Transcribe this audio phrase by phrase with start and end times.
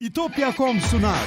[0.00, 1.18] İtopya.com sunar.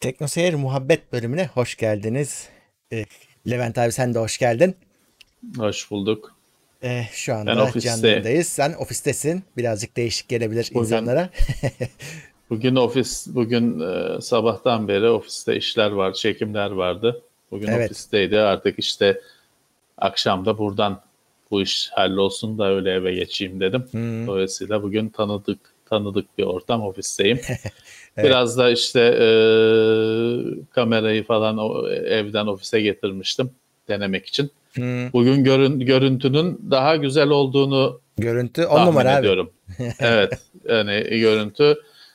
[0.00, 2.48] Teknoseyir Muhabbet bölümüne hoş geldiniz.
[2.92, 3.04] Ee,
[3.50, 4.76] Levent abi sen de hoş geldin.
[5.56, 6.34] Hoş bulduk.
[6.82, 8.08] Ee, şu Ben anda ofiste.
[8.08, 8.48] yayındayız.
[8.48, 9.44] Sen ofistesin.
[9.56, 11.30] Birazcık değişik gelebilir Bugün- insanlara.
[12.50, 17.22] Bugün ofis, bugün e, sabahtan beri ofiste işler var, çekimler vardı.
[17.50, 17.90] Bugün Evet.
[17.90, 18.38] ofisteydi.
[18.38, 19.20] Artık işte
[19.98, 21.02] akşamda buradan
[21.52, 23.84] bu iş hallolsun da öyle eve geçeyim dedim.
[23.90, 24.26] Hmm.
[24.26, 25.58] Dolayısıyla bugün tanıdık
[25.90, 27.40] tanıdık bir ortam ofisteyim.
[28.16, 28.26] Evet.
[28.28, 29.26] Biraz da işte e,
[30.70, 33.50] kamerayı falan o, evden ofise getirmiştim
[33.88, 34.50] denemek için.
[34.72, 39.20] Hmm, Bugün görün, görüntünün daha güzel olduğunu Görüntü on numara abi.
[39.20, 39.50] ediyorum.
[40.00, 40.32] evet
[40.68, 41.74] yani görüntü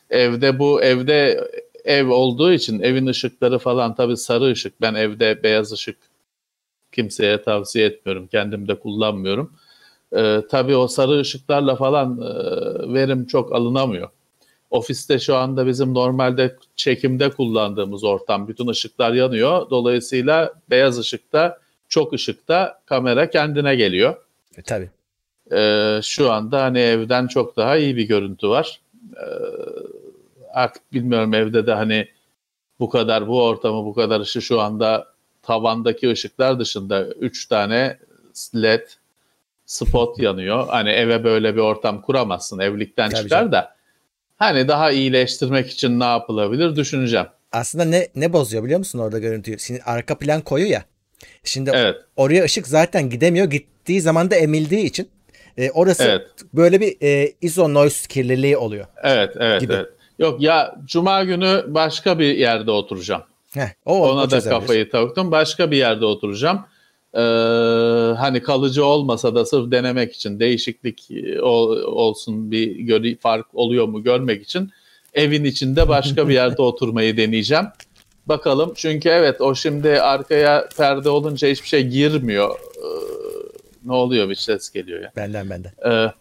[0.09, 1.47] evde bu evde
[1.85, 4.81] ev olduğu için evin ışıkları falan tabii sarı ışık.
[4.81, 5.97] Ben evde beyaz ışık
[6.97, 8.27] kimseye tavsiye etmiyorum.
[8.27, 9.51] Kendim de kullanmıyorum.
[10.15, 14.09] Ee, tabii o sarı ışıklarla falan e, verim çok alınamıyor.
[14.69, 19.69] Ofiste şu anda bizim normalde çekimde kullandığımız ortam bütün ışıklar yanıyor.
[19.69, 24.15] Dolayısıyla beyaz ışıkta çok ışıkta kamera kendine geliyor.
[24.57, 24.89] E, Tabii.
[25.51, 28.79] Ee, şu anda hani evden çok daha iyi bir görüntü var.
[29.15, 29.21] Ee,
[30.53, 32.07] artık bilmiyorum evde de hani
[32.79, 35.07] bu kadar bu ortamı bu kadar ışığı şu anda
[35.47, 37.97] tavandaki ışıklar dışında 3 tane
[38.55, 38.87] led
[39.65, 40.67] spot yanıyor.
[40.67, 42.59] Hani eve böyle bir ortam kuramazsın.
[42.59, 43.51] Evlilikten Tabii çıkar canım.
[43.51, 43.75] da
[44.37, 47.25] hani daha iyileştirmek için ne yapılabilir düşüneceğim.
[47.51, 49.59] Aslında ne ne bozuyor biliyor musun orada görüntüyü?
[49.59, 50.83] Şimdi arka plan koyu ya.
[51.43, 51.95] Şimdi Evet.
[52.15, 53.45] oraya ışık zaten gidemiyor.
[53.45, 55.09] Gittiği zaman da emildiği için
[55.57, 56.27] e, orası Evet.
[56.53, 58.85] böyle bir e, iso noise kirliliği oluyor.
[59.03, 59.73] Evet, evet, Gibi.
[59.73, 59.87] evet.
[60.19, 63.23] Yok ya cuma günü başka bir yerde oturacağım.
[63.53, 64.59] Heh, o, o Ona da çözebilir.
[64.59, 65.31] kafayı taktım.
[65.31, 66.59] Başka bir yerde oturacağım.
[67.13, 67.19] Ee,
[68.17, 73.85] hani kalıcı olmasa da sırf denemek için değişiklik e, ol- olsun bir göre, fark oluyor
[73.87, 74.71] mu görmek için
[75.13, 77.65] evin içinde başka bir yerde oturmayı deneyeceğim.
[78.25, 82.49] Bakalım çünkü evet o şimdi arkaya perde olunca hiçbir şey girmiyor.
[82.77, 82.87] Ee,
[83.85, 85.11] ne oluyor bir ses geliyor ya.
[85.15, 85.71] Benden benden.
[85.85, 86.11] Ee,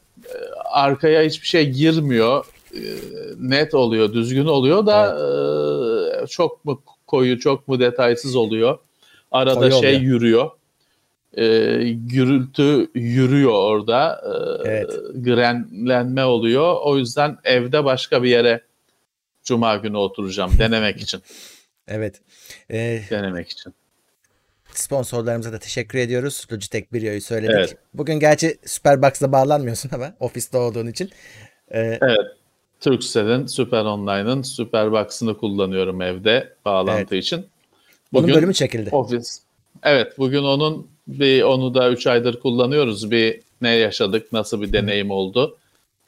[0.73, 2.45] arkaya hiçbir şey girmiyor.
[2.75, 2.79] Ee,
[3.41, 5.19] net oluyor, düzgün oluyor da
[6.23, 8.79] e, çok mu koyu, çok mu detaysız oluyor.
[9.31, 10.01] Arada Koyu şey oluyor.
[10.01, 10.51] yürüyor.
[11.39, 11.43] Ee,
[11.93, 14.23] gürültü yürüyor orada.
[14.65, 14.91] Ee, Evet.
[15.15, 16.77] Grenlenme oluyor.
[16.83, 18.61] O yüzden evde başka bir yere
[19.43, 21.23] Cuma günü oturacağım denemek için.
[21.89, 22.21] Evet.
[22.71, 23.75] E, denemek için.
[24.73, 26.47] Sponsorlarımıza da teşekkür ediyoruz.
[26.53, 27.55] Logitech Brio'yu söyledik.
[27.59, 27.77] Evet.
[27.95, 31.11] Bugün gerçi Superbox'la bağlanmıyorsun ama ofiste olduğun için.
[31.75, 31.99] Ee,
[32.81, 37.47] Turkcell'in Super Online'ın Superbox'ını kullanıyorum evde bağlantı için.
[38.15, 38.91] onun bölümü çekildi.
[38.93, 39.41] Ofis.
[39.83, 43.11] Evet bugün onun bir onu da 3 aydır kullanıyoruz.
[43.11, 45.59] Bir ne yaşadık, nasıl bir deneyim oldu.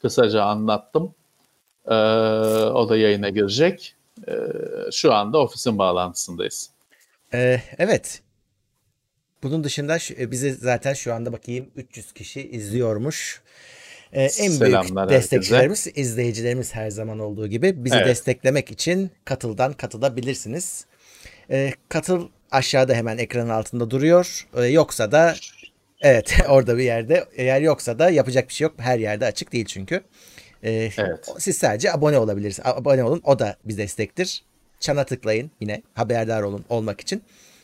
[0.03, 1.15] Kısaca anlattım.
[1.87, 3.95] Ee, o da yayına girecek.
[4.29, 4.33] Ee,
[4.93, 6.71] şu anda ofisin bağlantısındayız.
[7.35, 8.23] Ee, evet.
[9.43, 13.43] Bunun dışında e, bizi zaten şu anda bakayım 300 kişi izliyormuş.
[14.13, 18.07] Ee, en büyük Selamlar destekçilerimiz, izleyicilerimiz her zaman olduğu gibi bizi Evet.
[18.07, 20.87] desteklemek için katıldan katılabilirsiniz.
[21.51, 24.47] Ee, katıl aşağıda hemen ekranın altında duruyor.
[24.57, 25.35] Ee, yoksa da
[26.01, 27.25] evet orada bir yerde.
[27.37, 28.75] Eğer yoksa da yapacak bir şey yok.
[28.79, 30.01] Her yerde açık değil çünkü.
[30.63, 31.29] Ee, Evet.
[31.39, 32.69] Siz sadece abone olabilirsiniz.
[32.69, 33.21] Abone olun.
[33.25, 34.43] O da bir destektir.
[34.81, 37.23] Çana tıklayın yine haberdar olun olmak için.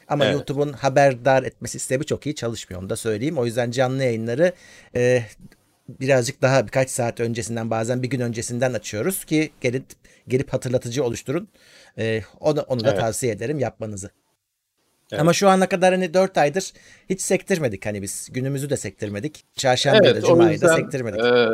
[0.09, 0.35] Ama Evet.
[0.35, 3.39] YouTube'un haberdar etme sistemi çok iyi çalışmıyor onu da söyleyeyim.
[3.39, 4.53] O yüzden canlı yayınları
[4.97, 5.23] e,
[5.89, 9.85] birazcık daha birkaç saat öncesinden bazen bir gün öncesinden açıyoruz ki gelip
[10.29, 11.49] gelip hatırlatıcı oluşturun.
[11.99, 13.01] E, onu, onu da Evet.
[13.01, 14.11] tavsiye ederim yapmanızı.
[15.13, 15.21] Evet.
[15.21, 16.73] Ama şu ana kadar hani 4 aydır
[17.11, 18.29] hiç sektirmedik hani biz.
[18.33, 19.45] Günümüzü de sektirmedik.
[19.57, 21.21] Çarşamba Evet, da Cuma'yı da sektirmedik.
[21.25, 21.49] e,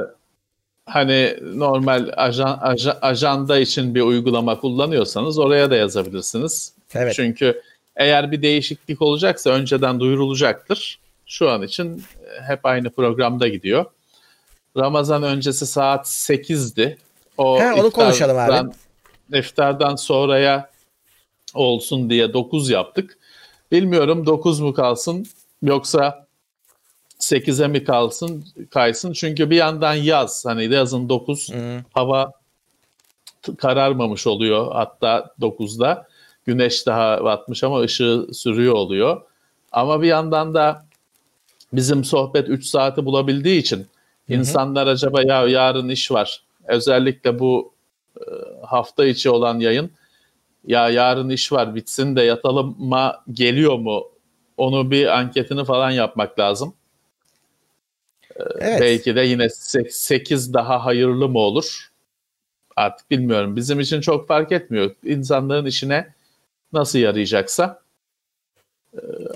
[0.87, 6.73] hani normal ajan, aja- ajanda için bir uygulama kullanıyorsanız oraya da yazabilirsiniz.
[6.95, 7.15] Evet.
[7.15, 7.63] Çünkü
[7.97, 11.01] eğer bir değişiklik olacaksa önceden duyurulacaktır.
[11.27, 12.03] Şu an için
[12.47, 13.85] hep aynı programda gidiyor.
[14.77, 16.99] Ramazan öncesi saat 8'di.
[17.39, 18.51] O He, onu konuşalım abi.
[18.53, 18.73] iftardan-
[19.33, 20.71] İftardan sonraya
[21.55, 23.19] olsun diye 9 yaptık.
[23.73, 25.27] Bilmiyorum 9 mu kalsın
[25.63, 26.27] yoksa
[27.21, 29.13] 8'e mi kalsın kaysın.
[29.13, 31.85] Çünkü bir yandan yaz hani yazın 9 Hı.
[31.95, 32.33] hava
[33.59, 36.07] kararmamış oluyor hatta 9'da.
[36.47, 39.23] Güneş daha batmış ama ışığı sürüyor oluyor.
[39.73, 40.87] Ama bir yandan da
[41.73, 43.87] bizim sohbet 3 saati bulabildiği için
[44.31, 46.43] insanlar acaba ya yarın iş var.
[46.67, 47.73] Özellikle bu
[48.17, 48.23] e,
[48.67, 49.91] hafta içi olan yayın
[50.67, 54.05] ya yarın iş var bitsin de yatalıma geliyor mu?
[54.57, 56.75] Onu bir anketini falan yapmak lazım.
[58.37, 58.81] Evet.
[58.81, 59.49] Belki de yine
[59.91, 61.91] 8 daha hayırlı mı olur?
[62.77, 63.57] Artık bilmiyorum.
[63.57, 64.95] Bizim için çok fark etmiyor.
[65.05, 66.15] İnsanların işine
[66.73, 67.80] nasıl yarayacaksa.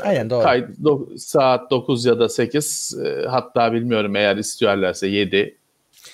[0.00, 0.42] Aynen doğru.
[0.42, 2.96] Kay, do, saat 9 ya da 8
[3.28, 5.56] hatta bilmiyorum eğer istiyorlarsa 7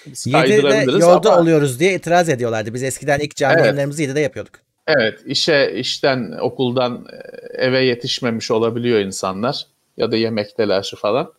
[0.07, 1.41] 7'de yolda ama...
[1.41, 2.75] oluyoruz diye itiraz ediyorlardı.
[2.75, 3.65] Biz eskiden ilk canlı evet.
[3.65, 4.55] yayınlarımızı 7'de yapıyorduk.
[4.87, 7.07] Evet, işe işten okuldan
[7.55, 9.67] eve yetişmemiş olabiliyor insanlar
[9.97, 11.33] ya da yemek telaşı falan.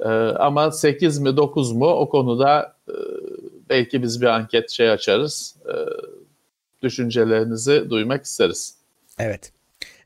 [0.00, 0.08] Ee,
[0.38, 2.94] ama 8 mi 9 mu o konuda e,
[3.68, 5.56] belki biz bir anket şey açarız.
[5.66, 5.74] E,
[6.82, 8.74] düşüncelerinizi duymak isteriz.
[9.18, 9.52] Evet.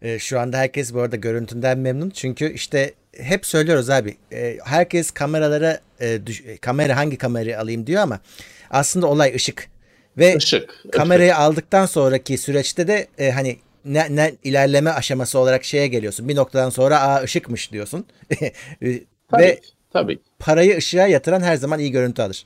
[0.02, 2.10] E, şu anda herkes bu arada görüntünden memnun.
[2.10, 4.16] Çünkü işte hep söylüyoruz abi.
[4.32, 8.20] E, herkes kameralara e, düş, kamera hangi kamerayı alayım diyor ama
[8.70, 9.68] aslında olay ışık.
[10.18, 11.40] Ve ışık, kamerayı ışık.
[11.40, 16.28] aldıktan sonraki süreçte de e, hani ne, ne ilerleme aşaması olarak şeye geliyorsun.
[16.28, 18.04] Bir noktadan sonra aa ışıkmış diyorsun.
[18.30, 19.02] tabii,
[19.38, 19.60] Ve
[19.92, 20.18] tabii.
[20.38, 22.44] parayı ışığa yatıran her zaman iyi görüntü alır.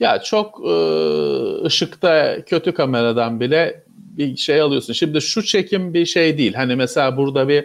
[0.00, 0.74] Ya çok e,
[1.64, 3.83] ışıkta kötü kameradan bile
[4.18, 4.92] bir şey alıyorsun.
[4.92, 6.54] Şimdi şu çekim bir şey değil.
[6.54, 7.64] Hani mesela burada bir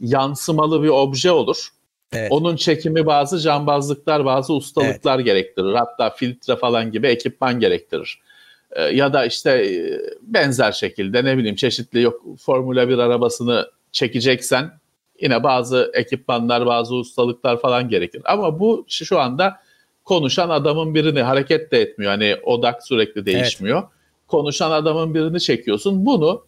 [0.00, 1.68] yansımalı bir obje olur.
[2.12, 2.32] Evet.
[2.32, 5.26] Onun çekimi bazı cambazlıklar, bazı ustalıklar evet.
[5.26, 5.74] gerektirir.
[5.74, 8.20] Hatta filtre falan gibi ekipman gerektirir.
[8.72, 14.70] Ee, ya da işte e, benzer şekilde ne bileyim çeşitli yok Formula 1 arabasını çekeceksen
[15.20, 18.22] yine bazı ekipmanlar, bazı ustalıklar falan gerekir.
[18.24, 19.60] Ama bu şu anda
[20.04, 22.12] konuşan adamın birini hareket de etmiyor.
[22.12, 23.78] Hani odak sürekli değişmiyor.
[23.78, 23.95] Evet.
[24.28, 26.06] Konuşan adamın birini çekiyorsun.
[26.06, 26.44] Bunu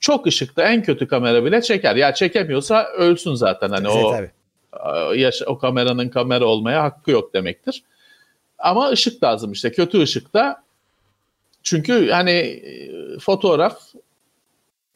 [0.00, 1.96] çok ışıkta en kötü kamera bile çeker.
[1.96, 3.70] Ya çekemiyorsa ölsün zaten.
[3.70, 5.20] Hani evet, o tabii.
[5.20, 7.82] yaş o kameranın kamera olmaya hakkı yok demektir.
[8.58, 9.72] Ama ışık lazım işte.
[9.72, 10.62] Kötü ışıkta
[11.62, 13.80] çünkü hani e, fotoğraf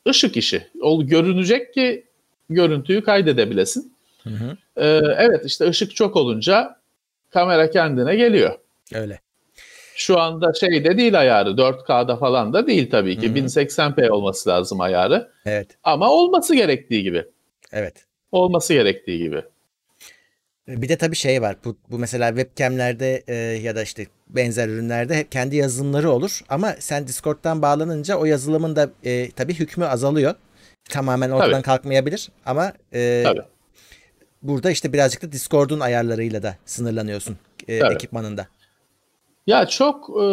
[0.08, 0.66] ışık işi.
[0.80, 2.04] O görünecek ki
[2.50, 3.92] görüntüyü kaydedebilesin.
[4.22, 4.56] Hı hı.
[4.76, 6.76] Ee, evet işte ışık çok olunca
[7.30, 8.58] kamera kendine geliyor.
[8.94, 9.20] Öyle.
[9.98, 13.28] Şu anda şey de değil ayarı 4K'da falan da değil tabii ki.
[13.28, 13.38] Hı-hı.
[13.38, 15.30] 1080p olması lazım ayarı.
[15.46, 15.68] Evet.
[15.84, 17.24] Ama olması gerektiği gibi.
[17.72, 18.06] Evet.
[18.32, 19.42] Olması gerektiği gibi.
[20.68, 21.56] Bir de tabii şey var.
[21.64, 26.40] Bu, bu mesela webcamlerde e, ya da işte benzer ürünlerde hep kendi yazılımları olur.
[26.48, 30.34] Ama sen Discord'dan bağlanınca o yazılımın da e, tabii hükmü azalıyor.
[30.90, 31.62] Tamamen ortadan tabii.
[31.62, 32.28] kalkmayabilir.
[32.46, 33.42] Ama e, tabii.
[34.42, 37.36] burada işte birazcık da Discord'un ayarlarıyla da sınırlanıyorsun
[37.68, 38.48] e, ekipmanında.
[39.48, 40.26] Ya çok e,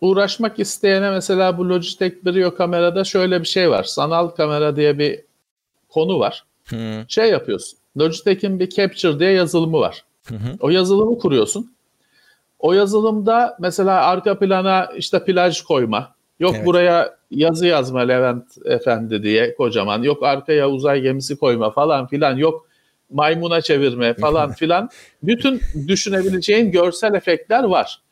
[0.00, 3.84] uğraşmak isteyene mesela bu Logitech Brio kamerada şöyle bir şey var.
[3.84, 5.20] Sanal kamera diye bir
[5.88, 6.44] konu var.
[6.64, 7.08] Hmm.
[7.08, 7.78] Şey yapıyorsun.
[7.98, 10.04] Logitech'in bir Capture diye yazılımı var.
[10.28, 11.72] Hı O yazılımı kuruyorsun.
[12.58, 16.14] O yazılımda mesela arka plana işte plaj koyma.
[16.40, 16.66] Yok evet.
[16.66, 20.02] buraya yazı yazma Levent Efendi diye kocaman.
[20.02, 22.36] Yok arkaya uzay gemisi koyma falan filan.
[22.36, 22.67] Yok
[23.10, 24.88] maymuna çevirme falan filan.
[25.22, 28.02] Bütün düşünebileceğin görsel efektler var.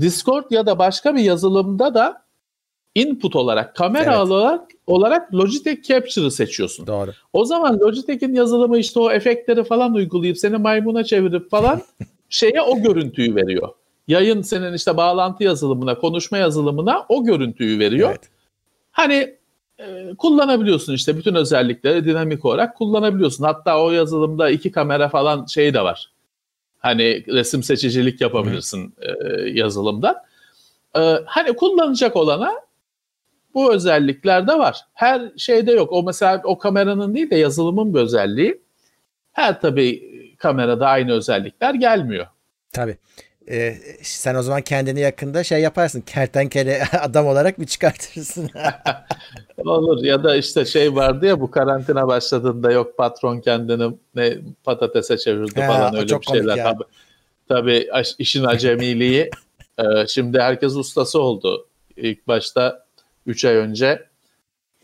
[0.00, 2.22] Discord ya da başka bir yazılımda da
[2.94, 4.18] input olarak, kamera evet.
[4.18, 6.86] olarak olarak Logitech Capture'ı seçiyorsun.
[6.86, 7.10] Doğru.
[7.32, 11.82] O zaman Logitech'in yazılımı işte o efektleri falan uygulayıp seni maymuna çevirip falan
[12.28, 13.68] şeye o görüntüyü veriyor.
[14.08, 18.10] Yayın senin işte bağlantı yazılımına, konuşma yazılımına o görüntüyü veriyor.
[18.10, 18.30] Evet.
[18.90, 19.36] Hani
[19.82, 23.44] e, kullanabiliyorsun işte bütün özellikleri dinamik olarak kullanabiliyorsun.
[23.44, 26.10] Hatta o yazılımda iki kamera falan şey de var.
[26.78, 30.24] Hani resim seçicilik yapabilirsin e, yazılımda.
[30.96, 32.52] E, hani kullanacak olana
[33.54, 34.80] bu özellikler de var.
[34.94, 35.92] Her şeyde yok.
[35.92, 38.60] O mesela o kameranın değil de yazılımın bir özelliği.
[39.32, 42.26] Her tabii kamerada aynı özellikler gelmiyor.
[42.72, 42.98] Tabii.
[43.50, 46.00] Ee, sen o zaman kendini yakında şey yaparsın.
[46.00, 48.50] Kertenkele adam olarak bir çıkartırsın.
[49.64, 55.18] Olur ya da işte şey vardı ya bu karantina başladığında yok patron kendini ne patatese
[55.18, 56.56] çevirdi He, falan öyle bir şeyler.
[56.56, 56.84] Tabii,
[57.48, 59.30] tabii işin acemiliği.
[59.78, 61.66] e, şimdi herkes ustası oldu.
[61.96, 62.86] İlk başta
[63.26, 64.06] 3 ay önce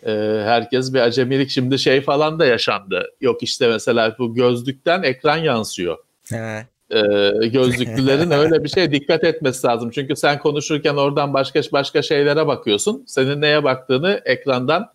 [0.06, 0.10] e,
[0.44, 3.10] herkes bir acemilik şimdi şey falan da yaşandı.
[3.20, 5.98] Yok işte mesela bu gözlükten ekran yansıyor.
[6.30, 6.66] He.
[6.90, 7.00] E,
[7.48, 9.90] gözlüklülerin öyle bir şey dikkat etmesi lazım.
[9.90, 13.04] Çünkü sen konuşurken oradan başka başka şeylere bakıyorsun.
[13.06, 14.86] Senin neye baktığını ekrandan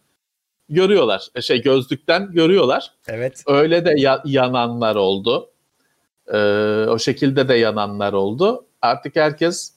[0.70, 1.28] görüyorlar.
[1.36, 2.92] E, şey gözlükten görüyorlar.
[3.08, 3.44] Evet.
[3.48, 5.50] Öyle de ya- yananlar oldu.
[6.34, 6.38] E,
[6.90, 8.66] o şekilde de yananlar oldu.
[8.82, 9.74] Artık herkes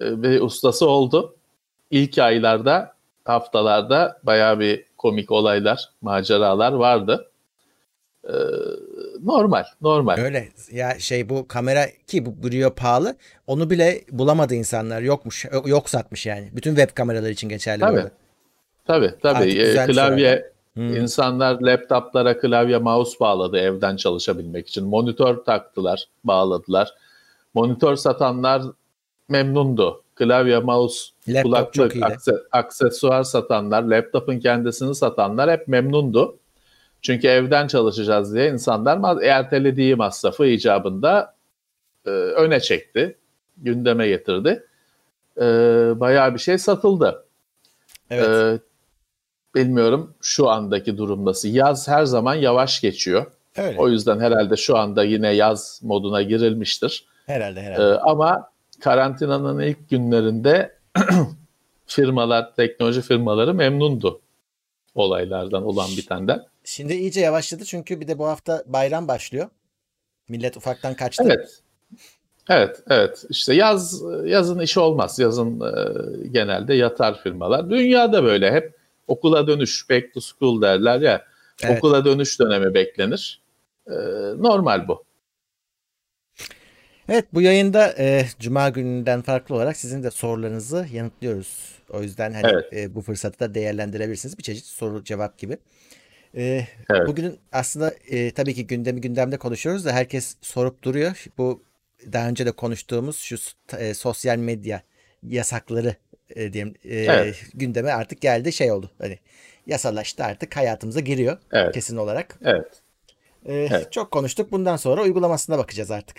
[0.00, 1.36] e, bir ustası oldu
[1.90, 7.30] ilk aylarda, haftalarda bayağı bir komik olaylar, maceralar vardı.
[8.28, 8.32] Ee,
[9.24, 10.18] normal, normal.
[10.18, 10.48] Öyle.
[10.72, 13.16] Ya şey bu kamera ki bu Brio pahalı.
[13.46, 15.02] Onu bile bulamadı insanlar.
[15.02, 15.46] Yokmuş.
[15.66, 16.50] Yok satmış yani.
[16.52, 18.02] Bütün web kameralar için geçerli tabii.
[18.02, 18.08] bu.
[18.86, 19.50] Tabii tabii.
[19.50, 20.96] Ee, klavye Hmm.
[20.96, 24.84] İnsanlar laptoplara klavye mouse bağladı evden çalışabilmek için.
[24.84, 26.94] Monitör taktılar, bağladılar.
[27.54, 28.62] Monitör satanlar
[29.28, 30.02] memnundu.
[30.14, 36.36] Klavye, mouse, Laptop kulaklık, akse, aksesuar satanlar, laptopun kendisini satanlar hep memnundu.
[37.04, 41.34] Çünkü evden çalışacağız diye insanlar ertelediği masrafı icabında
[42.06, 43.16] e, öne çekti,
[43.56, 44.66] gündeme getirdi.
[45.36, 45.42] E,
[46.00, 47.24] bayağı bir şey satıldı.
[48.10, 48.28] Evet.
[48.28, 48.58] E,
[49.54, 51.48] bilmiyorum şu andaki durum nasıl.
[51.48, 53.26] Yaz her zaman yavaş geçiyor.
[53.56, 53.78] Öyle.
[53.78, 57.06] O yüzden herhalde şu anda yine yaz moduna girilmiştir.
[57.26, 57.94] Herhalde herhalde.
[57.94, 60.76] Ee, ama karantinanın ilk günlerinde
[61.86, 64.20] firmalar, teknoloji firmaları memnundu
[64.94, 66.53] olaylardan olan bitenden.
[66.64, 69.48] Şimdi iyice yavaşladı çünkü bir de bu hafta bayram başlıyor.
[70.28, 71.24] Millet ufaktan kaçtı.
[71.26, 71.60] Evet.
[72.48, 73.24] Evet, evet.
[73.30, 75.18] İşte yaz yazın işi olmaz.
[75.18, 75.72] Yazın e,
[76.28, 77.70] genelde yatar firmalar.
[77.70, 78.74] Dünyada böyle hep
[79.06, 81.24] okula dönüş, back to school derler ya.
[81.62, 81.78] Evet.
[81.78, 83.40] Okula dönüş dönemi beklenir.
[83.86, 83.94] E,
[84.38, 85.04] normal bu.
[87.08, 91.78] Evet bu yayında e, Cuma gününden farklı olarak sizin de sorularınızı yanıtlıyoruz.
[91.90, 92.72] O yüzden hani evet.
[92.72, 94.38] e, bu fırsatı da değerlendirebilirsiniz.
[94.38, 95.58] Bir çeşit soru cevap gibi.
[96.36, 97.08] E, evet.
[97.08, 101.24] Bugün aslında e, tabii ki gündemi gündemde konuşuyoruz da herkes sorup duruyor.
[101.38, 101.62] Bu
[102.12, 103.36] daha önce de konuştuğumuz şu
[103.78, 104.82] e, sosyal medya
[105.22, 105.96] yasakları
[106.30, 107.42] e, diyeyim e, evet.
[107.54, 108.90] gündeme artık geldi şey oldu.
[108.98, 109.18] Hani
[109.66, 111.74] yasalaştı artık hayatımıza giriyor evet.
[111.74, 112.38] kesin olarak.
[112.44, 112.82] Evet.
[113.44, 113.92] E, evet.
[113.92, 114.52] Çok konuştuk.
[114.52, 116.16] Bundan sonra uygulamasına bakacağız artık.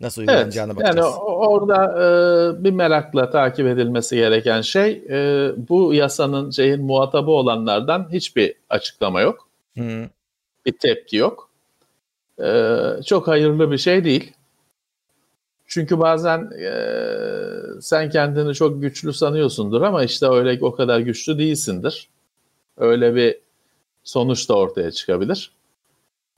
[0.00, 1.06] Nasıl uygulanacağına evet, bakacağız.
[1.06, 8.08] Yani orada e, bir merakla takip edilmesi gereken şey e, bu yasanın şeyin muhatabı olanlardan
[8.12, 9.48] hiçbir açıklama yok.
[9.74, 10.04] Hmm.
[10.66, 11.50] Bir tepki yok.
[12.42, 14.32] E, çok hayırlı bir şey değil.
[15.66, 16.72] Çünkü bazen e,
[17.80, 22.08] sen kendini çok güçlü sanıyorsundur ama işte öyle o kadar güçlü değilsindir.
[22.76, 23.38] Öyle bir
[24.04, 25.50] sonuç da ortaya çıkabilir.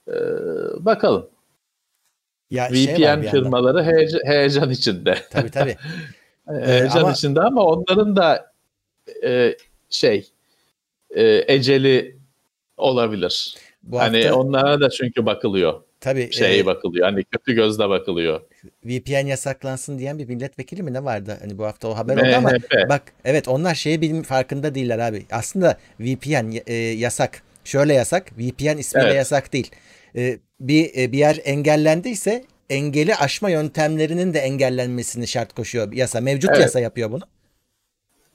[0.09, 0.15] E,
[0.79, 1.27] bakalım.
[2.51, 5.19] Ya VPN şey firmaları heyecan, heyecan içinde.
[5.31, 5.77] Tabii tabii.
[6.65, 7.13] heyecan ama...
[7.13, 8.53] içinde ama onların da
[9.25, 9.57] e,
[9.91, 10.31] şey
[11.11, 12.17] e, eceli
[12.77, 13.57] olabilir.
[13.83, 14.41] Bu hani hafta...
[14.41, 15.81] onlara da çünkü bakılıyor.
[16.01, 16.33] Tabii.
[16.33, 16.67] Şey e...
[16.67, 17.07] bakılıyor.
[17.07, 18.41] Hani kötü gözle bakılıyor.
[18.85, 21.39] VPN yasaklansın diyen bir milletvekili mi ne vardı?
[21.41, 22.53] Hani bu hafta o haber oldu ama
[22.89, 25.27] bak evet onlar şeyi bilim farkında değiller abi.
[25.31, 27.43] Aslında VPN e, yasak.
[27.65, 28.33] Şöyle yasak.
[28.39, 29.17] VPN ismiyle evet.
[29.17, 29.71] yasak değil.
[30.17, 36.21] E, bir e, bir yer engellendiyse engeli aşma yöntemlerinin de engellenmesini şart koşuyor yasa.
[36.21, 36.61] Mevcut evet.
[36.61, 37.23] yasa yapıyor bunu.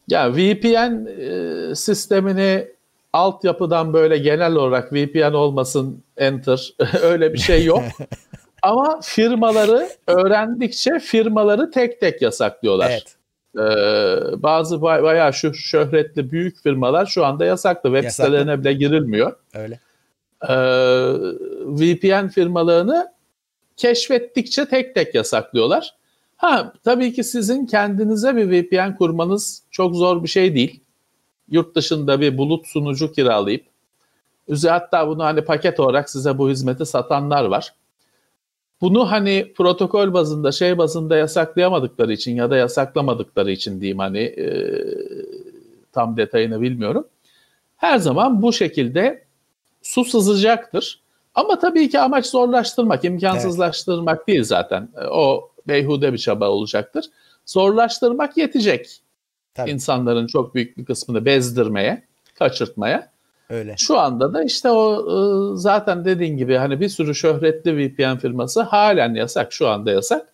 [0.07, 2.67] Ya VPN e, sistemini
[3.13, 7.83] altyapıdan böyle genel olarak VPN olmasın enter öyle bir şey yok.
[8.61, 12.91] Ama firmaları öğrendikçe firmaları tek tek yasaklıyorlar.
[12.91, 13.15] Evet.
[13.57, 17.89] Ee, bazı bayağı şu şöhretli büyük firmalar şu anda yasaklı.
[17.89, 18.25] Web yasaklı.
[18.25, 19.33] sitelerine bile girilmiyor.
[19.53, 19.79] Öyle
[20.50, 20.55] e,
[21.65, 23.12] VPN firmalarını
[23.77, 25.95] keşfettikçe tek tek yasaklıyorlar.
[26.38, 30.79] Ha tabii ki sizin kendinize bir VPN kurmanız çok zor bir şey değil.
[31.50, 33.65] Yurt dışında bir bulut sunucu kiralayıp
[34.67, 37.74] hatta bunu hani paket olarak size bu hizmeti satanlar var.
[38.81, 44.45] Bunu hani protokol bazında şey bazında yasaklayamadıkları için ya da yasaklamadıkları için diyeyim hani e,
[45.91, 47.07] tam detayını bilmiyorum.
[47.77, 49.24] Her zaman bu şekilde
[49.81, 51.01] su sızacaktır.
[51.35, 54.27] Ama tabii ki amaç zorlaştırmak, imkansızlaştırmak evet.
[54.27, 54.89] değil zaten.
[54.97, 57.05] E, o beyhude bir çaba olacaktır.
[57.45, 59.01] Zorlaştırmak yetecek.
[59.53, 59.71] Tabii.
[59.71, 62.03] İnsanların çok büyük bir kısmını bezdirmeye,
[62.39, 63.11] kaçırtmaya.
[63.50, 63.75] Öyle.
[63.77, 68.61] Şu anda da işte o e, zaten dediğin gibi hani bir sürü şöhretli VPN firması
[68.61, 70.33] halen yasak, şu anda yasak.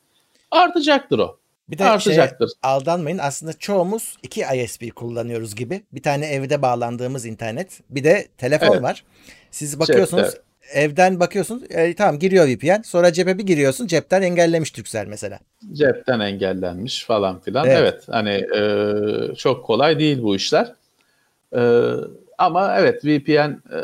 [0.51, 1.37] Artacaktır o.
[1.69, 2.47] Bir de artacaktır.
[2.47, 5.83] Şey, aldanmayın aslında çoğumuz iki ISP kullanıyoruz gibi.
[5.91, 8.83] Bir tane evde bağlandığımız internet bir de telefon evet.
[8.83, 9.03] var.
[9.51, 10.79] Siz bakıyorsunuz Cepte.
[10.79, 15.39] evden bakıyorsunuz e, tamam giriyor VPN sonra cebe bir giriyorsun cepten engellemiş Türksel mesela.
[15.73, 17.67] Cepten engellenmiş falan filan.
[17.67, 20.73] Evet, evet hani e, çok kolay değil bu işler.
[21.55, 21.91] E,
[22.37, 23.79] ama evet VPN e,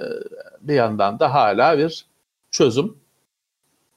[0.62, 2.06] bir yandan da hala bir
[2.52, 3.03] çözüm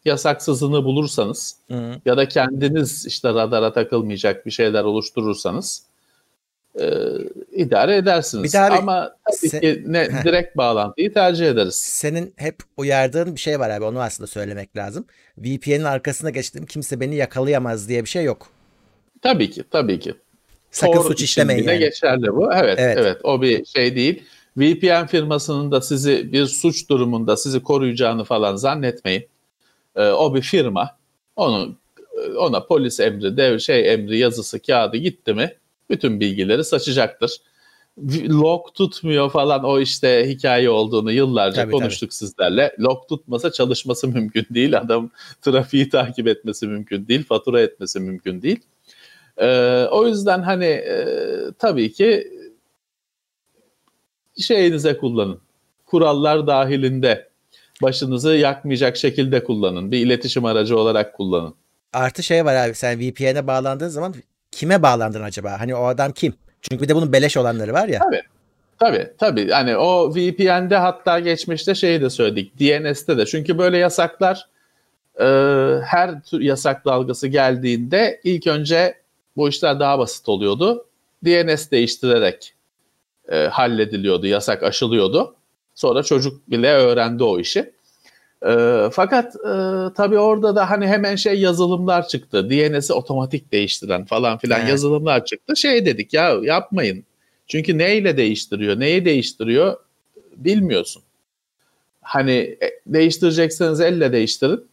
[0.06, 2.00] yasaksızını bulursanız Hı.
[2.06, 5.82] ya da kendiniz işte radara takılmayacak bir şeyler oluşturursanız
[6.80, 6.86] e,
[7.52, 8.44] idare edersiniz.
[8.44, 11.75] Bir daha Ama tabii sen, ki ne, direkt bağlantıyı tercih ederiz.
[11.75, 15.04] Senin hep uyardığın bir şey var abi onu aslında söylemek lazım.
[15.38, 18.46] VPN'in arkasına geçtim kimse beni yakalayamaz diye bir şey yok.
[19.22, 20.14] Tabii ki tabii ki.
[20.70, 21.78] Sakın Tor suç işlemeyin yani.
[21.78, 22.52] geçerli bu.
[22.54, 24.22] Evet, evet evet o bir şey değil.
[24.56, 29.28] VPN firmasının da sizi bir suç durumunda sizi koruyacağını falan zannetmeyin.
[29.97, 30.99] Ee, o bir firma.
[31.37, 31.79] Onun
[32.38, 35.55] ona polis emri, dev şey emri yazısı, kağıdı gitti mi
[35.91, 37.41] bütün bilgileri saçacaktır.
[38.29, 42.76] log tutmuyor falan o işte hikaye olduğunu yıllarca Tabii, konuştuk sizlerle.
[42.81, 44.79] Log tutmasa çalışması mümkün değil.
[44.79, 45.11] Adam
[45.43, 47.25] trafiği takip etmesi mümkün değil.
[47.25, 48.61] Fatura etmesi mümkün değil.
[49.38, 51.07] Ee, o yüzden hani e,
[51.59, 52.33] tabii ki
[54.43, 55.41] şeyinize kullanın.
[55.87, 57.29] Kurallar dahilinde
[57.83, 59.92] başınızı yakmayacak şekilde kullanın.
[59.92, 61.54] Bir iletişim aracı olarak kullanın.
[61.92, 64.14] Artı şey var abi sen VPN'e bağlandığın zaman
[64.50, 65.61] kime bağlandın acaba?
[65.61, 66.35] Hani o adam kim?
[66.62, 67.99] Çünkü bir de bunun beleş olanları var ya.
[67.99, 68.23] Tabii.
[68.78, 69.50] Tabii tabii.
[69.50, 72.61] Hani o VPN'de hatta geçmişte şeyi de söyledik.
[72.61, 73.26] DNS'te de.
[73.26, 74.49] Çünkü böyle yasaklar
[75.21, 75.25] e,
[75.85, 78.95] her tür yasak dalgası geldiğinde ilk önce
[79.37, 80.87] bu işler daha basit oluyordu.
[81.25, 82.54] DNS değiştirerek
[83.28, 84.26] e, hallediliyordu.
[84.26, 85.35] Yasak aşılıyordu.
[85.76, 87.73] Sonra çocuk bile öğrendi o işi.
[88.47, 88.54] E,
[88.92, 89.54] fakat e,
[89.97, 92.50] tabii orada da hani hemen şey yazılımlar çıktı.
[92.50, 94.71] DNS'i otomatik değiştiren falan filan Evet.
[94.71, 95.56] yazılımlar çıktı.
[95.56, 97.04] Şey dedik ya yapmayın.
[97.47, 99.76] Çünkü neyle değiştiriyor, neyi değiştiriyor
[100.37, 101.02] bilmiyorsun.
[102.02, 104.66] Hani e, değiştirecekseniz elle değiştirin.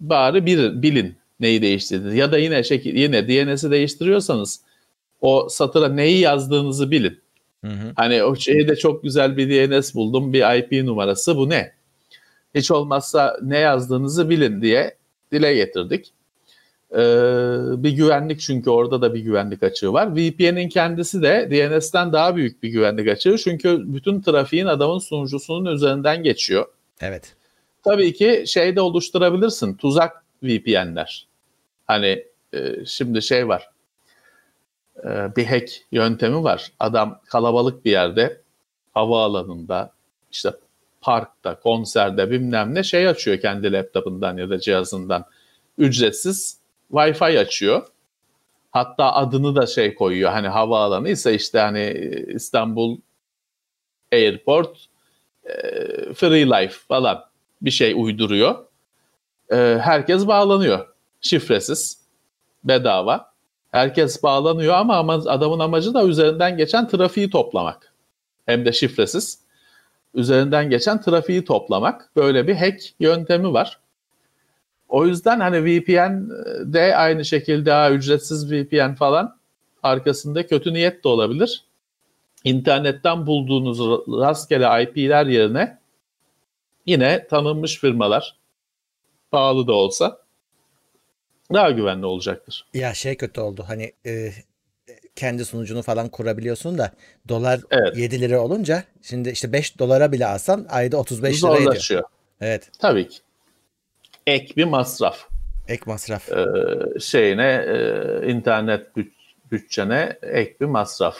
[0.00, 2.18] Bari bir, bilin neyi değiştirdiğinizi.
[2.18, 4.60] Ya da yine şekil, yine DNS'i değiştiriyorsanız
[5.20, 7.23] o satıra neyi yazdığınızı bilin.
[7.64, 7.92] Hı hı.
[7.96, 11.72] Hani o şeyde çok güzel bir DNS buldum, bir IP numarası bu ne?
[12.54, 14.96] Hiç olmazsa ne yazdığınızı bilin diye
[15.32, 16.12] dile getirdik.
[16.92, 16.96] Ee,
[17.76, 20.16] bir güvenlik çünkü orada da bir güvenlik açığı var.
[20.16, 26.22] VPN'in kendisi de DNS'ten daha büyük bir güvenlik açığı çünkü bütün trafiğin adamın sunucusunun üzerinden
[26.22, 26.66] geçiyor.
[27.00, 27.34] Evet.
[27.84, 29.74] Tabii ki şey de oluşturabilirsin.
[29.74, 31.26] Tuzak VPN'ler.
[31.86, 33.68] Hani e, şimdi şey var.
[35.04, 36.72] E, bir hack yöntemi var.
[36.80, 38.40] Adam kalabalık bir yerde
[38.94, 39.92] havaalanında
[40.32, 40.52] işte
[41.00, 45.24] parkta, konserde bilmem ne şey açıyor kendi laptopundan ya da cihazından.
[45.78, 46.58] Ücretsiz
[46.92, 47.86] Wi-Fi açıyor.
[48.70, 50.30] Hatta adını da şey koyuyor.
[50.30, 51.90] Hani havaalanı ise işte hani
[52.28, 52.98] İstanbul
[54.12, 54.86] Airport
[55.44, 55.52] e,
[56.14, 57.24] Free Life falan
[57.62, 58.64] bir şey uyduruyor.
[59.52, 60.88] E, herkes bağlanıyor.
[61.20, 62.00] Şifresiz,
[62.64, 63.33] bedava.
[63.74, 67.92] Herkes bağlanıyor ama adamın amacı da üzerinden geçen trafiği toplamak.
[68.46, 69.38] Hem de şifresiz.
[70.14, 72.10] Üzerinden geçen trafiği toplamak.
[72.16, 73.78] Böyle bir hack yöntemi var.
[74.88, 76.30] O yüzden hani VPN
[76.72, 79.36] de aynı şekilde ha, ücretsiz VPN falan
[79.82, 81.64] arkasında kötü niyet de olabilir.
[82.44, 83.80] İnternetten bulduğunuz
[84.20, 85.78] rastgele IP'ler yerine
[86.86, 88.36] yine tanınmış firmalar
[89.30, 90.23] pahalı da olsa
[91.52, 92.66] daha güvenli olacaktır.
[92.74, 93.64] Ya şey kötü oldu.
[93.68, 94.30] Hani e,
[95.16, 96.92] kendi sunucunu falan kurabiliyorsun da
[97.28, 97.96] dolar Evet.
[97.96, 101.62] 7 lira olunca şimdi işte 5 dolara bile alsan ayda 35 lira ediyor.
[101.64, 102.02] Zorlaşıyor.
[102.40, 102.70] Evet.
[102.78, 103.18] Tabii ki.
[104.26, 105.18] Ek bir masraf.
[105.68, 106.32] Ek masraf.
[106.32, 106.44] Ee,
[107.00, 109.12] şeyine e, internet büt-
[109.52, 111.16] bütçene ek bir masraf.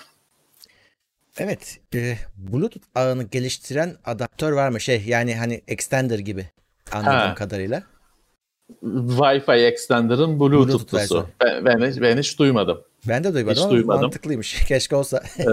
[1.39, 1.79] Evet.
[1.95, 4.81] e, Bluetooth ağını geliştiren adaptör var mı?
[4.81, 6.47] Şey yani hani extender gibi
[6.93, 7.35] anladığım Ha.
[7.35, 7.83] kadarıyla.
[8.85, 11.27] Wi-Fi extender'ın Bluetooth Bluetooth'lusu.
[11.45, 12.81] Ben, ben, hiç, ben hiç duymadım.
[13.09, 14.03] Ben de duymadım Hiç ama duymadım.
[14.03, 14.65] mantıklıymış.
[14.69, 15.23] Keşke olsa.
[15.39, 15.45] Ee,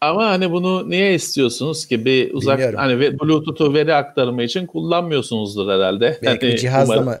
[0.00, 2.78] ama hani bunu niye istiyorsunuz ki bir uzak Bilmiyorum.
[2.78, 6.18] hani Bluetooth'u veri aktarımı için kullanmıyorsunuzdur herhalde.
[6.22, 7.18] Belki Hani bir cihazla umarım- mı?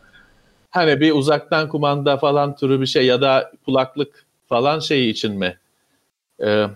[0.70, 5.58] Hani bir uzaktan kumanda falan türü bir şey ya da kulaklık falan şeyi için mi?
[6.44, 6.66] Ee,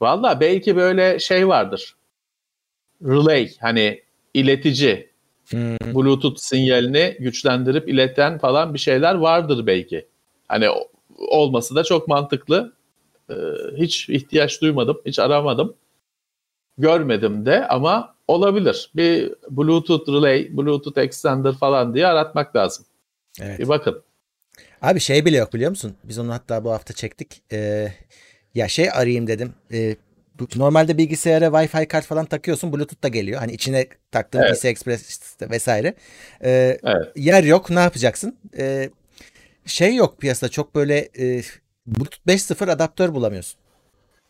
[0.00, 1.94] Valla belki böyle şey vardır.
[3.04, 4.02] Relay hani
[4.34, 5.09] iletici
[5.50, 5.94] Hmm.
[5.94, 10.06] Bluetooth sinyalini güçlendirip ileten falan bir şeyler vardır belki.
[10.48, 10.66] Hani
[11.18, 12.72] olması da çok mantıklı.
[13.30, 13.34] Ee,
[13.76, 15.74] hiç ihtiyaç duymadım, hiç aramadım.
[16.78, 18.90] Görmedim de ama olabilir.
[18.96, 22.86] Bir Bluetooth relay, Bluetooth extender falan diye aratmak lazım.
[23.40, 23.58] Evet.
[23.58, 24.02] Bir bakın.
[24.82, 25.94] Abi şey bile yok biliyor musun?
[26.04, 27.42] Biz onu hatta bu hafta çektik.
[27.52, 27.92] Ee,
[28.54, 29.54] ya şey arayayım dedim.
[29.72, 29.96] Ee,
[30.56, 32.72] normalde bilgisayara Wi-Fi kart falan takıyorsun.
[32.72, 33.40] Bluetooth da geliyor.
[33.40, 34.60] Hani içine taktığın Evet.
[34.62, 35.94] PC Express vesaire.
[36.44, 37.12] Ee, Evet.
[37.16, 37.70] yer yok.
[37.70, 38.36] Ne yapacaksın?
[38.58, 38.90] Ee,
[39.66, 40.50] şey yok piyasada.
[40.50, 41.42] Çok böyle e,
[41.86, 43.60] Bluetooth 5.0 adaptör bulamıyorsun.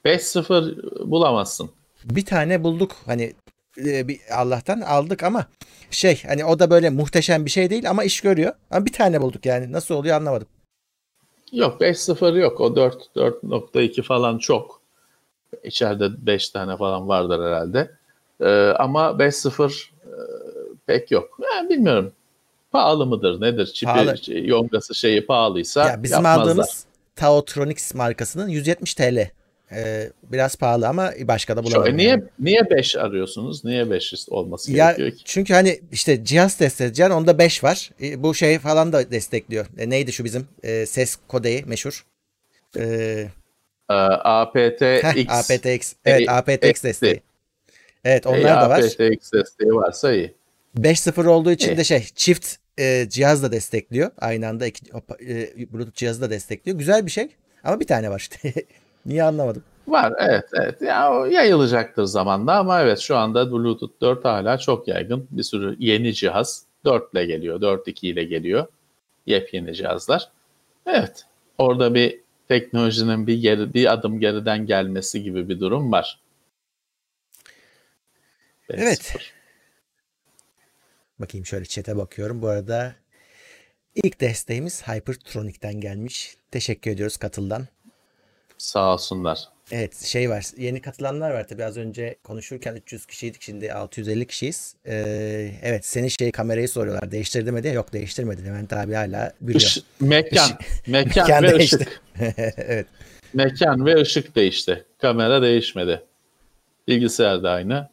[0.05, 1.71] 5.0 bulamazsın.
[2.05, 2.97] Bir tane bulduk.
[3.07, 3.33] Hani
[3.85, 5.47] e, bir Allah'tan aldık ama
[5.91, 8.53] şey hani o da böyle muhteşem bir şey değil ama iş görüyor.
[8.71, 9.73] Ama bir tane bulduk yani.
[9.73, 10.49] Nasıl oluyor anlamadım.
[11.53, 12.61] Yok 5.0 yok.
[12.61, 14.80] O 4 4.2 falan çok.
[15.65, 17.91] İçeride 5 tane falan vardır herhalde.
[18.41, 20.11] Ee, ama 5.0 e,
[20.87, 21.39] pek yok.
[21.43, 22.13] Ben bilmiyorum.
[22.73, 23.67] Pahalı mıdır nedir?
[23.67, 24.19] Çipi, Pahalı.
[24.19, 26.43] şey, yongası şeyi pahalıysa Ya bizim yapmazlar.
[26.43, 26.85] aldığımız
[27.17, 29.31] Taotronics markasının 170 TL.
[29.73, 32.23] Ee, biraz pahalı ama başka da e, niye yani.
[32.39, 33.65] niye 5 arıyorsunuz?
[33.65, 35.25] Niye 5 olması Ya gerekiyor ki?
[35.25, 37.91] çünkü hani işte cihaz destekleyeceksin onda 5 var.
[38.03, 39.67] E, bu şey falan da destekliyor.
[39.79, 42.07] E, neydi şu bizim e, ses kodeyi meşhur?
[42.79, 43.27] E,
[43.95, 44.81] aptX.
[44.81, 45.95] Heh, aptX.
[46.05, 47.23] Evet aptX desteği.
[48.05, 48.79] Evet onlar da var.
[48.79, 50.35] aptX desteği varsa iyi.
[50.79, 54.11] 5.0 olduğu için de şey çift e, cihaz da destekliyor.
[54.19, 56.79] Aynı anda iki, e, Bluetooth cihazı da destekliyor.
[56.79, 57.29] Güzel bir şey.
[57.65, 58.53] Ama bir tane var işte.
[59.07, 59.63] Niye anlamadım.
[59.89, 60.83] Var evet evet.
[60.83, 65.27] Ya yayılacaktır zamanla ama evet şu anda Bluetooth 4 hala çok yaygın.
[65.31, 68.67] Bir sürü yeni cihaz 4 ile geliyor, 4.2 ile geliyor.
[69.27, 70.29] Yepyeni cihazlar.
[70.87, 71.25] Evet.
[71.59, 72.21] Orada bir
[72.51, 76.21] teknolojinin bir geri, bir adım geriden gelmesi gibi bir durum var.
[78.71, 79.17] Evet.
[81.19, 82.43] Bakayım şöyle chat'e bakıyorum.
[82.43, 82.95] Bu arada
[83.95, 86.37] ilk desteğimiz Hypertronic'ten gelmiş.
[86.51, 87.69] Teşekkür ediyoruz katıldan.
[88.59, 89.49] Sağ olsunlar.
[89.73, 94.75] Evet şey var yeni katılanlar var tabii az önce konuşurken 300 kişiydik şimdi 650 kişiyiz.
[94.87, 99.61] Ee, evet senin şey kamerayı soruyorlar değiştirdi mi diye yok değiştirmedi Levent abi hala biliyor.
[99.61, 100.51] Iş- mekan,
[100.87, 101.77] mekan, Mekan ve değişti.
[101.77, 102.03] ışık.
[102.57, 102.87] evet
[103.35, 104.85] Mekan ve ışık değişti.
[104.99, 106.03] Kamera değişmedi.
[106.89, 107.89] Bilgisayar da aynı.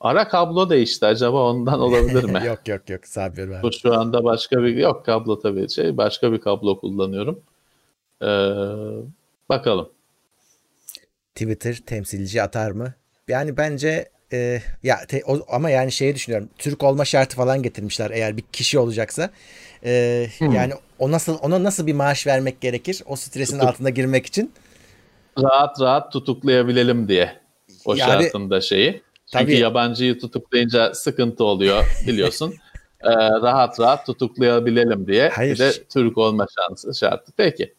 [0.00, 1.06] Ara kablo değişti.
[1.06, 2.42] Acaba ondan olabilir mi?
[2.46, 3.62] yok yok yok sabır abi.
[3.62, 7.42] Bu şu anda başka bir yok kablo tabii şey başka bir kablo kullanıyorum.
[8.22, 8.26] Ee,
[9.48, 9.91] bakalım.
[11.34, 12.94] Twitter temsilci atar mı?
[13.28, 16.48] Yani bence e, ya te- o- ama yani şeyi düşünüyorum.
[16.58, 19.30] Türk olma şartı falan getirmişler eğer bir kişi olacaksa.
[19.84, 20.52] E, Hmm.
[20.52, 23.02] Yani o nasıl ona nasıl bir maaş vermek gerekir?
[23.06, 23.68] O stresin Tutuk.
[23.68, 24.52] altına girmek için.
[25.42, 27.32] Rahat rahat tutuklayabilelim diye
[27.84, 29.02] o Yani- şartında şeyi.
[29.32, 29.58] Çünkü Tabii.
[29.58, 32.54] yabancıyı tutuklayınca sıkıntı oluyor biliyorsun.
[33.00, 33.08] Ee,
[33.42, 35.54] rahat rahat tutuklayabilelim diye Hayır.
[35.54, 37.32] bir de Türk olma şansı şartı.
[37.36, 37.74] Peki.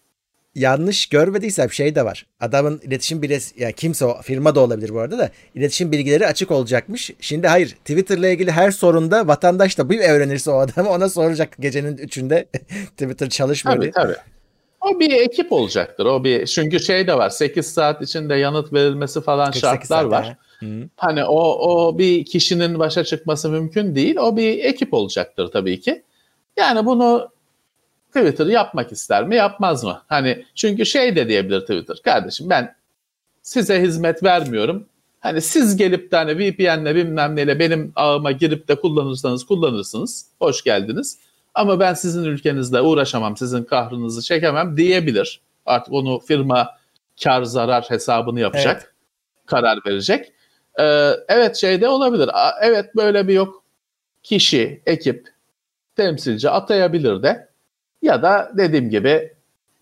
[0.55, 2.25] Yanlış görmediysem şey de var.
[2.39, 6.51] Adamın iletişim bilesi yani kimse o firma da olabilir bu arada da iletişim bilgileri açık
[6.51, 7.11] olacakmış.
[7.19, 11.97] Şimdi hayır Twitter'la ilgili her sorunda vatandaş da bir öğrenirse o adamı ona soracak gecenin
[11.97, 12.45] üçünde
[12.97, 13.91] Twitter çalışmıyor Tabii diye.
[13.91, 14.15] tabii.
[14.81, 16.05] O bir ekip olacaktır.
[16.05, 17.29] O bir çünkü şey de var.
[17.29, 20.25] 8 saat içinde yanıt verilmesi falan 48 şartlar saat, var.
[20.25, 20.37] ha.
[20.59, 20.89] Hı.
[20.95, 24.15] Hani o o bir kişinin başa çıkması mümkün değil.
[24.17, 26.03] O bir ekip olacaktır tabii ki.
[26.57, 27.29] Yani bunu
[28.15, 30.01] Twitter yapmak ister mi, yapmaz mı?
[30.07, 31.97] Hani çünkü şey de diyebilir Twitter.
[32.03, 32.75] Kardeşim ben
[33.41, 34.85] size hizmet vermiyorum.
[35.19, 40.25] Hani siz gelip de hani VPN'le bilmem neyle benim ağıma girip de kullanırsanız kullanırsınız.
[40.39, 41.19] Hoş geldiniz.
[41.53, 45.41] Ama ben sizin ülkenizle uğraşamam, sizin kahrınızı çekemem diyebilir.
[45.65, 46.69] Artık onu firma
[47.23, 48.95] kar zarar hesabını yapacak.
[49.45, 50.33] Karar verecek.
[50.79, 52.29] Ee, evet şeyde olabilir.
[52.61, 53.63] Evet böyle bir yok.
[54.23, 55.27] Kişi, ekip,
[55.95, 57.52] temsilci atayabilir de.
[58.03, 59.33] Ya da dediğim gibi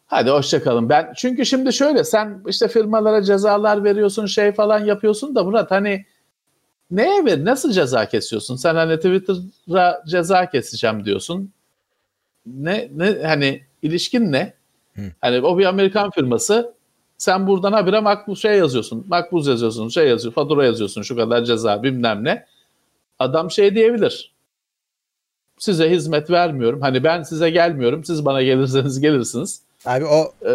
[0.08, 0.90] hadi hoşçakalın.
[0.90, 6.06] Ben çünkü şimdi şöyle sen işte firmalara cezalar veriyorsun şey falan yapıyorsun da Murat hani
[6.92, 8.56] neye ver nasıl ceza kesiyorsun?
[8.56, 11.52] Sen hani Twitter'a ceza keseceğim diyorsun.
[12.46, 14.54] Ne ne hani ilişkin ne?
[14.96, 15.02] Hı.
[15.22, 16.74] Hani o bir Amerikan firması
[17.18, 19.06] sen buradan habire makbuz şey yazıyorsun.
[19.08, 22.46] Makbuz yazıyorsun, şey yazıyor, fatura yazıyorsun, şu kadar ceza bilmem ne.
[23.20, 24.31] Adam şey diyebilir.
[25.62, 26.82] Size hizmet vermiyorum.
[26.82, 28.04] Hani ben size gelmiyorum.
[28.06, 29.62] Siz bana gelirseniz gelirsiniz.
[29.86, 30.52] Abi o Ee,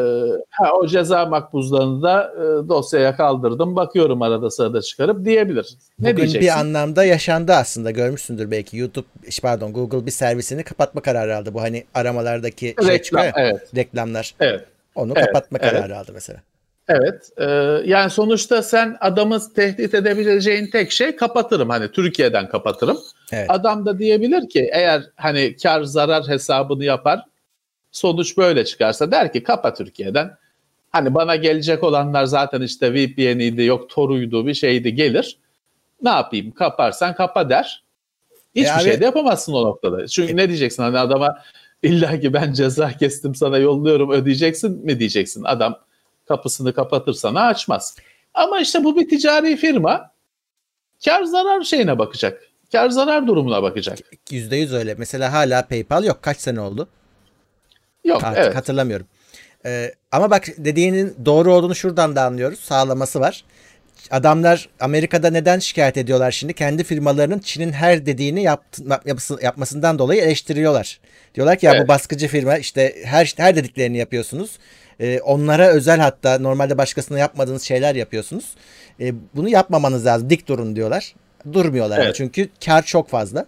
[0.50, 3.76] ha, o ceza makbuzlarını da e, dosyaya kaldırdım.
[3.76, 5.76] Bakıyorum arada sırada çıkarıp diyebilir.
[5.98, 6.40] Ne bugün diyeceksin?
[6.40, 9.06] bir anlamda yaşandı aslında görmüşsündür belki YouTube
[9.42, 11.54] pardon Google bir servisini kapatma kararı aldı.
[11.54, 13.76] Bu hani aramalardaki şey çıkıyor Reklam, ya, evet.
[13.76, 14.34] reklamlar.
[14.40, 14.64] Evet.
[14.94, 15.72] Onu Evet, kapatma evet.
[15.72, 16.40] kararı aldı mesela.
[16.88, 17.30] Evet.
[17.38, 17.44] Ee,
[17.90, 21.68] yani sonuçta sen adamı tehdit edebileceğin tek şey kapatırım.
[21.68, 22.98] Hani Türkiye'den kapatırım.
[23.32, 23.50] Evet.
[23.50, 27.24] Adam da diyebilir ki eğer hani kar zarar hesabını yapar
[27.92, 30.36] sonuç böyle çıkarsa der ki kapa Türkiye'den.
[30.90, 35.38] Hani bana gelecek olanlar zaten işte VPN'iydi yok Toruydu bir şeydi gelir.
[36.02, 37.82] Ne yapayım kaparsan kapa der.
[38.54, 40.06] Hiçbir E abi- şey de yapamazsın o noktada.
[40.06, 41.38] Çünkü ne diyeceksin hani adama
[41.82, 45.44] illa ki ben ceza kestim sana yolluyorum ödeyeceksin mi diyeceksin.
[45.44, 45.78] Adam
[46.28, 47.96] kapısını kapatır sana açmaz.
[48.34, 50.10] Ama işte bu bir ticari firma
[51.04, 52.45] kar zarar şeyine bakacak.
[52.72, 53.98] Kar zarar durumuna bakacak.
[54.30, 54.94] %100 öyle.
[54.98, 56.18] Mesela hala PayPal yok.
[56.22, 56.88] Kaç sene oldu?
[58.04, 58.56] Yok Artık evet.
[58.56, 59.06] hatırlamıyorum.
[59.66, 62.60] Ee, ama bak dediğinin doğru olduğunu şuradan da anlıyoruz.
[62.60, 63.44] Sağlaması var.
[64.10, 66.52] Adamlar Amerika'da neden şikayet ediyorlar şimdi?
[66.52, 68.82] Kendi firmalarının Çin'in her dediğini yaptı,
[69.42, 71.00] yapmasından dolayı eleştiriyorlar.
[71.34, 71.88] Diyorlar ki ya bu Evet.
[71.88, 74.58] baskıcı firma işte her her dediklerini yapıyorsunuz.
[75.00, 78.54] Ee, onlara özel hatta normalde başkasına yapmadığınız şeyler yapıyorsunuz.
[79.00, 80.30] Ee, bunu yapmamanız lazım.
[80.30, 81.14] Dik durun diyorlar.
[81.52, 82.14] Durmuyorlar Evet.
[82.16, 83.46] çünkü kar çok fazla.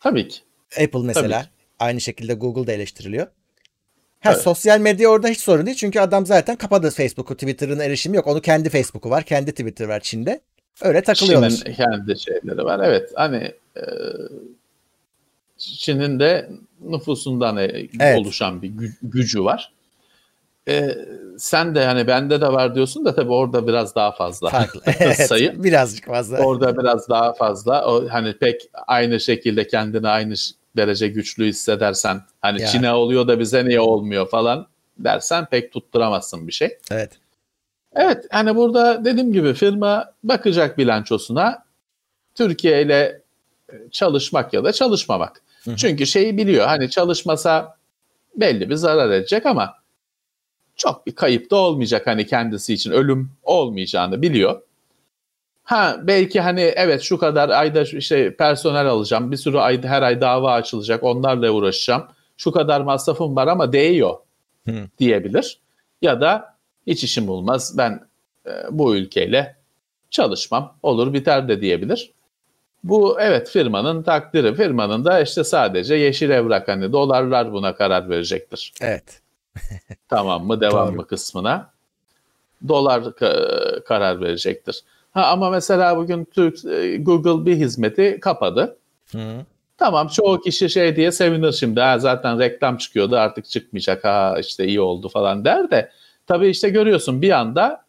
[0.00, 0.38] Tabii ki.
[0.84, 1.48] Apple mesela Tabii.
[1.78, 3.26] aynı şekilde Google da eleştiriliyor.
[4.20, 4.42] Ha, Evet.
[4.42, 5.76] sosyal medya orada hiç sorun değil.
[5.76, 8.26] Çünkü adam zaten kapadı Facebook'u, Twitter'ın erişimi yok.
[8.26, 10.40] Onun kendi Facebook'u var, kendi Twitter var Çin'de.
[10.82, 11.50] Öyle takılıyorlar.
[11.50, 12.80] Çin'in kendi şeyleri var.
[12.88, 13.82] Evet hani e,
[15.58, 18.18] Çin'in de nüfusundan e, Evet.
[18.18, 19.72] oluşan bir gü- gücü var.
[20.68, 20.98] E,
[21.38, 24.80] sen de hani bende de var diyorsun da tabii orada biraz daha fazla Farklı.
[24.98, 25.64] evet, sayı.
[25.64, 26.38] Birazcık fazla.
[26.38, 27.86] Orada biraz daha fazla.
[27.86, 30.34] O hani pek aynı şekilde kendini aynı
[30.76, 32.68] derece güçlü hissedersen hani Ya.
[32.68, 34.66] Çin'e oluyor da bize niye olmuyor falan
[34.98, 36.78] dersen pek tutturamazsın bir şey.
[36.90, 37.12] Evet.
[37.96, 41.64] Evet hani burada dediğim gibi firma bakacak bilançosuna
[42.34, 43.22] Türkiye ile
[43.72, 45.42] e, çalışmak ya da çalışmamak.
[45.64, 45.76] Hı hı.
[45.76, 47.76] Çünkü şeyi biliyor hani çalışmasa
[48.36, 49.74] belli bir zarar edecek ama
[50.76, 54.60] çok bir kayıp da olmayacak hani kendisi için ölüm olmayacağını biliyor.
[55.64, 60.20] Ha belki hani evet şu kadar ayda işte personel alacağım bir sürü ay her ay
[60.20, 62.04] dava açılacak onlarla uğraşacağım
[62.36, 64.16] şu kadar masrafım var ama değiyor
[64.68, 64.88] Hı.
[64.98, 65.58] diyebilir.
[66.02, 66.56] Ya da
[66.86, 68.00] hiç işim olmaz ben
[68.46, 69.56] e, bu ülkeyle
[70.10, 72.12] çalışmam olur biter de diyebilir.
[72.84, 74.54] Bu evet firmanın takdiri.
[74.54, 78.72] Firmanın da işte sadece yeşil evrak hani dolarlar buna karar verecektir.
[78.80, 79.23] Evet.
[80.08, 80.96] Tamam mı devam Doğru.
[80.96, 81.70] mı kısmına.
[82.68, 84.84] Dolar ka- karar verecektir.
[85.12, 88.76] Ha ama mesela bugün Türk e, Google bir hizmeti kapadı.
[89.12, 89.44] Hı.
[89.78, 91.80] Tamam çoğu kişi şey diye sevinir şimdi.
[91.80, 94.04] Ha, zaten reklam çıkıyordu artık çıkmayacak.
[94.04, 95.90] Ha işte iyi oldu falan der de.
[96.26, 97.84] Tabii işte görüyorsun bir anda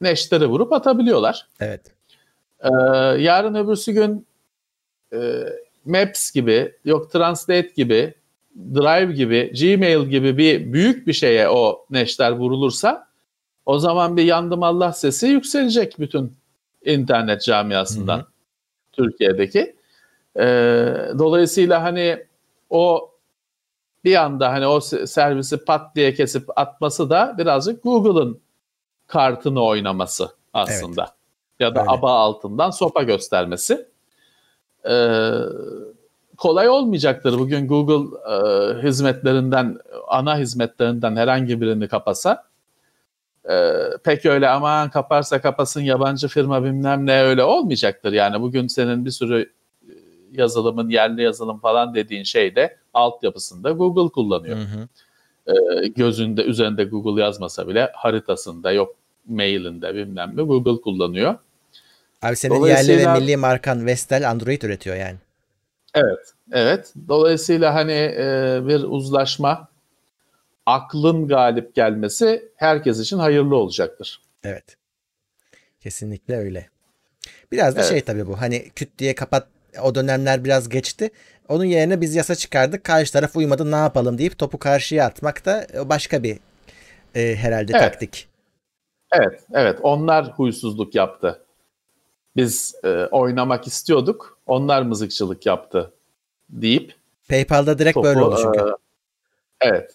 [0.00, 1.46] neşteri vurup atabiliyorlar.
[1.60, 1.80] Evet.
[2.60, 2.68] Ee,
[3.18, 4.26] yarın öbürsü gün
[5.12, 5.42] e,
[5.84, 8.14] Maps gibi, yok Translate gibi,
[8.56, 13.08] Drive gibi, Gmail gibi bir büyük bir şeye o neşter vurulursa
[13.66, 16.36] o zaman bir yandım Allah sesi yükselecek bütün
[16.84, 18.26] internet camiasından Hı hı.
[18.92, 19.76] Türkiye'deki.
[20.38, 22.26] Ee, dolayısıyla hani
[22.70, 23.10] o
[24.04, 28.40] bir anda hani o se- servisi pat diye kesip atması da birazcık Google'ın
[29.06, 31.16] kartını oynaması aslında.
[31.60, 31.90] Ya da Öyle.
[31.90, 33.88] aba altından sopa göstermesi.
[34.88, 35.30] Ee,
[36.38, 37.38] kolay olmayacaktır.
[37.38, 38.36] Bugün Google e,
[38.82, 42.44] hizmetlerinden, ana hizmetlerinden herhangi birini kapasa
[43.50, 43.72] e,
[44.04, 48.12] pek öyle aman kaparsa kapasın yabancı firma bilmem ne öyle olmayacaktır.
[48.12, 49.92] Yani bugün senin bir sürü e,
[50.32, 54.56] yazılımın yerli yazılım falan dediğin şeyde altyapısında Google kullanıyor.
[54.56, 54.88] Hı hı.
[55.82, 58.96] E, gözünde üzerinde Google yazmasa bile haritasında yok
[59.28, 61.34] mailinde bilmem ne Google kullanıyor.
[62.22, 65.16] Abi senin yerli ve milli markan Vestel Android üretiyor yani.
[65.96, 66.92] Evet, evet.
[67.08, 69.68] Dolayısıyla hani e, bir uzlaşma,
[70.66, 74.20] aklın galip gelmesi herkes için hayırlı olacaktır.
[74.44, 74.76] Evet.
[75.80, 76.68] Kesinlikle öyle.
[77.52, 77.90] Biraz da Evet.
[77.90, 78.40] şey tabii bu.
[78.40, 79.48] Hani küt diye kapat
[79.82, 81.10] o dönemler biraz geçti.
[81.48, 82.84] Onun yerine biz yasa çıkardık.
[82.84, 86.38] Karşı taraf uymadı ne yapalım deyip topu karşıya atmak da başka bir
[87.14, 87.82] e, herhalde Evet.
[87.82, 88.28] taktik.
[89.12, 89.78] Evet, evet.
[89.82, 91.42] Onlar huysuzluk yaptı.
[92.36, 95.92] Biz e, oynamak istiyorduk, onlar mızıkçılık yaptı
[96.48, 96.94] deyip
[97.28, 98.06] PayPal'da direkt topu...
[98.06, 98.58] böyle oldu çünkü.
[98.60, 98.72] e,
[99.60, 99.94] evet,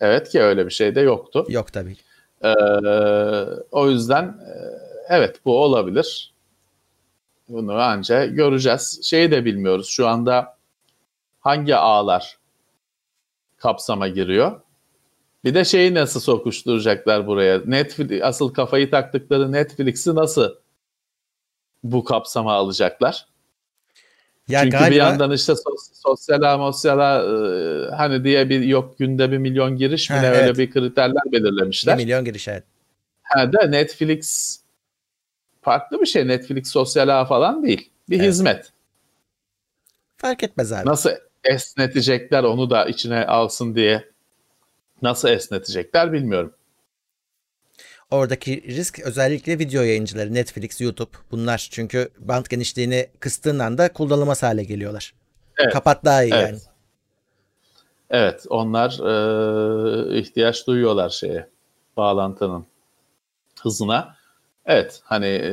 [0.00, 1.46] evet ki öyle bir şey de yoktu.
[1.48, 1.96] Yok tabii.
[2.44, 2.54] Ee,
[3.70, 4.52] o yüzden e,
[5.08, 6.34] evet bu olabilir.
[7.48, 9.00] Bunu anca göreceğiz.
[9.02, 9.88] Şeyi de bilmiyoruz.
[9.88, 10.56] Şu anda
[11.40, 12.38] hangi ağlar
[13.56, 14.60] kapsama giriyor?
[15.44, 17.60] Bir de şeyi nasıl sokuşturacaklar buraya?
[17.66, 20.54] Netflix asıl kafayı taktıkları Netflix'i nasıl
[21.84, 23.26] bu kapsama alacaklar?
[24.50, 29.32] Ya Çünkü galiba bir yandan işte sos, sosyala mosyala e, hani diye bir yok günde
[29.32, 30.42] bir milyon giriş mi Ha, evet.
[30.42, 31.96] öyle bir kriterler 1 belirlemişler.
[31.96, 32.64] milyon giriş evet.
[33.22, 34.56] Ha da Netflix
[35.62, 36.28] farklı bir şey.
[36.28, 37.90] Netflix sosyal ağ falan değil.
[38.08, 38.28] Bir Evet.
[38.28, 38.72] hizmet.
[40.16, 40.88] Fark etmez abi.
[40.88, 41.10] Nasıl
[41.44, 44.04] esnetecekler onu da içine alsın diye
[45.02, 46.52] nasıl esnetecekler bilmiyorum.
[48.10, 51.68] Oradaki risk özellikle video yayıncıları Netflix, YouTube bunlar.
[51.70, 55.14] Çünkü band genişliğini kıstığın anda kullanılmaz hale geliyorlar.
[55.58, 55.72] Evet.
[55.72, 56.48] Kapat daha iyi Evet.
[56.48, 56.58] yani.
[58.10, 61.48] Evet onlar e, ihtiyaç duyuyorlar şeye
[61.96, 62.66] bağlantının
[63.62, 64.16] hızına.
[64.66, 65.52] Evet hani e,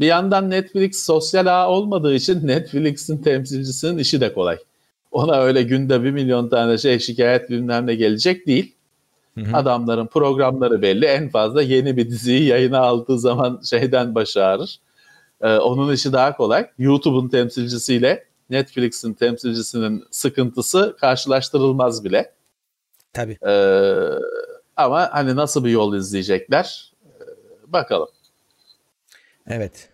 [0.00, 4.58] bir yandan Netflix sosyal ağ olmadığı için Netflix'in temsilcisinin işi de kolay.
[5.10, 8.74] Ona öyle günde bir milyon tane şey şikayet bilmem ne gelecek değil.
[9.38, 9.56] Hı hı.
[9.56, 11.04] Adamların programları belli.
[11.04, 14.80] En fazla yeni bir diziyi yayına aldığı zaman şeyden başı ağrır.
[15.40, 16.70] Ee, onun işi daha kolay.
[16.78, 22.32] YouTube'un temsilcisiyle Netflix'in temsilcisinin sıkıntısı karşılaştırılmaz bile.
[23.12, 23.38] Tabii.
[23.46, 23.94] Ee,
[24.76, 26.92] ama hani nasıl bir yol izleyecekler?
[27.04, 28.08] Ee, bakalım.
[29.46, 29.88] Evet.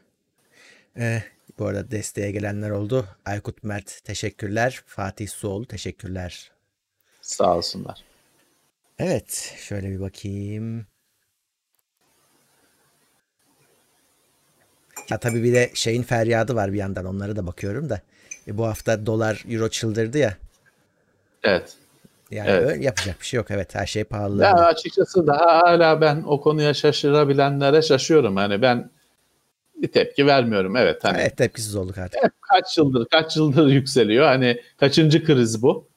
[0.96, 1.22] Ee,
[1.58, 3.06] bu arada desteğe gelenler oldu.
[3.24, 4.82] Aykut Mert teşekkürler.
[4.86, 6.50] Fatih Suoğlu teşekkürler.
[7.20, 8.04] Sağ olsunlar.
[8.98, 9.54] Evet.
[9.58, 10.86] Şöyle bir bakayım.
[15.10, 18.00] Ya tabii bir de şeyin feryadı var bir yandan onlara da bakıyorum da.
[18.48, 20.36] E, bu hafta dolar euro çıldırdı ya.
[21.42, 21.72] Evet.
[22.30, 22.68] Yani Evet.
[22.70, 23.50] öyle yapacak bir şey yok.
[23.50, 24.42] Evet her şey pahalı.
[24.42, 28.36] Ya açıkçası daha hala ben o konuya şaşırabilenlere şaşıyorum.
[28.36, 28.90] Hani ben
[29.76, 30.76] bir tepki vermiyorum.
[30.76, 32.22] Evet hani Evet tepkisiz olduk artık.
[32.24, 34.26] hep kaç yıldır kaç yıldır yükseliyor.
[34.26, 35.88] Hani kaçıncı kriz bu?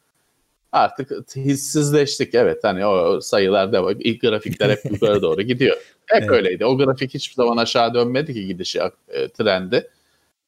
[0.77, 2.35] Artık hissizleştik.
[2.35, 3.95] Evet hani o sayılar devam.
[3.99, 5.77] İlk grafikler hep yukarı doğru gidiyor.
[6.05, 6.31] Hep Evet.
[6.31, 6.65] öyleydi.
[6.65, 9.89] O grafik hiçbir zaman aşağı dönmedi ki gidişi e, trendi.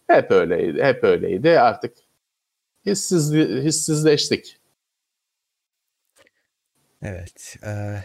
[0.07, 0.83] Hep öyleydi.
[0.83, 1.59] Hep öyleydi.
[1.59, 1.93] Artık
[2.85, 4.57] hissiz, hissizleştik.
[7.01, 7.55] Evet.
[7.65, 7.95] Ee,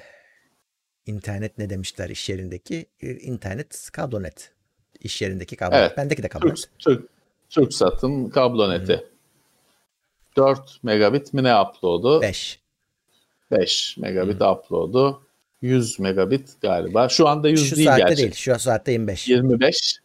[1.06, 2.86] internet ne demişler iş yerindeki?
[3.00, 4.52] Ee, İnternet kablonet.
[5.00, 5.86] İş yerindeki kablonet.
[5.86, 5.96] Evet.
[5.96, 6.70] Bendeki de Türk, kablonet.
[6.78, 7.08] Türk,
[7.50, 9.04] Türksat'ın kablo neti.
[10.36, 12.22] 4 megabit mi ne upload'u?
[12.22, 12.58] 5.
[13.50, 15.20] 5 megabit upload'u.
[15.62, 17.08] 100 megabit galiba.
[17.08, 18.16] Şu anda 100 Şu değil saatte gerçi.
[18.22, 18.34] değil.
[18.34, 19.28] Şu saatte 25.
[19.28, 19.98] 25.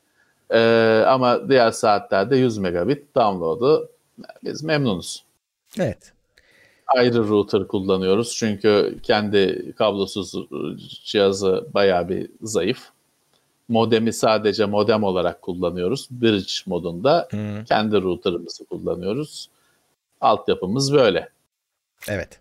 [0.52, 3.90] Ee, ama diğer saatlerde 100 megabit download'u.
[4.44, 5.24] Biz memnunuz.
[5.80, 6.14] Evet.
[6.88, 10.34] Ayrı router kullanıyoruz çünkü kendi kablosuz
[11.06, 12.80] cihazı bayağı bir zayıf.
[13.68, 16.08] Modemi sadece modem olarak kullanıyoruz.
[16.12, 19.50] Bridge modunda Hı, kendi router'ımızı kullanıyoruz.
[20.22, 21.30] Altyapımız böyle.
[22.10, 22.40] evet.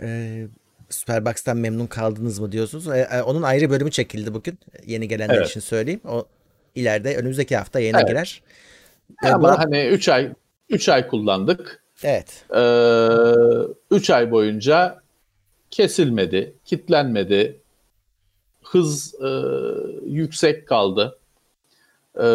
[0.00, 0.46] Ee,
[0.90, 2.88] Superbox'tan memnun kaldınız mı diyorsunuz?
[2.88, 4.58] Ee, e, onun ayrı bölümü çekildi bugün.
[4.86, 5.48] Yeni gelenler Evet.
[5.48, 6.00] için söyleyeyim.
[6.08, 6.26] O
[6.74, 8.08] ileride önümüzdeki hafta yayına Evet.
[8.08, 8.42] girer.
[9.24, 10.32] Ee, bu Ama arada- hani 3 ay
[10.68, 11.82] 3 ay kullandık.
[12.04, 12.44] evet.
[13.90, 15.00] 3 ay boyunca
[15.70, 17.60] kesilmedi, kitlenmedi.
[18.62, 19.28] Hız e,
[20.06, 21.18] yüksek kaldı.
[22.22, 22.26] E,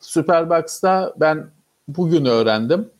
[0.00, 1.50] Superbox'ta ben
[1.88, 2.90] bugün öğrendim.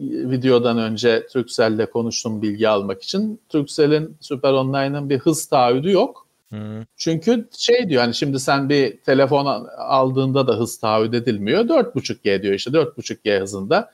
[0.00, 3.40] Videodan önce Turkcell'le konuştum bilgi almak için.
[3.48, 6.26] Turkcell'in Super Online'ın bir hız taahhüdü yok.
[6.52, 11.64] Hı, Çünkü şey diyor hani şimdi sen bir telefon al- aldığında da hız taahhüt edilmiyor.
[11.64, 13.90] 4.5G diyor işte 4.5G hızında.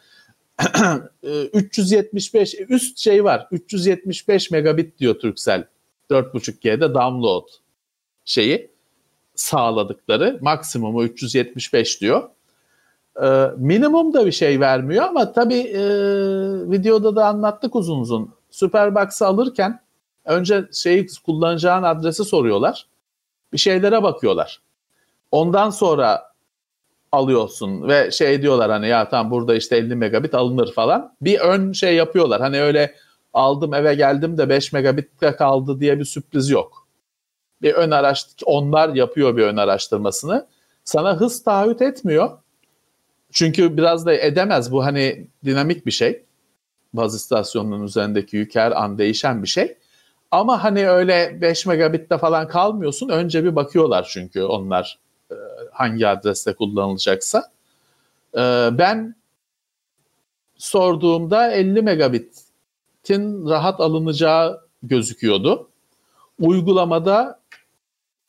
[1.24, 3.48] Ee, 375 üst şey var.
[3.50, 5.64] 375 megabit diyor Turkcell.
[6.10, 7.48] 4.5G'de download
[8.24, 8.70] şeyi
[9.34, 12.28] sağladıkları maksimumu 375 diyor.
[13.22, 15.82] Ee, minimum da bir şey vermiyor ama tabii e,
[16.70, 18.34] videoda da anlattık uzun uzun.
[18.50, 19.80] Superbox'ı alırken
[20.24, 22.86] önce şeyi kullanacağın adresi soruyorlar.
[23.52, 24.60] Bir şeylere bakıyorlar.
[25.30, 26.30] Ondan sonra
[27.12, 31.14] alıyorsun ve şey diyorlar hani ya tamam burada işte 50 megabit alınır falan.
[31.20, 32.40] Bir ön şey yapıyorlar.
[32.40, 32.94] Hani öyle
[33.32, 36.86] aldım eve geldim de 5 megabitte kaldı diye bir sürpriz yok.
[37.62, 40.46] Bir ön araştır onlar yapıyor bir ön araştırmasını.
[40.84, 42.30] Sana hız taahhüt etmiyor.
[43.32, 46.24] Çünkü biraz da edemez bu hani dinamik bir şey.
[46.92, 49.76] Baz istasyonunun üzerindeki yük her an değişen bir şey.
[50.30, 53.08] Ama hani öyle 5 megabitte falan kalmıyorsun.
[53.08, 54.98] Önce bir bakıyorlar çünkü onlar
[55.30, 55.34] e,
[55.72, 57.52] hangi adreste kullanılacaksa.
[58.34, 58.40] E,
[58.72, 59.14] Ben
[60.58, 65.70] sorduğumda 50 megabitin rahat alınacağı gözüküyordu.
[66.38, 67.40] Uygulamada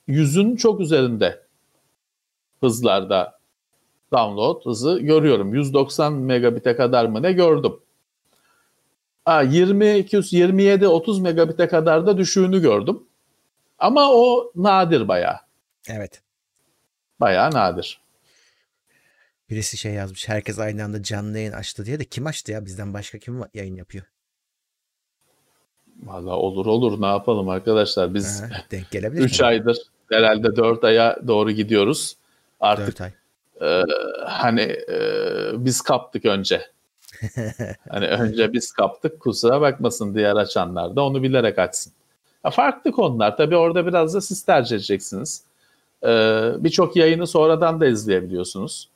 [0.08, 1.44] yüzün çok üzerinde
[2.60, 3.41] hızlarda
[4.12, 5.54] download hızı görüyorum.
[5.54, 7.80] 190 megabite kadar mı ne gördüm.
[9.26, 13.04] Ha, 22, 27, 30 megabite kadar da düşüğünü gördüm.
[13.80, 15.38] Ama o nadir bayağı.
[15.90, 16.22] Evet.
[17.20, 18.02] Bayağı nadir.
[19.50, 20.30] Birisi şey yazmış.
[20.30, 22.66] Herkes aynı anda canlı yayın açtı diye de kim açtı ya?
[22.66, 24.06] Bizden başka kim yayın yapıyor?
[26.04, 28.14] Valla olur olur ne yapalım arkadaşlar.
[28.14, 29.22] Biz Ha, denk gelebilir.
[29.26, 29.78] 3 aydır
[30.12, 32.18] herhalde 4 aya doğru gidiyoruz.
[32.60, 33.12] Artık 4 ay.
[33.62, 33.84] E,
[34.26, 35.00] hani e,
[35.54, 36.62] biz kaptık önce.
[37.90, 41.94] hani önce biz kaptık kusura bakmasın diğer açanlar da onu bilerek açsın.
[42.46, 45.44] Ya farklı konular tabii orada biraz da siz tercih edeceksiniz.
[46.04, 46.08] E,
[46.58, 48.90] Birçok yayını sonradan da izleyebiliyorsunuz.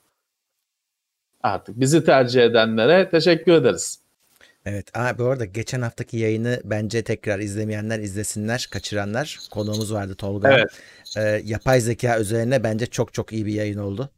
[1.42, 4.00] Artık bizi tercih edenlere teşekkür ederiz.
[4.66, 4.96] Evet.
[4.96, 8.68] Aa, bu arada geçen haftaki yayını bence tekrar izlemeyenler izlesinler.
[8.70, 9.38] Kaçıranlar.
[9.50, 10.52] Konuğumuz vardı Tolga.
[10.52, 10.68] Evet.
[11.16, 14.10] Ee, yapay zeka üzerine bence çok çok iyi bir yayın oldu.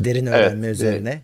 [0.00, 1.20] Derin öğrenme Evet, üzerine.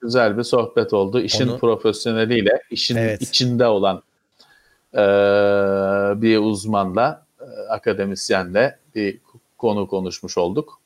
[0.00, 1.20] Güzel bir sohbet oldu.
[1.20, 3.22] İşin Onu- profesyoneliyle, işin Evet.
[3.22, 4.02] içinde olan
[4.94, 4.98] e,
[6.22, 9.18] bir uzmanla, e, akademisyenle bir
[9.58, 10.80] konu konuşmuş olduk.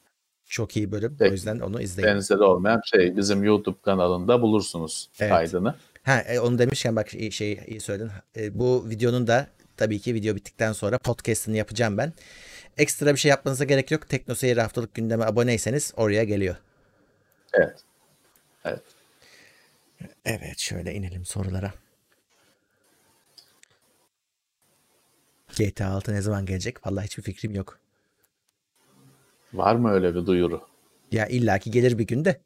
[0.47, 1.17] Çok iyi bölüm.
[1.19, 1.31] Peki.
[1.31, 2.15] O yüzden onu izleyin.
[2.15, 5.31] Benzeri olmayan şey bizim YouTube kanalında bulursunuz Evet.
[5.33, 5.75] kaydını.
[6.03, 8.11] Ha, e, onu demişken bak şey iyi söyledin.
[8.37, 12.13] E, bu videonun da tabii ki video bittikten sonra podcast'ını yapacağım ben.
[12.79, 14.09] Ekstra bir şey yapmanıza gerek yok.
[14.09, 16.57] Teknoseyir haftalık gündeme aboneyseniz oraya geliyor.
[17.53, 17.85] Evet.
[18.65, 18.83] Evet.
[20.25, 21.73] Evet şöyle inelim sorulara.
[25.57, 26.87] GTA 6 ne zaman gelecek?
[26.87, 27.79] Vallahi hiçbir fikrim yok.
[29.55, 30.69] Var mı öyle bir duyuru?
[31.13, 32.41] Ya illaki gelir bir günde.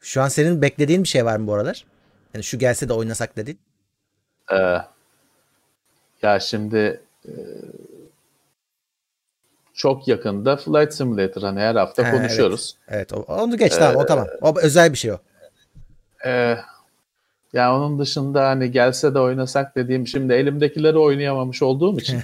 [0.00, 1.84] Şu an senin beklediğin bir şey var mı bu aralar?
[2.34, 3.58] Yani şu gelse de oynasak dedin.
[4.52, 4.76] Ee,
[6.22, 7.32] Ya şimdi e,
[9.74, 12.76] çok yakında Flight Simulator hani her hafta Ha, konuşuyoruz.
[12.88, 14.26] Evet o- onu geç tamam o tamam.
[14.42, 15.16] O özel bir şey o.
[16.26, 16.56] Ee,
[17.52, 22.20] ya onun dışında hani gelse de oynasak dediğim şimdi elimdekileri oynayamamış olduğum için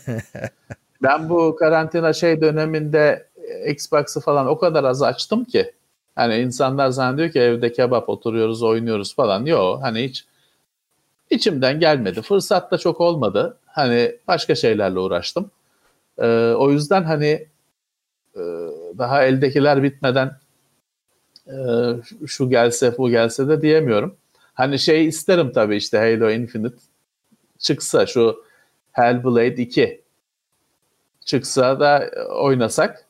[1.03, 3.26] ben bu karantina şey döneminde
[3.66, 5.72] Xbox'ı falan o kadar az açtım ki
[6.16, 9.46] hani insanlar zannediyor ki evde kebap oturuyoruz oynuyoruz falan.
[9.46, 10.24] Yok hani hiç
[11.30, 12.22] içimden gelmedi.
[12.22, 13.57] Fırsat da çok olmadı.
[13.66, 15.51] Hani başka şeylerle uğraştım.
[16.18, 17.46] Ee, o yüzden hani
[18.36, 18.40] e,
[18.98, 20.38] daha eldekiler bitmeden
[21.46, 21.56] e,
[22.26, 24.16] şu gelse bu gelse de diyemiyorum.
[24.54, 26.76] Hani şey isterim tabii işte Halo Infinite
[27.58, 28.44] çıksa şu
[28.92, 30.02] Hellblade 2
[31.24, 32.10] çıksa da
[32.40, 33.04] oynasak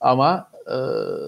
[0.00, 0.76] ama e,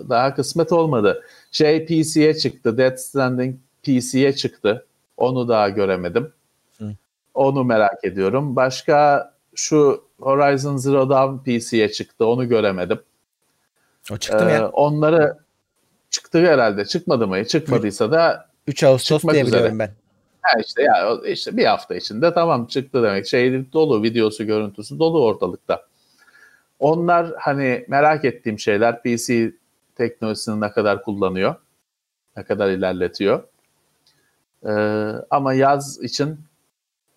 [0.09, 1.25] daha kısmet olmadı.
[1.53, 2.79] Şey PC'ye çıktı.
[2.79, 4.87] Death Stranding PC'ye çıktı.
[5.17, 6.33] Onu daha göremedim.
[6.79, 6.93] Hı.
[7.35, 8.57] Onu merak ediyorum.
[8.57, 12.27] Başka şu Horizon Zero Dawn PC'ye çıktı.
[12.27, 13.01] Onu göremedim.
[14.13, 14.69] O çıktı mı Ee, ya?
[14.69, 15.37] onları
[16.11, 16.85] çıktı herhalde.
[16.85, 17.45] Çıkmadı mı?
[17.45, 19.47] Çıkmadıysa da 3 Ağustos diye üzere.
[19.47, 19.91] biliyorum ben.
[20.43, 23.27] ha işte ya işte bir hafta içinde tamam çıktı demek.
[23.27, 25.87] Şey dolu videosu görüntüsü dolu ortalıkta.
[26.79, 29.53] Onlar hani merak ettiğim şeyler PC
[29.97, 31.55] teknolojisini ne kadar kullanıyor,
[32.37, 33.43] ne kadar ilerletiyor.
[34.67, 34.71] Ee,
[35.31, 36.41] ama yaz için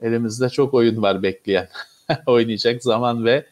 [0.02, 1.68] elimizde çok oyun var bekleyen.
[2.26, 3.46] Oynayacak zaman ve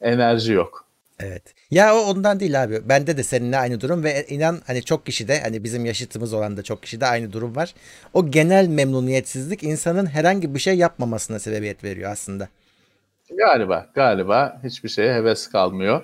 [0.00, 0.84] enerji yok.
[1.20, 1.42] Evet.
[1.70, 2.88] Ya o ondan değil abi.
[2.88, 6.62] Bende de seninle aynı durum ve inan hani çok kişide hani bizim yaşıtımız olan da
[6.62, 7.74] çok kişide aynı durum var.
[8.12, 12.48] O genel memnuniyetsizlik insanın herhangi bir şey yapmamasına sebebiyet veriyor aslında.
[13.30, 16.02] Galiba, galiba hiçbir şeye heves kalmıyor.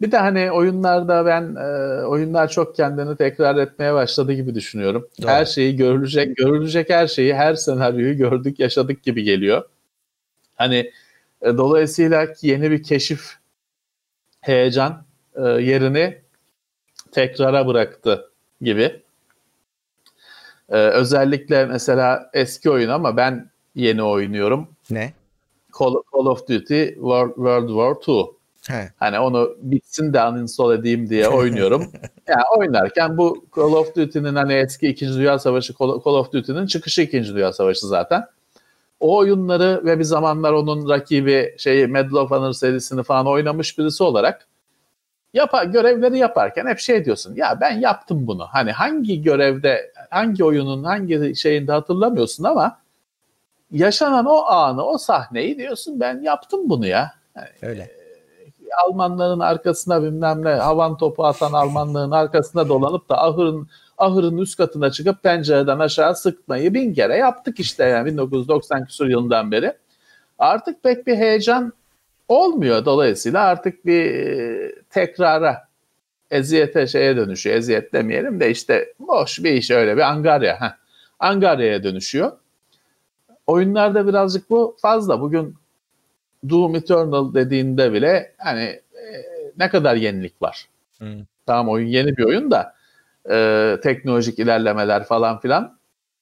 [0.00, 5.08] Bir de hani oyunlarda ben e, oyunlar çok kendini tekrar etmeye başladı gibi düşünüyorum.
[5.22, 5.30] Doğru.
[5.30, 9.62] Her şeyi görülecek, görülecek her şeyi, her senaryoyu gördük, yaşadık gibi geliyor.
[10.62, 10.92] Hani
[11.42, 13.36] e, dolayısıyla yeni bir keşif,
[14.40, 15.04] heyecan
[15.34, 16.18] e, yerini
[17.12, 19.02] tekrara bıraktı gibi.
[20.68, 24.68] E, özellikle mesela eski oyun ama ben yeni oynuyorum.
[24.90, 25.12] Ne?
[25.78, 28.24] Call, Call of Duty World, World War II.
[28.68, 28.88] He.
[28.96, 31.92] Hani onu bitsin de uninstall edeyim diye oynuyorum.
[32.28, 35.08] yani oynarken bu Call of Duty'nin hani eski 2.
[35.08, 37.24] Dünya Savaşı Call Call of Duty'nin çıkışı 2.
[37.24, 38.24] Dünya Savaşı zaten.
[39.02, 44.02] O oyunları ve bir zamanlar onun rakibi şey Medal of Honor serisini falan oynamış birisi
[44.02, 44.46] olarak
[45.34, 48.46] yapa, görevleri yaparken hep şey diyorsun ya ben yaptım bunu.
[48.46, 52.78] Hani hangi görevde hangi oyunun hangi şeyinde hatırlamıyorsun ama
[53.70, 57.14] yaşanan o anı o sahneyi diyorsun ben yaptım bunu ya.
[57.62, 58.01] Öyle.
[58.84, 63.68] Almanların arkasına bilmem ne havan topu atan Almanların arkasına dolanıp da ahırın
[63.98, 69.52] ahırın üst katına çıkıp pencereden aşağı sıkmayı bin kere yaptık işte yani 1990 küsur yılından
[69.52, 69.72] beri.
[70.38, 71.72] Artık pek bir heyecan
[72.28, 75.68] olmuyor dolayısıyla artık bir e, tekrara
[76.30, 77.56] eziyete şeye dönüşüyor.
[77.56, 80.60] Eziyet demeyelim de işte boş bir iş öyle bir angarya.
[80.60, 80.76] Heh.
[81.18, 82.32] Angarya'ya dönüşüyor.
[83.46, 85.20] Oyunlarda birazcık bu fazla.
[85.20, 85.56] Bugün
[86.50, 88.82] Doom Eternal dediğinde bile hani e,
[89.58, 90.68] ne kadar yenilik var.
[90.98, 91.26] Hı.
[91.46, 92.74] Tamam oyun yeni bir oyun da
[93.30, 95.78] e, teknolojik ilerlemeler falan filan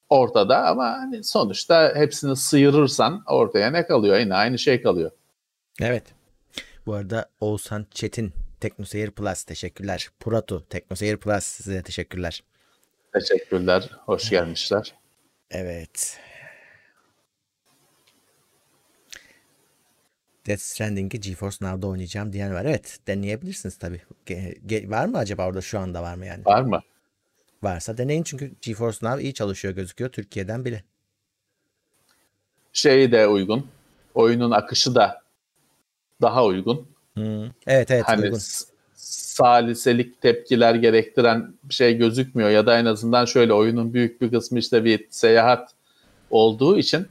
[0.08, 4.18] ortada ama hani sonuçta hepsini sıyırırsan ortaya ne kalıyor?
[4.18, 5.10] Yine aynı şey kalıyor.
[5.80, 6.04] Evet.
[6.86, 10.08] Bu arada Oğuzhan Çetin Teknoseyir Plus teşekkürler.
[10.20, 12.42] Puratu Teknoseyir Plus size teşekkürler.
[13.12, 13.90] Teşekkürler.
[14.06, 14.94] Hoş gelmişler.
[15.50, 16.18] Evet.
[20.46, 22.64] Death Stranding'i GeForce Now'da oynayacağım diyen var.
[22.64, 24.00] Evet deneyebilirsiniz tabii.
[24.26, 26.44] Ge- ge- var mı acaba orada şu anda var mı yani?
[26.44, 26.80] Var mı?
[27.62, 30.84] Varsa deneyin çünkü GeForce Now iyi çalışıyor gözüküyor Türkiye'den bile.
[32.72, 33.66] Şeyi de uygun.
[34.14, 35.22] Oyunun akışı da
[36.22, 36.86] daha uygun.
[37.18, 37.50] Hı.
[37.66, 38.38] Evet evet hani uygun.
[38.94, 44.58] saliselik tepkiler gerektiren bir şey gözükmüyor ya da en azından şöyle oyunun büyük bir kısmı
[44.58, 45.74] işte bir seyahat
[46.30, 47.06] olduğu için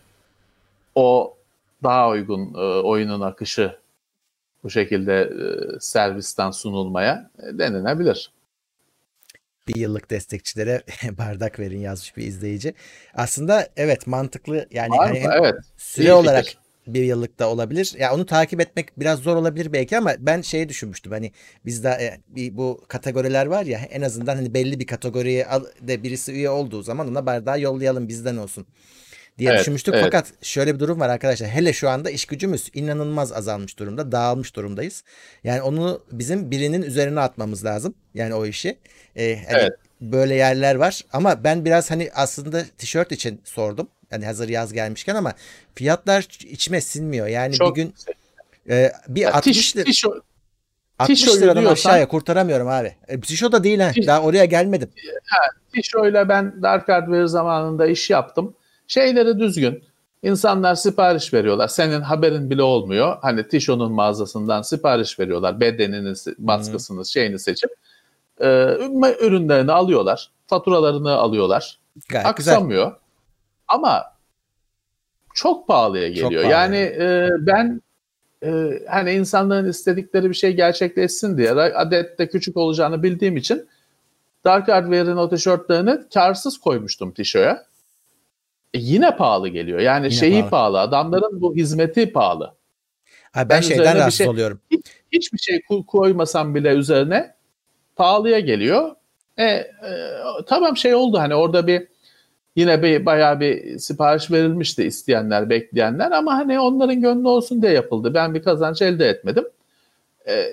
[0.96, 1.38] o
[1.84, 3.80] daha uygun e, oyunun akışı
[4.64, 8.32] bu şekilde e, servisten sunulmaya e, denenebilir.
[9.68, 10.84] Bir yıllık destekçilere
[11.18, 12.74] bardak verin yazmış bir izleyici.
[13.14, 15.34] Aslında evet mantıklı yani Var hani mı?
[15.40, 15.56] Evet.
[15.78, 16.60] süre olarak fikir.
[16.88, 17.96] bir yıllık da olabilir.
[18.00, 21.12] Ya onu takip etmek biraz zor olabilir belki ama ben şeyi düşünmüştüm.
[21.12, 21.32] Hani
[21.66, 26.04] bizde e, bir bu kategoriler var ya en azından hani belli bir kategoriye al, de
[26.04, 28.68] birisi üye olduğu zaman ona bardağı yollayalım bizden olsun
[29.40, 29.94] diye Evet, düşünmüştük.
[29.94, 30.04] evet.
[30.06, 31.50] Fakat şöyle bir durum var arkadaşlar.
[31.50, 34.12] Hele şu anda iş gücümüz inanılmaz azalmış durumda.
[34.12, 35.04] Dağılmış durumdayız.
[35.44, 37.94] Yani onu bizim birinin üzerine atmamız lazım.
[38.14, 38.78] Yani o işi.
[39.18, 39.72] Ee, hani Evet.
[40.02, 43.88] böyle yerler var ama ben biraz hani aslında tişört için sordum.
[44.12, 45.34] Yani hazır yaz gelmişken ama
[45.76, 47.28] fiyatlar içime sinmiyor.
[47.28, 47.94] Yani Çok bir gün
[48.70, 50.24] e, bir Ya 60 tiş, lira, tişört,
[51.00, 52.96] 60 tişört liradan diyorsan- aşağıya kurtaramıyorum abi.
[53.08, 53.92] E, tişo da değil ha.
[54.08, 54.90] Daha oraya gelmedim.
[55.74, 58.56] tişörtle ben Dark Hardware zamanında iş yaptım.
[58.90, 59.84] Şeyleri düzgün.
[60.24, 61.68] İnsanlar sipariş veriyorlar.
[61.68, 63.18] Senin haberin bile olmuyor.
[63.22, 65.60] Hani Tişo'nun mağazasından sipariş veriyorlar.
[65.60, 67.70] Bedenini, baskısını, şeyini seçip
[68.40, 68.46] e,
[69.22, 70.32] ürünlerini alıyorlar.
[70.48, 71.80] Faturalarını alıyorlar.
[72.10, 72.54] Gayet güzel.
[72.54, 72.96] aksamıyor.
[73.68, 74.04] Ama
[75.34, 76.32] çok pahalıya geliyor.
[76.32, 76.52] pahalı.
[76.52, 77.82] Yani e, ben
[78.44, 83.68] e, hani insanların istedikleri bir şey gerçekleşsin diye adet de küçük olacağını bildiğim için
[84.46, 87.69] Dark Hardware'in o tişörtlerini karsız koymuştum tişöye.
[88.74, 89.80] E, yine pahalı geliyor.
[89.80, 90.50] Yani Yine şeyi pahalı.
[90.50, 90.80] pahalı.
[90.80, 92.54] Adamların bu hizmeti pahalı.
[93.34, 94.62] Abi ben, ben şeyden rahatsız şey- oluyorum.
[95.12, 97.36] Hiçbir şey ko- koymasam bile üzerine
[97.96, 98.96] pahalıya geliyor.
[99.38, 99.68] E, e,
[100.48, 101.88] tamam şey oldu hani orada bir
[102.56, 108.14] yine bir bayağı bir sipariş verilmişti isteyenler, bekleyenler ama hani onların gönlü olsun diye yapıldı.
[108.14, 109.46] Ben bir kazanç elde etmedim.
[110.28, 110.46] E,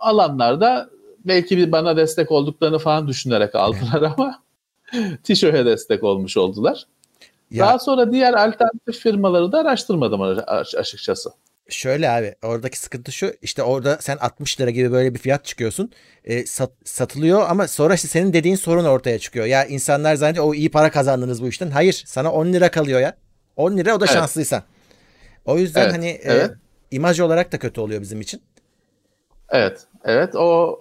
[0.00, 0.90] alanlar da
[1.24, 4.42] belki bir bana destek olduklarını falan düşünerek aldılar ama
[5.24, 6.86] Tişö'ye destek olmuş oldular.
[7.54, 11.30] Ya Daha sonra diğer alternatif firmaları da araştırmadım aş- açıkçası.
[11.68, 15.92] şöyle abi oradaki sıkıntı şu işte orada sen 60 lira gibi böyle bir fiyat çıkıyorsun.
[16.24, 19.46] E, sat- satılıyor ama sonra işte senin dediğin sorun ortaya çıkıyor.
[19.46, 21.70] Ya insanlar zannediyor o iyi para kazandınız bu işten.
[21.70, 23.16] Hayır sana 10 lira kalıyor ya.
[23.56, 24.14] 10 lira o da Evet.
[24.14, 24.62] şanslıysan.
[25.44, 26.50] O yüzden Evet, hani e, evet.
[26.90, 28.42] imaj olarak da kötü oluyor bizim için.
[29.48, 30.78] Evet, evet o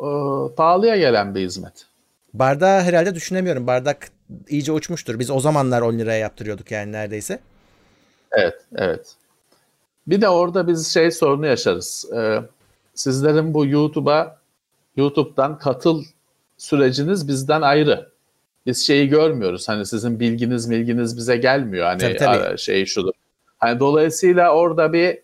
[0.52, 1.86] e, pahalıya gelen bir hizmet.
[2.34, 3.68] Bardağı herhalde düşünemiyorum.
[3.68, 4.08] Bardak
[4.48, 5.20] iyice uçmuştur.
[5.20, 7.40] Biz o zamanlar 10 liraya yaptırıyorduk yani neredeyse.
[8.32, 9.16] Evet, evet.
[10.08, 12.06] Bir de orada biz şey sorunu yaşarız.
[12.16, 12.40] Ee,
[12.94, 14.38] sizlerin bu YouTube'a
[14.98, 16.04] YouTube'dan katıl
[16.58, 18.10] süreciniz bizden ayrı.
[18.66, 19.70] Biz şeyi görmüyoruz.
[19.70, 21.86] Hani sizin bilginiz bilginiz bize gelmiyor.
[21.86, 22.38] Hani Tabii, tabii.
[22.38, 23.14] ara- şey şudur.
[23.58, 25.20] Hani dolayısıyla orada bir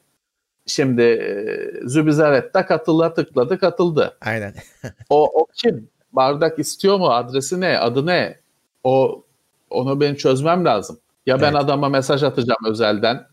[0.66, 4.18] şimdi e, Zübizaret'te katıla tıkladı katıldı.
[4.22, 4.54] Aynen.
[5.10, 5.90] O, o kim?
[6.14, 7.10] Bardak istiyor mu?
[7.10, 7.78] Adresi ne?
[7.80, 8.39] Adı ne?
[8.84, 9.24] O
[9.70, 11.00] onu ben çözmem lazım.
[11.26, 11.64] Ya ben Evet.
[11.64, 13.28] adama mesaj atacağım özelden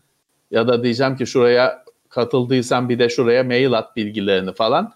[0.51, 4.93] ya da diyeceğim ki şuraya katıldıysan bir de şuraya mail at bilgilerini falan.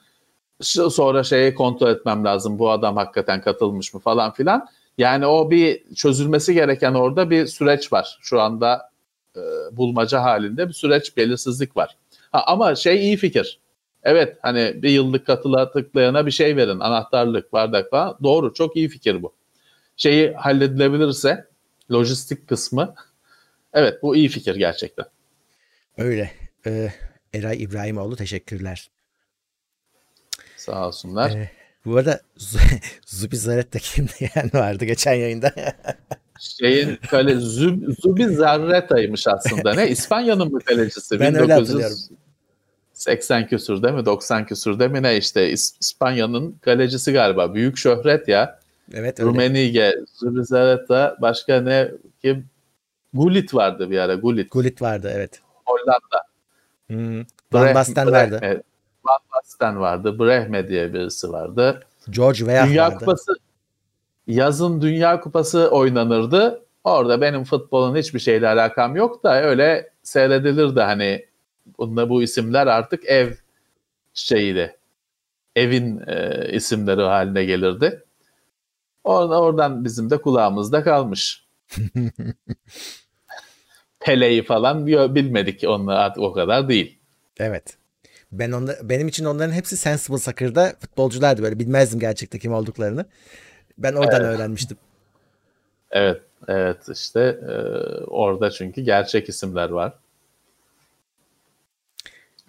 [0.61, 2.59] Sonra şeyi kontrol etmem lazım.
[2.59, 4.67] Bu adam hakikaten katılmış mı falan filan.
[4.97, 8.17] Yani o bir çözülmesi gereken orada bir süreç var.
[8.21, 8.89] Şu anda
[9.35, 9.41] e,
[9.71, 11.97] bulmaca halinde bir süreç belirsizlik var.
[12.31, 13.59] Ha, ama şey iyi fikir.
[14.03, 16.79] Evet hani bir yıllık katıla tıklayana bir şey verin.
[16.79, 18.17] Anahtarlık, bardak falan.
[18.23, 19.33] Doğru çok iyi fikir bu.
[20.01, 21.47] Şeyi halledilebilirse
[21.91, 22.95] lojistik kısmı
[23.73, 25.05] evet bu iyi fikir gerçekten.
[25.97, 26.31] Öyle.
[26.65, 26.93] Ee,
[27.33, 28.89] Eray İbrahimoğlu teşekkürler.
[30.57, 31.31] Sağ olsunlar.
[31.31, 31.51] Ee,
[31.85, 32.21] bu arada
[33.05, 35.53] Zubi Zaret de kimdi yani vardı geçen yayında.
[36.39, 39.73] Şeyin kale Zub, Zubi Zarreta'ymış aslında.
[39.73, 39.89] Ne?
[39.89, 41.19] İspanya'nın mı kalecisi?
[41.19, 41.97] Ben öyle hatırlıyorum.
[42.93, 44.05] 80 küsür değil mi?
[44.05, 45.03] 90 küsür değil mi?
[45.03, 47.53] Ne işte İs- İspanya'nın kalecisi galiba.
[47.53, 48.60] Büyük şöhret ya.
[48.93, 49.29] Evet öyle.
[49.29, 51.91] Rumenige, Zubi Zarreta, başka ne?
[52.21, 52.45] Kim?
[53.13, 54.15] Gullit vardı bir ara.
[54.15, 54.51] Gullit.
[54.51, 55.41] Gullit vardı evet.
[55.65, 56.23] Hollanda.
[56.87, 57.25] Hmm.
[57.53, 58.63] Van Basten vardı.
[59.03, 60.19] Van Basten vardı.
[60.19, 61.83] Brehme diye birisi vardı.
[62.09, 62.99] George Weah Dünya vardı.
[62.99, 63.31] Kupası
[64.27, 66.65] yazın Dünya Kupası oynanırdı.
[66.83, 71.25] Orada benim futbolun hiçbir şeyle alakam yok da öyle seyredilirdi hani
[71.77, 73.33] bunda bu isimler artık ev
[74.13, 74.77] şeyiydi.
[75.55, 78.03] Evin e, isimleri haline gelirdi.
[79.03, 81.45] Oradan, oradan bizim de kulağımızda kalmış.
[83.99, 86.99] Pele'yi falan bi- bilmedik onlar artık o kadar değil.
[87.39, 87.77] Evet.
[88.31, 93.05] Ben onda, benim için onların hepsi Sensible Soccer'da futbolculardı böyle bilmezdim gerçekten kim olduklarını.
[93.77, 94.35] Ben oradan Evet.
[94.35, 94.77] öğrenmiştim.
[95.91, 97.51] Evet, evet işte e,
[98.05, 99.93] orada çünkü gerçek isimler var.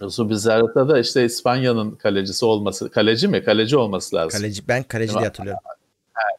[0.01, 3.45] Zubizarreta da işte İspanya'nın kalecisi olması, kaleci mi?
[3.45, 4.41] Kaleci olması lazım.
[4.41, 5.63] Kaleci ben kaleci diye hatırlıyorum.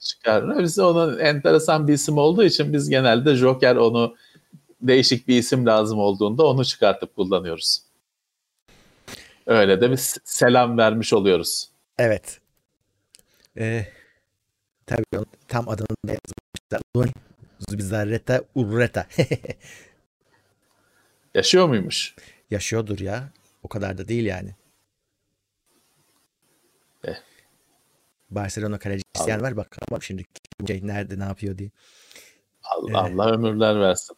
[0.02, 0.60] Çıkar.
[0.60, 4.16] Biz onun enteresan bir isim olduğu için biz genelde Joker onu
[4.82, 7.82] değişik bir isim lazım olduğunda onu çıkartıp kullanıyoruz.
[9.46, 11.70] Öyle de bir s- selam vermiş oluyoruz.
[11.98, 12.40] Evet.
[13.58, 13.86] Ee,
[14.86, 15.04] tabii
[15.48, 16.82] tam adını da yazmışlar.
[16.98, 17.10] Lun
[17.70, 19.08] Zubizarreta Urreta.
[21.36, 22.16] Yaşıyor muymuş?
[22.52, 23.30] Yaşıyordur ya.
[23.64, 24.56] O kadar da değil yani.
[27.04, 27.16] Eh.
[28.36, 30.24] Barcelona kalecisi isteyen var bakalım şimdi
[30.68, 31.70] şey nerede ne yapıyor diye.
[32.64, 33.20] Allah, Evet.
[33.20, 34.18] Allah ömürler versin.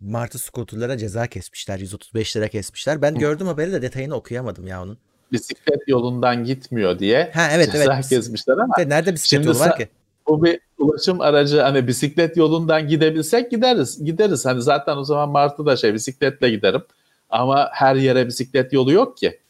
[0.00, 1.78] Martı skuterlara ceza kesmişler.
[1.78, 3.02] 135 lira kesmişler.
[3.02, 4.98] Ben gördüm haberi de detayını okuyamadım ya onun.
[5.32, 8.08] Bisiklet yolundan gitmiyor diye Ha evet ceza evet.
[8.08, 9.88] kesmişler ama De nerede bisiklet yolu var ki?
[10.26, 14.04] bu bir ulaşım aracı hani bisiklet yolundan gidebilsek gideriz.
[14.04, 14.46] Gideriz.
[14.46, 16.82] Hani zaten o zaman Martı'da şey bisikletle giderim.
[17.30, 19.40] Ama her yere bisiklet yolu yok ki.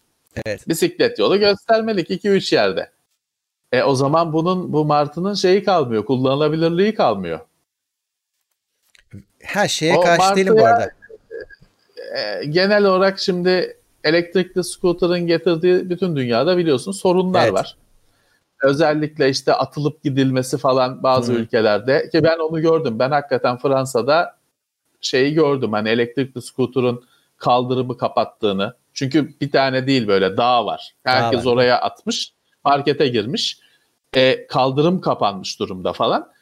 [0.46, 0.68] Evet.
[0.68, 2.90] Bisiklet yolu göstermelik 2-3 yerde.
[3.72, 6.04] E o zaman bunun bu Martı'nın şeyi kalmıyor.
[6.04, 7.40] Kullanılabilirliği kalmıyor.
[9.40, 10.90] Her şeye o karşı değilim bu arada.
[12.16, 17.52] E, genel olarak şimdi elektrikli scooter'ın getirdiği bütün dünyada biliyorsun sorunlar evet.
[17.52, 17.76] var.
[18.62, 21.36] Özellikle işte atılıp gidilmesi falan bazı Hı.
[21.36, 22.98] ülkelerde ki ben onu gördüm.
[22.98, 24.36] Ben hakikaten Fransa'da
[25.00, 25.72] şeyi gördüm.
[25.72, 27.04] Hani elektrikli scooter'ın
[27.42, 28.74] kaldırımı kapattığını.
[28.94, 30.94] Çünkü bir tane değil böyle dağ var.
[31.04, 31.52] Herkes dağ var.
[31.52, 32.32] oraya atmış.
[32.64, 33.58] Markete girmiş.
[34.14, 36.32] E, kaldırım kapanmış durumda falan.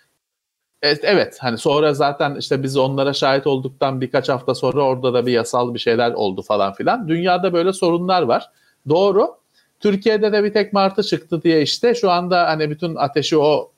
[0.82, 5.26] Evet, evet hani sonra zaten işte biz onlara şahit olduktan birkaç hafta sonra orada da
[5.26, 7.09] bir yasal bir şeyler oldu falan filan.
[7.09, 8.51] Dünyada böyle sorunlar var.
[8.88, 9.36] Doğru.
[9.80, 13.72] Türkiye'de de bir tek Martı çıktı diye işte şu anda hani bütün ateşi o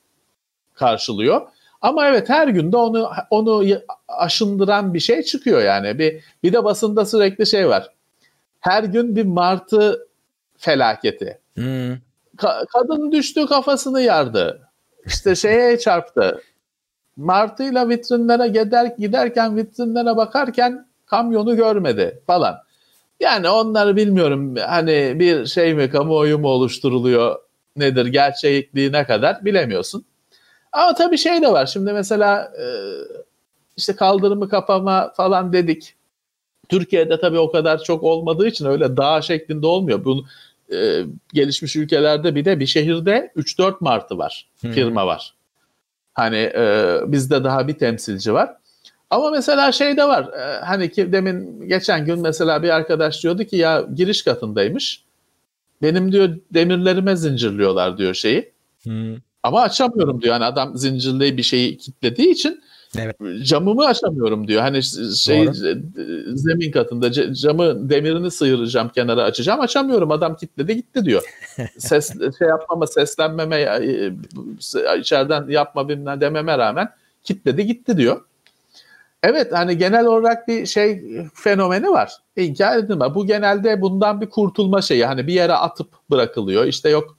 [0.75, 1.43] karşılıyor.
[1.83, 3.65] Ama evet her günde onu onu
[4.09, 5.99] aşındıran bir şey çıkıyor yani.
[5.99, 7.89] Bir bir de basında sürekli şey var.
[8.61, 10.09] Her gün bir martı
[10.57, 11.39] felaketi.
[11.55, 11.93] Hmm.
[12.37, 14.69] Ka- kadın düştü kafasını yardı.
[15.07, 16.43] İşte şeye çarptı.
[17.17, 22.59] Martıyla vitrinlere gider, giderken vitrinlere bakarken kamyonu görmedi falan.
[23.21, 27.37] Yani onları bilmiyorum hani bir şey mi kamuoyu mu oluşturuluyor
[27.77, 30.05] nedir gerçekliği ne kadar bilemiyorsun.
[30.73, 32.67] Ama tabii şey de var şimdi mesela e,
[33.77, 35.95] işte kaldırımı kapama falan dedik.
[36.69, 40.05] Türkiye'de tabii o kadar çok olmadığı için öyle dağ şeklinde olmuyor.
[40.05, 40.25] Bunu
[40.73, 41.03] e,
[41.33, 44.71] gelişmiş ülkelerde bir de bir şehirde 3-4 martı var, hmm.
[44.71, 45.35] firma var.
[46.15, 48.55] Hani e, bizde daha bir temsilci var.
[49.11, 50.33] Ama mesela şey de var.
[50.33, 55.05] E, hani ki demin geçen gün mesela bir arkadaş diyordu ki ya giriş katındaymış.
[55.83, 58.53] Benim diyor demirlerime zincirliyorlar diyor şeyi.
[58.83, 59.17] Hmm.
[59.43, 60.33] Ama açamıyorum diyor.
[60.33, 62.63] Hani adam zincirli bir şeyi kilitlediği için
[62.99, 63.17] Evet.
[63.43, 64.63] Camımı açamıyorum diyor.
[64.63, 64.83] Hani
[65.17, 66.37] şey Doğru.
[66.37, 70.11] zemin katında camı demirini sıyıracağım kenara açacağım açamıyorum.
[70.11, 71.23] Adam kilitledi gitti diyor.
[71.79, 74.13] Ses şey yapmama seslenmeme e,
[74.99, 76.89] içeriden yapma bilmem dememe rağmen
[77.25, 78.21] kilitledi gitti diyor.
[79.23, 81.03] Evet hani genel olarak bir şey
[81.35, 82.13] fenomeni var.
[82.37, 83.15] İnkar edilme.
[83.15, 85.05] Bu genelde bundan bir kurtulma şeyi.
[85.05, 86.65] Hani bir yere atıp bırakılıyor.
[86.65, 87.17] İşte yok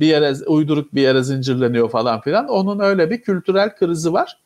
[0.00, 2.48] bir yere uyduruk bir yere zincirleniyor falan filan.
[2.48, 4.38] Onun öyle bir kültürel krizi var.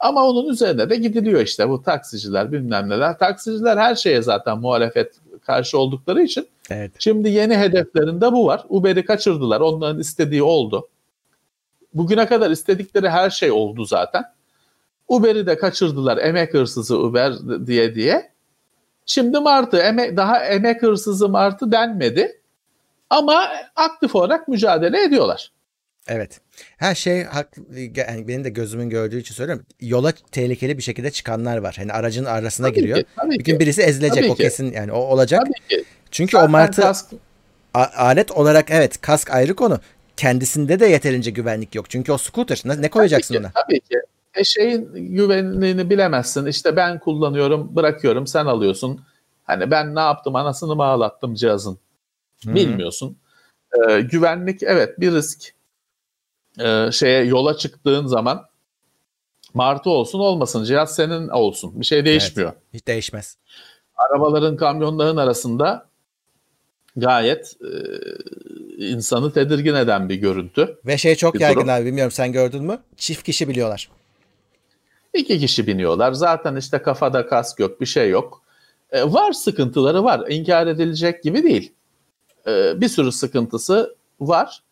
[0.00, 3.18] Ama onun üzerine de gidiliyor işte bu taksiciler bilmem neler.
[3.18, 5.14] Taksiciler her şeye zaten muhalefet
[5.46, 6.48] karşı oldukları için.
[6.70, 6.92] Evet.
[6.98, 8.64] Şimdi yeni hedeflerinde bu var.
[8.68, 9.60] Uber'i kaçırdılar.
[9.60, 10.88] Onların istediği oldu.
[11.94, 14.24] Bugüne kadar istedikleri her şey oldu zaten.
[15.08, 16.18] Uber'i de kaçırdılar.
[16.18, 17.32] Emek hırsızı Uber
[17.66, 18.32] diye diye.
[19.06, 22.41] Şimdi Martı emek, daha emek hırsızı Martı denmedi.
[23.12, 25.52] Ama aktif olarak mücadele ediyorlar.
[26.08, 26.40] Evet.
[26.76, 27.62] Her şey haklı,
[27.96, 29.66] yani benim de gözümün gördüğü için söylüyorum.
[29.80, 31.74] Yola tehlikeli bir şekilde çıkanlar var.
[31.78, 32.98] Hani aracın arasına tabii giriyor.
[32.98, 34.42] Ki, tabii bir gün birisi ezilecek tabii o ki.
[34.42, 35.40] kesin yani o olacak.
[35.40, 35.84] Tabii ki.
[36.10, 37.06] Çünkü Zaten o martı kask...
[37.74, 39.80] alet olarak evet kask ayrı konu.
[40.16, 41.90] Kendisinde de yeterince güvenlik yok.
[41.90, 43.64] Çünkü o scooter ne, ne koyacaksın tabii ki, ona?
[43.64, 43.96] Tabii ki.
[44.34, 46.46] E şeyin güvenliğini bilemezsin.
[46.46, 49.00] İşte ben kullanıyorum, bırakıyorum, sen alıyorsun.
[49.44, 51.78] Hani ben ne yaptım, anasını mı ağlattım cihazın?
[52.44, 52.54] Hmm.
[52.54, 53.16] Bilmiyorsun.
[53.72, 55.54] Ee, güvenlik evet bir risk
[56.60, 58.46] e, şeye yola çıktığın zaman
[59.54, 61.80] martı olsun olmasın cihaz senin olsun.
[61.80, 62.52] Bir şey değişmiyor.
[62.52, 63.36] Evet, hiç değişmez.
[63.96, 65.86] Arabaların kamyonların arasında
[66.96, 67.70] gayet e,
[68.86, 70.78] insanı tedirgin eden bir görüntü.
[70.86, 71.68] Ve şey çok yaygın durum.
[71.68, 72.78] abi bilmiyorum sen gördün mü?
[72.96, 73.90] Çift kişi biliyorlar.
[75.14, 76.12] İki kişi biniyorlar.
[76.12, 78.42] Zaten işte kafada kask yok bir şey yok.
[78.90, 80.24] E, var sıkıntıları var.
[80.28, 81.72] İnkar edilecek gibi değil.
[82.46, 84.62] E, bir sürü sıkıntısı var.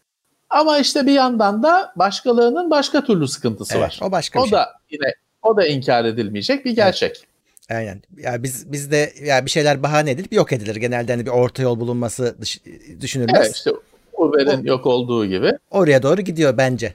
[0.50, 4.00] Ama işte bir yandan da başkalarının başka türlü sıkıntısı evet, var.
[4.02, 4.58] O başka o bir şey.
[4.58, 7.10] da yine o da inkar edilmeyecek bir gerçek.
[7.10, 7.30] Evet.
[7.70, 8.02] Aynen.
[8.16, 10.76] Ya biz biz de ya bir şeyler bahane edilip yok edilir.
[10.76, 12.60] Genelde hani bir orta yol bulunması dış,
[13.00, 13.40] düşünülmez.
[13.40, 13.70] Evet işte
[14.12, 15.52] Uber'in yok olduğu gibi.
[15.70, 16.94] Oraya doğru gidiyor bence.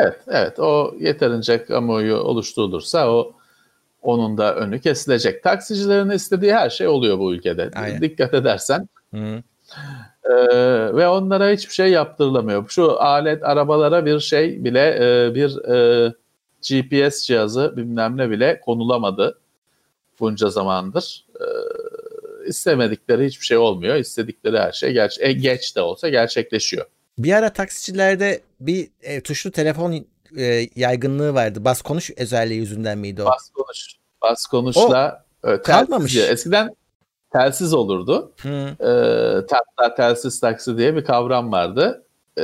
[0.00, 0.58] Evet, evet.
[0.58, 3.32] O yeterince kamuoyu oluşturulursa o
[4.02, 5.42] onun da önü kesilecek.
[5.42, 7.70] Taksicilerin istediği her şey oluyor bu ülkede.
[7.74, 8.00] Aynen.
[8.00, 8.88] Dikkat edersen.
[9.14, 9.42] Hı.
[10.24, 10.34] Ee,
[10.96, 12.68] ve onlara hiçbir şey yaptırılamıyor.
[12.68, 16.12] Şu alet arabalara bir şey bile e, bir e,
[16.68, 19.38] GPS cihazı bilmem ne bile konulamadı
[20.20, 21.26] bunca zamandır.
[21.40, 21.46] E,
[22.48, 23.96] istemedikleri hiçbir şey olmuyor.
[23.96, 26.86] İstedikleri her şey gerçi e, geç de olsa gerçekleşiyor.
[27.18, 30.06] Bir ara taksicilerde bir e, tuşlu telefon
[30.36, 31.64] e, yaygınlığı vardı.
[31.64, 33.26] Bas konuş özelliği yüzünden miydi o?
[33.26, 33.94] Bas konuş.
[34.22, 36.16] Bas konuşla o, e, kalmamış.
[36.16, 36.76] Eskiden
[37.34, 38.32] telsiz olurdu.
[38.80, 42.04] Ee, hatta telsiz taksi diye bir kavram vardı.
[42.38, 42.42] Ee,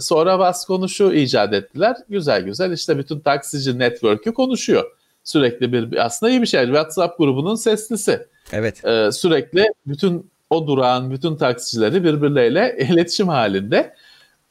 [0.00, 1.96] sonra bas konuşu icat ettiler.
[2.08, 4.90] Güzel güzel işte bütün taksici network'ü konuşuyor.
[5.24, 6.64] Sürekli bir aslında iyi bir şey.
[6.64, 8.26] WhatsApp grubunun seslisi.
[8.52, 8.84] Evet.
[8.84, 13.94] Ee, sürekli bütün o durağın bütün taksicileri birbirleriyle iletişim halinde.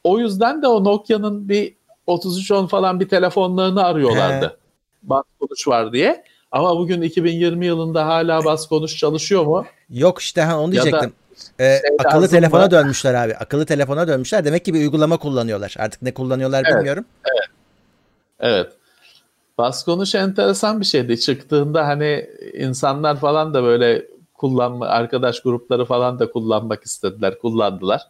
[0.04, 1.74] O yüzden de o Nokia'nın bir
[2.08, 4.46] 3310 falan bir telefonlarını arıyorlardı.
[4.46, 4.56] He.
[5.02, 6.24] Bas konuş var diye.
[6.52, 9.66] Ama bugün 2020 yılında hala bas konuş çalışıyor mu?
[9.90, 11.12] Yok işte ha onu diyecektim.
[11.60, 12.70] Ee, akıllı telefona mı?
[12.70, 13.36] dönmüşler abi.
[13.36, 14.44] Akıllı telefona dönmüşler.
[14.44, 15.74] Demek ki bir uygulama kullanıyorlar.
[15.78, 17.04] Artık ne kullanıyorlar evet, bilmiyorum.
[17.24, 17.48] Evet.
[18.40, 18.72] Evet.
[19.58, 21.20] Bas konuş enteresan bir şeydi.
[21.20, 28.02] Çıktığında hani insanlar falan da böyle kullanma, arkadaş grupları falan da kullanmak istediler, kullandılar.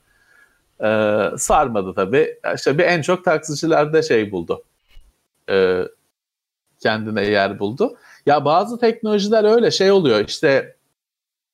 [0.85, 2.37] Ee, sarmadı tabii.
[2.55, 4.63] İşte bir en çok taksicilerde şey buldu.
[5.51, 5.83] Ee,
[6.81, 7.97] kendine yer buldu.
[8.27, 10.77] Ya bazı teknolojiler öyle şey oluyor işte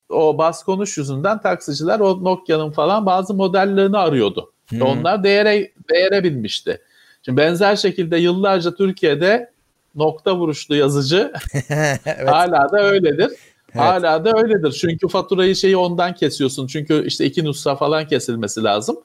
[0.09, 4.53] o bas konuş yüzünden taksiciler o Nokia'nın falan bazı modellerini arıyordu.
[4.69, 4.83] Hmm.
[4.83, 6.81] Onlar değere, değere binmişti.
[7.23, 9.51] Şimdi benzer şekilde yıllarca Türkiye'de
[9.95, 11.33] nokta vuruşlu yazıcı
[11.69, 12.29] evet.
[12.29, 13.31] hala da öyledir.
[13.75, 13.77] Evet.
[13.77, 14.73] Hala da öyledir.
[14.73, 16.67] Çünkü faturayı şeyi ondan kesiyorsun.
[16.67, 19.01] Çünkü işte iki nusra falan kesilmesi lazım.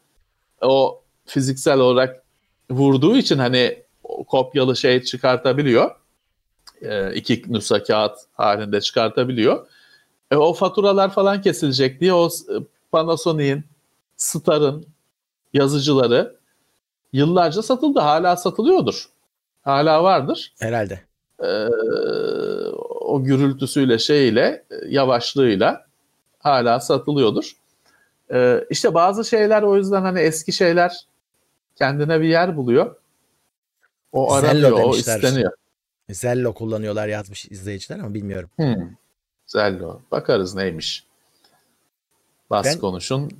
[0.62, 2.24] O fiziksel olarak
[2.72, 3.84] vurduğu için hani
[4.28, 5.92] kopyalı şey çıkartabiliyor.
[6.84, 9.68] E, iki nüsha kağıt halinde çıkartabiliyor.
[10.32, 12.56] E, o faturalar falan kesilecek diye o e,
[12.92, 13.64] Panasonic'in,
[14.18, 14.86] Star'ın
[15.54, 16.36] yazıcıları
[17.14, 18.00] yıllarca satıldı.
[18.00, 19.10] Hala satılıyordur.
[19.62, 20.54] Hala vardır.
[20.60, 21.02] Herhalde.
[21.44, 21.68] Ee,
[23.02, 25.86] o gürültüsüyle şeyle yavaşlığıyla
[26.40, 27.52] hala satılıyordur.
[28.32, 30.98] Ee, işte bazı şeyler o yüzden hani eski şeyler
[31.76, 32.96] kendine bir yer buluyor.
[34.12, 35.52] O aranıyor, o isteniyor.
[36.10, 38.50] Zello kullanıyorlar yazmış izleyiciler ama bilmiyorum.
[38.56, 38.90] Hmm.
[39.46, 40.02] Zello.
[40.12, 41.04] Bakarız neymiş.
[42.50, 43.32] Bas ben, konuşun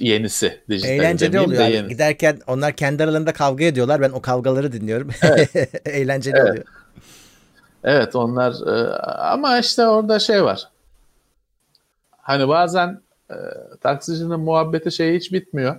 [0.00, 0.60] yenisi.
[0.68, 1.66] Eğlenceli oluyor.
[1.66, 1.88] De yeni.
[1.88, 4.00] Giderken onlar kendi aralarında kavga ediyorlar.
[4.00, 5.10] Ben o kavgaları dinliyorum.
[5.22, 5.86] Evet.
[5.86, 6.50] eğlenceli evet.
[6.50, 6.64] oluyor.
[7.84, 10.68] Evet onlar e, ama işte orada şey var.
[12.10, 13.00] Hani bazen
[13.30, 13.36] e,
[13.80, 15.76] taksicinin muhabbeti şey hiç bitmiyor.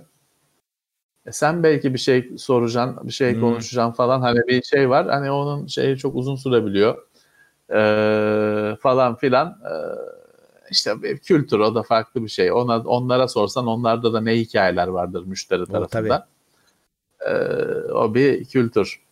[1.26, 3.40] E sen belki bir şey soracaksın, bir şey hmm.
[3.40, 5.08] konuşacaksın falan hani bir şey var.
[5.08, 7.06] Hani onun şeyi çok uzun sürebiliyor.
[7.70, 9.60] Ee, falan filan.
[9.64, 9.76] Ee,
[10.70, 12.52] işte kültür o da farklı bir şey.
[12.52, 16.26] Ona onlara sorsan onlarda da ne hikayeler vardır müşteri tarafından.
[17.20, 17.32] Ee,
[17.92, 19.02] o bir kültür.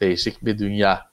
[0.00, 1.10] Değişik bir dünya.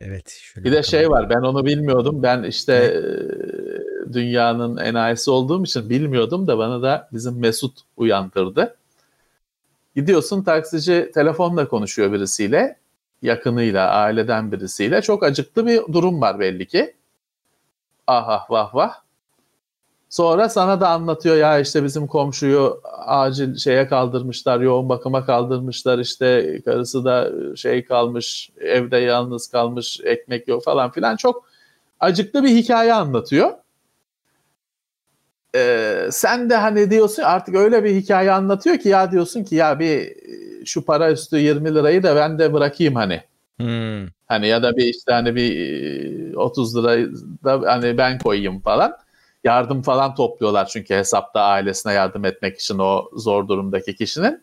[0.00, 0.42] Evet.
[0.56, 2.22] Bir de şey var ben onu bilmiyordum.
[2.22, 3.57] Ben işte ne?
[4.12, 8.76] Dünyanın enayisi olduğum için bilmiyordum da bana da bizim Mesut uyandırdı.
[9.96, 12.76] Gidiyorsun taksici telefonla konuşuyor birisiyle.
[13.22, 15.02] Yakınıyla, aileden birisiyle.
[15.02, 16.94] Çok acıklı bir durum var belli ki.
[18.06, 18.94] Ah ah vah vah.
[20.08, 26.60] Sonra sana da anlatıyor ya işte bizim komşuyu acil şeye kaldırmışlar, yoğun bakıma kaldırmışlar işte
[26.64, 31.44] karısı da şey kalmış, evde yalnız kalmış, ekmek yok falan filan çok
[32.00, 33.50] acıklı bir hikaye anlatıyor.
[35.54, 39.78] Ee, sen de hani diyorsun artık öyle bir hikaye anlatıyor ki ya diyorsun ki ya
[39.78, 40.16] bir
[40.64, 43.22] şu para üstü 20 lirayı da ben de bırakayım hani.
[43.60, 44.06] Hmm.
[44.26, 47.12] Hani ya da bir işte hani bir 30 lirayı
[47.44, 48.92] da hani ben koyayım falan
[49.44, 54.42] yardım falan topluyorlar çünkü hesapta ailesine yardım etmek için o zor durumdaki kişinin.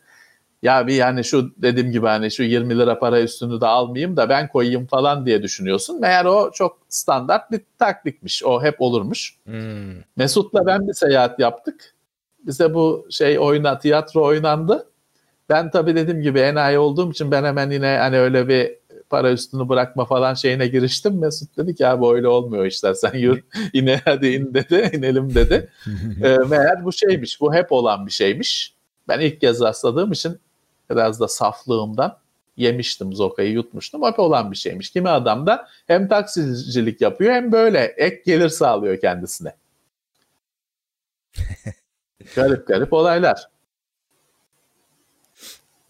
[0.66, 4.30] Ya bir yani şu dediğim gibi hani şu 20 lira para üstünü de almayayım da
[4.30, 6.01] ben koyayım falan diye düşünüyorsun.
[6.01, 8.43] Meğer o çok standart bir taktikmiş.
[8.43, 9.36] O hep olurmuş.
[9.43, 9.93] Hmm.
[10.18, 11.93] Mesut'la ben bir seyahat yaptık.
[12.39, 14.88] Bize bu şey oyna tiyatro oynandı.
[15.49, 18.76] Ben tabii dediğim gibi enayi olduğum için ben hemen yine hani öyle bir
[19.09, 21.20] para üstünü bırakma falan şeyine giriştim.
[21.20, 23.43] Mesut dedi ki abi öyle olmuyor işler sen yürü
[23.74, 25.70] ine hadi in dedi inelim dedi.
[26.24, 28.76] e, meğer bu şeymiş bu hep olan bir şeymiş.
[29.07, 30.39] Ben ilk kez rastladığım için
[30.90, 32.18] biraz da saflığımdan
[32.58, 34.04] yemiştim zokayı yutmuştum.
[34.04, 34.90] Hep olan bir şeymiş.
[34.90, 39.56] Kimi adam da hem taksicilik yapıyor hem böyle ek gelir sağlıyor kendisine.
[42.36, 43.50] garip garip olaylar.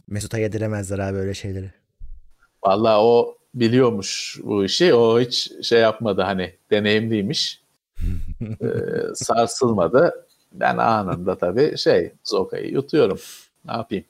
[0.08, 1.72] Mesut'a yediremezler abi öyle şeyleri.
[2.64, 4.94] Valla o biliyormuş bu işi.
[4.94, 7.62] O hiç şey yapmadı hani deneyimliymiş.
[8.42, 8.66] ee,
[9.16, 10.28] sarsılmadı.
[10.52, 13.20] Ben anında tabii şey Zoka'yı yutuyorum.
[13.66, 14.06] Ne yapayım?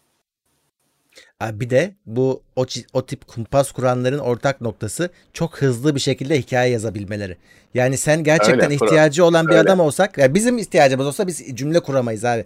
[1.43, 6.71] Bir de bu o, o tip kumpas kuranların ortak noktası çok hızlı bir şekilde hikaye
[6.71, 7.37] yazabilmeleri.
[7.73, 9.33] Yani sen gerçekten Öyle, ihtiyacı kuram.
[9.33, 9.61] olan bir Öyle.
[9.61, 12.45] adam olsak, yani bizim ihtiyacımız olsa biz cümle kuramayız abi.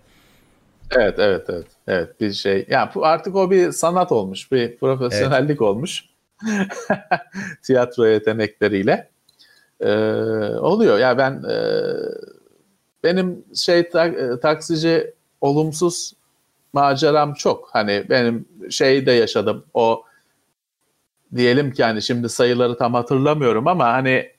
[0.92, 1.68] Evet, evet, evet.
[1.88, 2.66] Evet, bir şey.
[2.70, 5.62] Yani artık o bir sanat olmuş, bir profesyonellik evet.
[5.62, 6.06] olmuş.
[7.64, 9.10] Tiyatro yetenekleriyle.
[9.82, 9.94] Ee,
[10.60, 11.00] oluyor.
[11.00, 11.58] Ya yani ben e,
[13.04, 16.14] benim şey ta, e, taksici olumsuz
[16.74, 17.70] maceram çok.
[17.74, 19.66] Hani benim şeyi de yaşadım.
[19.74, 20.04] O
[21.36, 24.32] diyelim ki hani şimdi sayıları tam hatırlamıyorum ama hani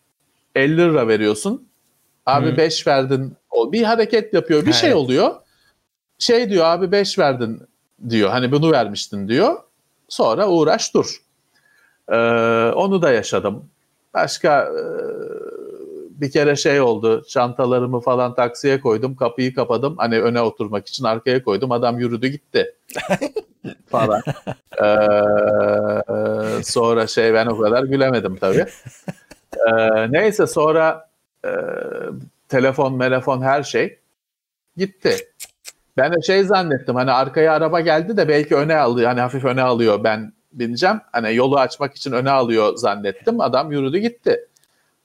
[0.55, 1.69] 50 lira veriyorsun.
[2.27, 3.37] Abi 5 verdin.
[3.51, 4.67] O bir hareket yapıyor.
[4.67, 4.97] Bir şey evet.
[4.97, 5.35] oluyor.
[6.19, 7.63] Şey diyor abi 5 verdin
[8.09, 8.31] diyor.
[8.31, 9.57] Hani bunu vermiştin diyor.
[10.09, 11.23] Sonra uğraş dur.
[12.09, 12.17] Ee,
[12.75, 13.71] onu da yaşadım.
[14.15, 14.83] Başka e,
[16.21, 17.25] bir kere şey oldu.
[17.29, 19.17] Çantalarımı falan taksiye koydum.
[19.17, 19.95] Kapıyı kapadım.
[19.99, 21.73] Hani öne oturmak için arkaya koydum.
[21.73, 22.75] Adam yürüdü gitti.
[23.87, 24.23] falan.
[24.83, 28.67] Ee, sonra şey ben o kadar gülemedim tabii.
[29.69, 31.09] Ee, neyse sonra
[31.45, 31.51] e,
[32.49, 33.99] telefon, telefon her şey
[34.77, 35.17] gitti.
[35.97, 39.09] Ben de şey zannettim hani arkaya araba geldi de belki öne alıyor.
[39.09, 41.01] Hani hafif öne alıyor ben bineceğim.
[41.13, 43.41] Hani yolu açmak için öne alıyor zannettim.
[43.41, 44.47] Adam yürüdü gitti.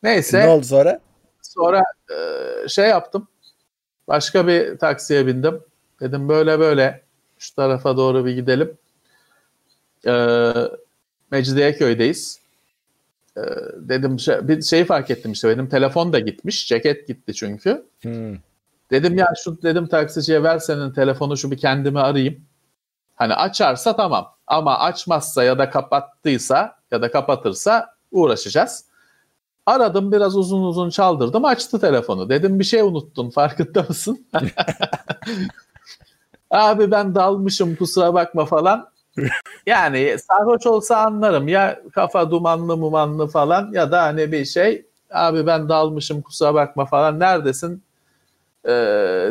[0.04, 0.40] Neyse.
[0.40, 1.00] Ne oldu sonra?
[1.42, 3.28] Sonra e, şey yaptım.
[4.08, 5.62] Başka bir taksiye bindim.
[6.00, 7.02] Dedim böyle böyle
[7.40, 8.78] şu tarafa doğru bir gidelim.
[10.08, 10.14] E,
[11.32, 12.40] Mecidiyeköy'deyiz.
[13.38, 13.42] E,
[13.76, 16.68] dedim şey, bir şeyi fark ettim işte benim telefon da gitmiş.
[16.68, 17.86] Ceket gitti çünkü.
[18.02, 18.36] Hmm.
[18.92, 22.46] Dedim ya şu dedim taksiciye ver senin telefonu şu bir kendimi arayayım.
[23.16, 28.86] Hani açarsa tamam ama açmazsa ya da kapattıysa ya da kapatırsa uğraşacağız.
[29.66, 32.30] Aradım biraz uzun uzun çaldırdım açtı telefonu.
[32.30, 34.26] Dedim bir şey unuttun farkında mısın?
[36.52, 38.90] Abi ben dalmışım kusura bakma falan.
[39.66, 45.46] Yani sarhoş olsa anlarım ya kafa dumanlı mumanlı falan ya da hani bir şey abi
[45.48, 47.84] ben dalmışım kusura bakma falan neredesin?
[48.66, 48.72] Ee,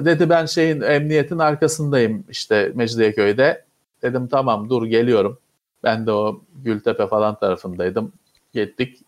[0.05, 3.65] dedi ben şeyin emniyetin arkasındayım işte Mecidiyeköy'de.
[4.03, 5.39] Dedim tamam dur geliyorum.
[5.85, 8.13] Ben de o Gültepe falan tarafındaydım.
[8.55, 9.01] Gittik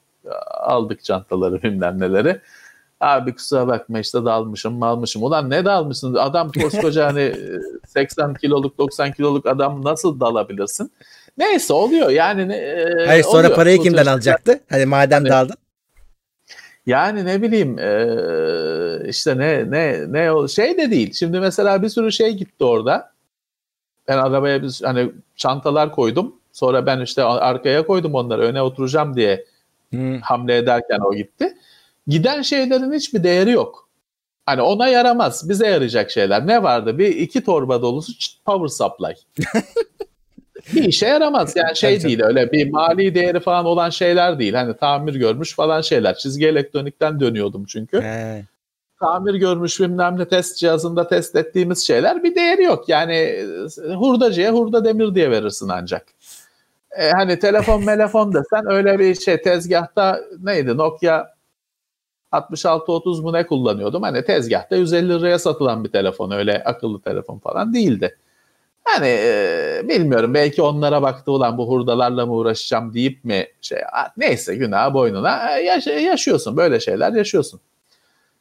[0.60, 2.40] aldık çantaları bilmem neleri.
[3.00, 5.22] Abi kusura bakma işte dalmışım malmışım.
[5.22, 6.14] Ulan ne dalmışsın?
[6.14, 7.34] Adam koskoca hani
[7.86, 10.92] 80 kiloluk 90 kiloluk adam nasıl dalabilirsin?
[11.38, 12.52] Neyse oluyor yani.
[12.52, 13.54] E, Hayır sonra oluyor.
[13.54, 14.60] parayı kimden tür- alacaktı?
[14.70, 15.56] Hani madem Hani- daldın.
[16.86, 21.12] Yani ne bileyim e, işte ne ne ne o şey de değil.
[21.12, 23.12] Şimdi mesela bir sürü şey gitti orada.
[24.08, 26.34] Ben arabaya bir hani çantalar koydum.
[26.52, 29.44] Sonra ben işte arkaya koydum onları öne oturacağım diye
[29.90, 30.20] Hmm.
[30.20, 31.56] hamle ederken o gitti.
[32.06, 33.88] Giden şeylerin hiçbir değeri yok.
[34.46, 35.48] Hani ona yaramaz.
[35.48, 36.46] Bize yarayacak şeyler.
[36.46, 36.98] Ne vardı?
[36.98, 38.12] Bir iki torba dolusu
[38.44, 39.14] power supply.
[40.74, 41.56] bir işe yaramaz.
[41.56, 44.54] Yani şey değil öyle bir mali değeri falan olan şeyler değil.
[44.54, 46.14] Hani tamir görmüş falan şeyler.
[46.14, 48.00] Çizgi elektronikten dönüyordum çünkü.
[48.00, 48.44] He.
[49.00, 52.88] Tamir görmüş bilmem ne test cihazında test ettiğimiz şeyler bir değeri yok.
[52.88, 53.44] Yani e,
[53.94, 56.06] hurdacıya hurda demir diye verirsin ancak.
[56.98, 61.26] E, hani telefon telefon desen öyle bir şey tezgahta neydi Nokia
[62.32, 64.02] 6630 mu ne kullanıyordum.
[64.02, 68.16] Hani tezgahta 150 liraya satılan bir telefon öyle akıllı telefon falan değildi.
[68.84, 74.08] Hani e, bilmiyorum belki onlara baktı ulan bu hurdalarla mı uğraşacağım deyip mi şey "Ah,
[74.16, 77.60] neyse günah boynuna E, yaş- yaşıyorsun böyle şeyler yaşıyorsun.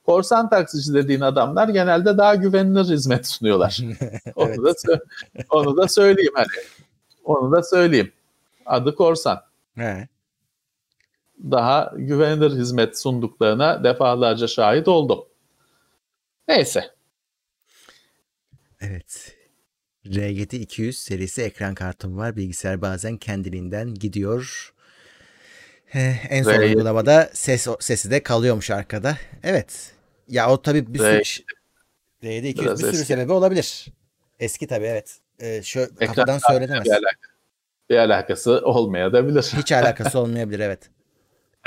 [0.06, 3.80] Korsan taksici dediğin adamlar genelde daha güvenilir hizmet sunuyorlar.
[4.36, 4.74] onu da
[5.50, 6.48] onu da söyleyeyim hani.
[7.26, 8.12] Onu da söyleyeyim.
[8.66, 9.42] Adı korsan.
[9.76, 10.08] He.
[11.52, 15.26] Daha güvenilir hizmet sunduklarına defalarca şahit oldum.
[16.48, 16.84] Neyse.
[18.82, 19.36] Evet.
[20.06, 22.36] RGT 200 serisi ekran kartım var.
[22.36, 24.74] Bilgisayar bazen kendiliğinden gidiyor.
[26.30, 26.60] En son RGT.
[26.64, 29.18] uygulamada ses sesi de kalıyormuş arkada.
[29.44, 29.92] Evet.
[30.28, 31.40] Ya o tabii bir sürü RGT.
[32.24, 33.06] RGT 200 Biraz bir sürü eski.
[33.08, 33.86] sebebi olabilir.
[34.40, 35.20] Eski tabii evet.
[35.40, 36.86] Ee, şu Ekran kartıyla söylenemez.
[36.86, 36.92] Bir,
[37.90, 39.44] bir alakası olmayabilir.
[39.58, 40.80] Hiç alakası olmayabilir evet.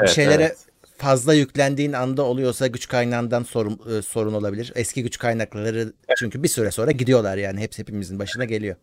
[0.00, 0.58] Evet, bir şeylere evet.
[0.96, 4.72] fazla yüklendiğin anda oluyorsa güç kaynağından sorun, e, sorun olabilir.
[4.74, 7.60] Eski güç kaynakları çünkü bir süre sonra gidiyorlar yani.
[7.60, 8.76] Hepsi hepimizin başına geliyor.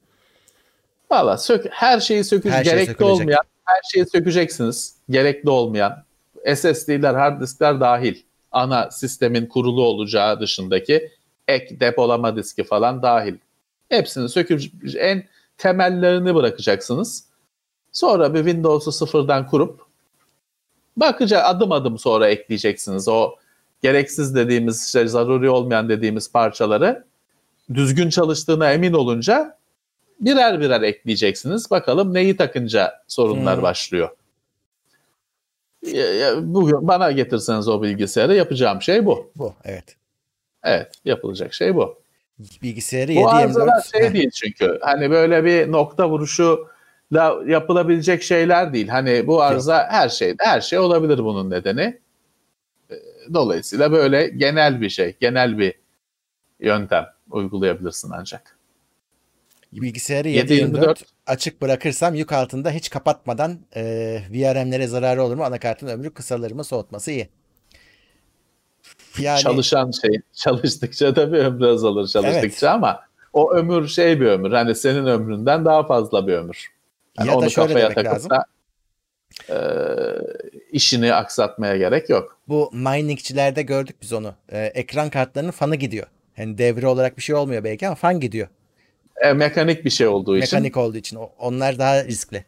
[1.11, 3.21] Valla sök, her şeyi söküş, Her şey gerekli sökülecek.
[3.21, 4.95] olmayan her şeyi sökeceksiniz.
[5.09, 6.03] Gerekli olmayan
[6.55, 8.15] SSD'ler, hard diskler dahil.
[8.51, 11.11] Ana sistemin kurulu olacağı dışındaki
[11.47, 13.36] ek depolama diski falan dahil.
[13.89, 14.61] Hepsini söküp
[14.97, 15.23] en
[15.57, 17.24] temellerini bırakacaksınız.
[17.95, 19.81] Sonra bir Windows'u sıfırdan kurup
[20.97, 23.07] bakıca adım adım sonra ekleyeceksiniz.
[23.07, 23.35] O
[23.81, 27.05] gereksiz dediğimiz işte zaruri olmayan dediğimiz parçaları
[27.73, 29.57] düzgün çalıştığına emin olunca
[30.19, 31.71] birer birer ekleyeceksiniz.
[31.71, 33.63] Bakalım neyi takınca sorunlar Hmm.
[33.63, 34.09] başlıyor.
[36.37, 39.31] Bugün bana getirseniz o bilgisayarı yapacağım şey bu.
[39.35, 39.95] Bu evet.
[40.63, 41.97] Evet yapılacak şey bu.
[42.63, 46.11] Bilgisayarı Bu 7 arızalar 24 şey değil çünkü hani böyle bir nokta
[47.11, 48.87] vuruşuyla yapılabilecek şeyler değil.
[48.87, 51.99] Hani bu arıza her şey her şey olabilir bunun nedeni.
[52.91, 52.95] Ee,
[53.33, 55.73] Dolayısıyla böyle genel bir şey, genel bir
[56.59, 58.57] yöntem uygulayabilirsin ancak.
[59.73, 63.83] Bilgisayarı 7/24 açık bırakırsam yük altında hiç kapatmadan e,
[64.31, 65.43] VRM'lere zararı olur mu?
[65.43, 66.63] Anakartın ömrü kısalır mı?
[66.63, 67.29] Soğutması iyi.
[69.19, 72.75] Yani, Çalışan şey çalıştıkça tabii ömrü azalır çalıştıkça evet.
[72.75, 72.99] ama
[73.33, 74.51] o ömür şey bir ömür.
[74.51, 76.74] Hani senin ömründen daha fazla bir ömür.
[77.20, 78.30] Yani ya onu da şöyle kafaya takıp lazım.
[78.30, 78.45] da
[79.49, 79.57] e,
[80.72, 82.38] işini aksatmaya gerek yok.
[82.47, 84.34] Bu miningçilerde gördük biz onu.
[84.49, 86.07] E, ekran kartlarının fanı gidiyor.
[86.38, 88.47] Yani devre olarak bir şey olmuyor belki ama fan gidiyor.
[89.22, 90.57] E, mekanik bir şey olduğu mekanik için.
[90.57, 91.20] Mekanik olduğu için.
[91.39, 92.45] Onlar daha riskli.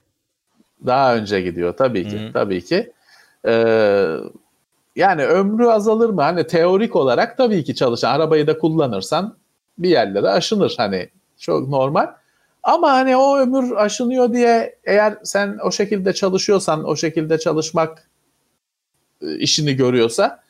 [0.86, 2.20] Daha önce gidiyor tabii ki.
[2.20, 2.34] Hı-hı.
[2.34, 2.92] Tabii ki.
[3.48, 4.06] Ee,
[4.96, 6.22] yani ömrü azalır mı?
[6.22, 9.38] Hani teorik olarak tabii ki çalışan arabayı da kullanırsan
[9.78, 10.74] bir yerlere aşınır.
[10.78, 11.10] Hani
[11.40, 12.08] çok normal.
[12.68, 18.10] Ama hani o ömür aşınıyor diye eğer sen o şekilde çalışıyorsan, o şekilde çalışmak
[19.22, 20.44] e, işini görüyorsa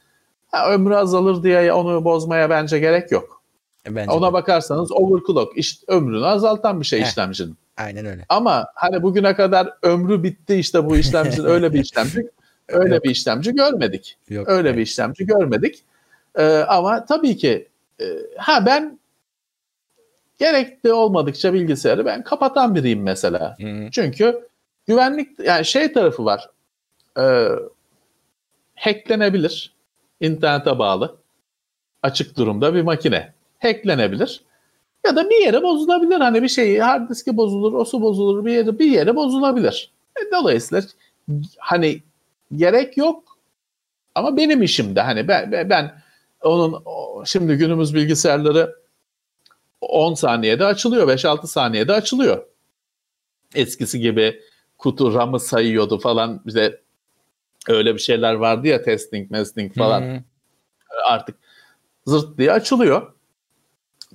[0.51, 3.41] ha, ömrü azalır diye onu bozmaya bence gerek yok.
[3.87, 4.33] E, bence Ona de.
[4.33, 7.57] bakarsanız overclock iş, ömrünü azaltan bir şey Heh, işlemcinin.
[7.77, 8.25] Aynen öyle.
[8.29, 12.27] Ama hani bugüne kadar ömrü bitti işte bu işlemcinin öyle bir işlemci
[12.67, 13.03] öyle yok.
[13.03, 14.17] bir işlemci görmedik.
[14.29, 14.77] Yok, öyle evet.
[14.77, 15.83] bir işlemci görmedik.
[16.35, 17.67] Ee, ama tabii ki
[18.01, 18.05] e,
[18.37, 18.99] ha ben
[20.37, 23.57] gerekli olmadıkça bilgisayarı ben kapatan biriyim mesela.
[23.59, 23.91] Hı-hı.
[23.91, 24.47] Çünkü
[24.87, 26.49] güvenlik yani şey tarafı var.
[27.19, 27.49] E,
[28.75, 29.75] hacklenebilir.
[30.19, 31.17] internete bağlı.
[32.03, 33.33] Açık durumda bir makine.
[33.59, 34.41] Hacklenebilir.
[35.05, 36.19] Ya da bir yere bozulabilir.
[36.19, 39.91] Hani bir şey hard diski bozulur, o su bozulur, bir yere bir yere bozulabilir.
[40.19, 40.83] E, dolayısıyla
[41.57, 42.01] hani
[42.55, 43.37] gerek yok
[44.15, 46.01] ama benim işimde hani ben ben
[46.41, 46.83] onun
[47.25, 48.75] şimdi günümüz bilgisayarları
[49.81, 52.45] 10 saniyede açılıyor, 5-6 saniyede açılıyor.
[53.55, 54.41] Eskisi gibi
[54.77, 56.81] kutu RAM'ı sayıyordu falan bize
[57.67, 60.01] öyle bir şeyler vardı ya testing, mesting falan.
[60.01, 60.23] Hmm.
[61.05, 61.35] Artık
[62.05, 63.13] zırt diye açılıyor.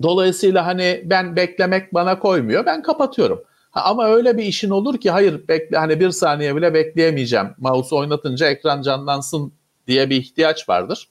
[0.01, 2.65] Dolayısıyla hani ben beklemek bana koymuyor.
[2.65, 3.43] Ben kapatıyorum.
[3.71, 7.47] Ha, ama öyle bir işin olur ki hayır bekle hani bir saniye bile bekleyemeyeceğim.
[7.57, 9.53] Mouse oynatınca ekran canlansın
[9.87, 11.09] diye bir ihtiyaç vardır.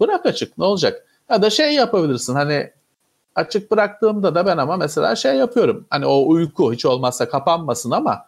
[0.00, 1.06] Bırak açık ne olacak?
[1.30, 2.70] Ya da şey yapabilirsin hani
[3.34, 5.86] açık bıraktığımda da ben ama mesela şey yapıyorum.
[5.90, 8.26] Hani o uyku hiç olmazsa kapanmasın ama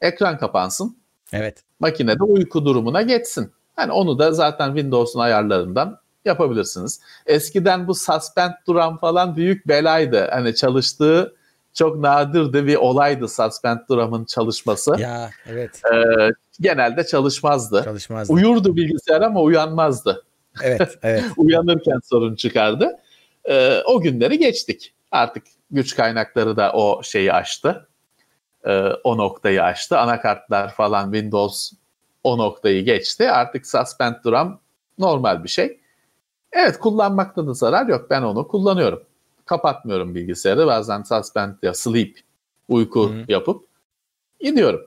[0.00, 0.96] ekran kapansın.
[1.32, 1.62] Evet.
[1.80, 3.52] Makinede uyku durumuna geçsin.
[3.76, 7.00] Hani onu da zaten Windows'un ayarlarından yapabilirsiniz.
[7.26, 10.28] Eskiden bu suspend duran falan büyük belaydı.
[10.30, 11.34] Hani çalıştığı
[11.74, 14.96] çok nadirdi bir olaydı suspend duramın çalışması.
[15.00, 15.82] Ya evet.
[15.94, 16.30] Ee,
[16.60, 17.84] genelde çalışmazdı.
[17.84, 18.32] Çalışmazdı.
[18.32, 20.24] Uyurdu bilgisayar ama uyanmazdı.
[20.62, 21.24] Evet, evet.
[21.36, 22.98] Uyanırken sorun çıkardı.
[23.48, 24.94] Ee, o günleri geçtik.
[25.10, 27.88] Artık güç kaynakları da o şeyi aştı.
[28.66, 29.98] Ee, o noktayı aştı.
[29.98, 31.72] Anakartlar falan Windows
[32.24, 33.30] o noktayı geçti.
[33.30, 34.60] Artık suspend duram
[34.98, 35.80] normal bir şey.
[36.52, 38.10] Evet kullanmakta da zarar yok.
[38.10, 39.02] Ben onu kullanıyorum.
[39.44, 40.66] Kapatmıyorum bilgisayarı.
[40.66, 42.18] Bazen suspend ya sleep
[42.68, 43.24] uyku Hı-hı.
[43.28, 43.64] yapıp
[44.40, 44.86] gidiyorum.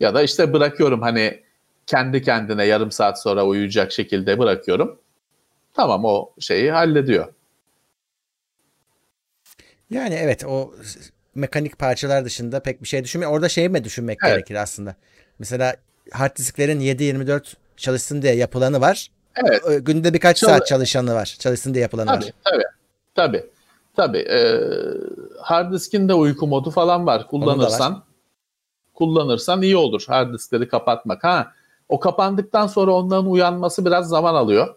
[0.00, 1.42] Ya da işte bırakıyorum hani
[1.86, 4.98] kendi kendine yarım saat sonra uyuyacak şekilde bırakıyorum.
[5.74, 7.28] Tamam o şeyi hallediyor.
[9.94, 10.74] Yani evet o
[11.34, 13.32] mekanik parçalar dışında pek bir şey düşünmüyor.
[13.32, 14.34] Orada şey mi düşünmek evet.
[14.34, 14.94] gerekir aslında?
[15.38, 15.76] Mesela
[16.12, 19.10] hard disklerin 7-24 çalışsın diye yapılanı var.
[19.36, 19.86] Evet.
[19.86, 21.36] Günde birkaç Çal- saat çalışanı var.
[21.38, 22.32] Çalışsın diye yapılanı tabii, var.
[22.44, 22.64] Tabii.
[23.14, 23.44] Tabii.
[23.96, 24.18] Tabii.
[24.18, 24.60] Ee,
[25.40, 27.26] hard diskin de uyku modu falan var.
[27.26, 28.02] Kullanırsan var.
[28.94, 30.04] kullanırsan iyi olur.
[30.08, 31.24] Hard diskleri kapatmak.
[31.24, 31.52] Ha,
[31.88, 34.74] o kapandıktan sonra onların uyanması biraz zaman alıyor.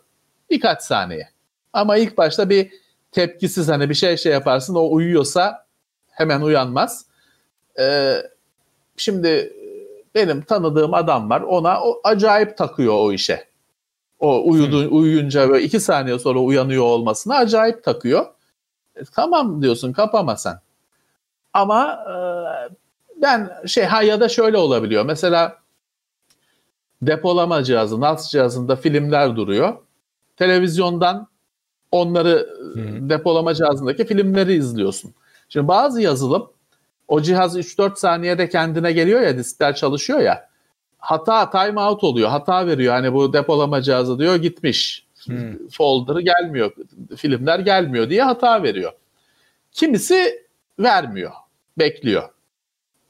[0.49, 1.29] Birkaç saniye.
[1.73, 2.71] Ama ilk başta bir
[3.17, 5.65] tepkisiz hani bir şey şey yaparsın o uyuyorsa
[6.11, 7.05] hemen uyanmaz.
[7.79, 8.15] Ee,
[8.97, 9.53] şimdi
[10.15, 13.47] benim tanıdığım adam var ona o acayip takıyor o işe.
[14.19, 14.97] O uyudu, hmm.
[14.97, 18.25] uyuyunca böyle iki saniye sonra uyanıyor olmasına acayip takıyor.
[18.95, 20.59] E, tamam diyorsun kapama sen.
[21.53, 22.15] Ama e,
[23.21, 25.05] ben şey ha ya da şöyle olabiliyor.
[25.05, 25.57] Mesela
[27.01, 29.77] depolama cihazı, NAS cihazında filmler duruyor.
[30.35, 31.27] Televizyondan
[31.91, 33.09] onları hmm.
[33.09, 35.13] depolama cihazındaki filmleri izliyorsun.
[35.49, 36.49] Şimdi bazı yazılım
[37.07, 40.49] o cihaz 3-4 saniyede kendine geliyor ya diskler çalışıyor ya
[40.97, 45.67] hata time out oluyor hata veriyor hani bu depolama cihazı diyor gitmiş hmm.
[45.67, 46.71] folder'ı gelmiyor
[47.17, 48.91] filmler gelmiyor diye hata veriyor.
[49.71, 50.47] Kimisi
[50.79, 51.31] vermiyor
[51.77, 52.29] bekliyor.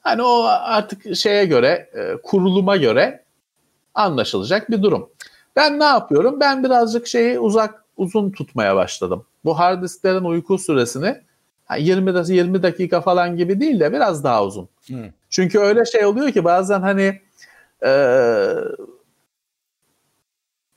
[0.02, 3.24] Hani o artık şeye göre e, kuruluma göre
[3.94, 5.10] anlaşılacak bir durum.
[5.56, 6.40] Ben ne yapıyorum?
[6.40, 9.26] Ben birazcık şeyi uzak uzun tutmaya başladım.
[9.46, 11.22] Bu hard disklerin uyku süresini
[11.78, 14.70] 20 20 dakika falan gibi değil de biraz daha uzun.
[14.88, 15.06] Hmm.
[15.30, 17.22] Çünkü öyle şey oluyor ki bazen hani
[17.86, 17.92] e,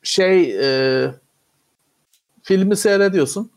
[0.03, 1.11] şey e,
[2.43, 3.51] filmi seyrediyorsun.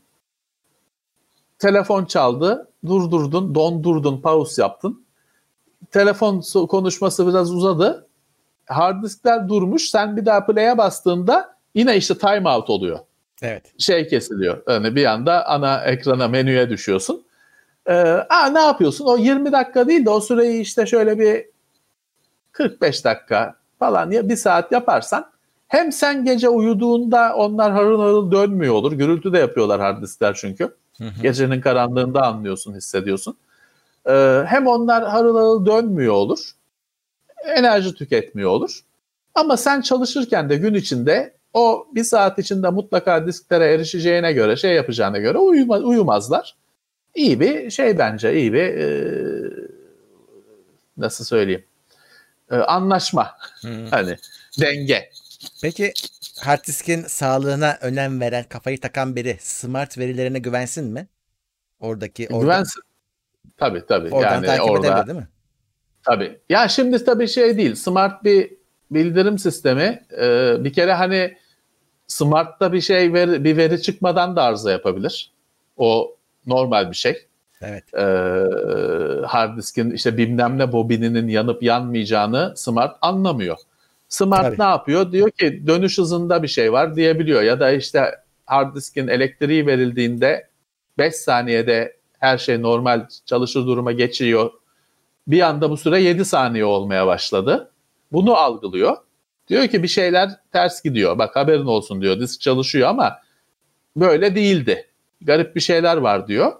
[1.59, 5.05] telefon çaldı, durdurdun, dondurdun, pause yaptın.
[5.91, 8.07] Telefon konuşması biraz uzadı.
[8.65, 9.89] Hard diskler durmuş.
[9.89, 12.99] Sen bir daha play'e bastığında yine işte time out oluyor.
[13.43, 13.73] Evet.
[13.77, 14.63] Şey kesiliyor.
[14.69, 17.25] Yani bir anda ana ekrana menüye düşüyorsun.
[17.87, 17.93] Ee,
[18.29, 19.05] aa, ne yapıyorsun?
[19.05, 21.45] O 20 dakika değil de o süreyi işte şöyle bir
[22.51, 25.31] 45 dakika falan ya bir saat yaparsan
[25.67, 28.91] hem sen gece uyuduğunda onlar harıl harıl dönmüyor olur.
[28.91, 30.63] Gürültü de yapıyorlar hard diskler çünkü.
[30.97, 31.21] Hı hı.
[31.21, 33.37] Gecenin karanlığında anlıyorsun, hissediyorsun.
[34.09, 36.51] Ee, hem onlar harıl harıl dönmüyor olur.
[37.45, 38.79] Enerji tüketmiyor olur.
[39.35, 44.73] Ama sen çalışırken de gün içinde o bir saat içinde mutlaka disklere erişeceğine göre, şey
[44.73, 46.55] yapacağına göre uyuma, uyumazlar.
[47.15, 48.87] İyi bir şey bence, iyi bir e,
[50.97, 51.65] nasıl söyleyeyim
[52.51, 53.37] e, anlaşma.
[53.61, 53.85] Hmm.
[53.85, 54.17] hani
[54.61, 55.09] denge.
[55.61, 55.93] Peki
[56.41, 61.07] hard diskin sağlığına önem veren, kafayı takan biri smart verilerine güvensin mi?
[61.79, 62.43] Oradaki orada.
[62.43, 62.81] Güvensin.
[63.57, 64.09] Tabii tabii.
[64.09, 65.27] Oradan yani takip orada, edebilir değil mi?
[66.03, 66.39] Tabii.
[66.49, 67.75] Ya şimdi tabii şey değil.
[67.75, 68.53] Smart bir
[68.91, 70.05] bildirim sistemi.
[70.17, 71.37] Ee, bir kere hani
[72.13, 75.31] Smart'ta bir şey veri, bir veri çıkmadan da arıza yapabilir.
[75.77, 76.15] O
[76.47, 77.27] normal bir şey.
[77.61, 77.93] Evet.
[77.93, 83.57] Ee, hard diskin işte bilmem ne bobininin yanıp yanmayacağını Smart anlamıyor.
[84.09, 84.59] Smart Tabii.
[84.59, 85.11] ne yapıyor?
[85.11, 87.41] Diyor ki dönüş hızında bir şey var diyebiliyor.
[87.41, 88.11] Ya da işte
[88.45, 90.47] hard diskin elektriği verildiğinde
[90.97, 94.51] 5 saniyede her şey normal çalışır duruma geçiyor.
[95.27, 97.71] Bir anda bu süre 7 saniye olmaya başladı.
[98.11, 98.97] Bunu algılıyor.
[99.53, 101.17] Diyor ki bir şeyler ters gidiyor.
[101.17, 102.19] Bak haberin olsun diyor.
[102.19, 103.19] Disk çalışıyor ama
[103.95, 104.87] böyle değildi.
[105.21, 106.51] Garip bir şeyler var diyor.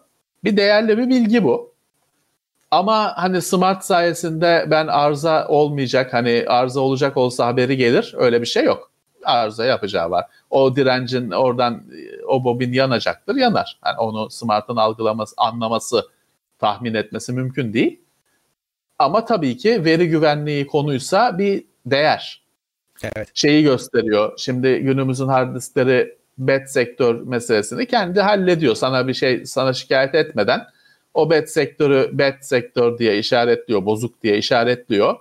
[0.44, 1.74] Bir değerli bir bilgi bu.
[2.72, 8.46] Ama hani smart sayesinde ben arıza olmayacak hani arıza olacak olsa haberi gelir öyle bir
[8.46, 8.92] şey yok.
[9.24, 10.26] Arıza yapacağı var.
[10.50, 11.84] O direncin oradan
[12.28, 13.80] o bobin yanacaktır yanar.
[13.86, 16.08] Yani onu smart'ın algılaması, anlaması,
[16.60, 18.02] tahmin etmesi mümkün değil.
[19.00, 22.43] Ama tabii ki veri güvenliği konuysa bir değer.
[23.04, 23.30] Evet.
[23.34, 24.34] Şeyi gösteriyor.
[24.38, 28.76] Şimdi günümüzün hard diskleri bet sektör meselesini kendi hallediyor.
[28.76, 30.62] Sana bir şey sana şikayet etmeden
[31.14, 35.16] o bet sektörü bet sektör diye işaretliyor, bozuk diye işaretliyor.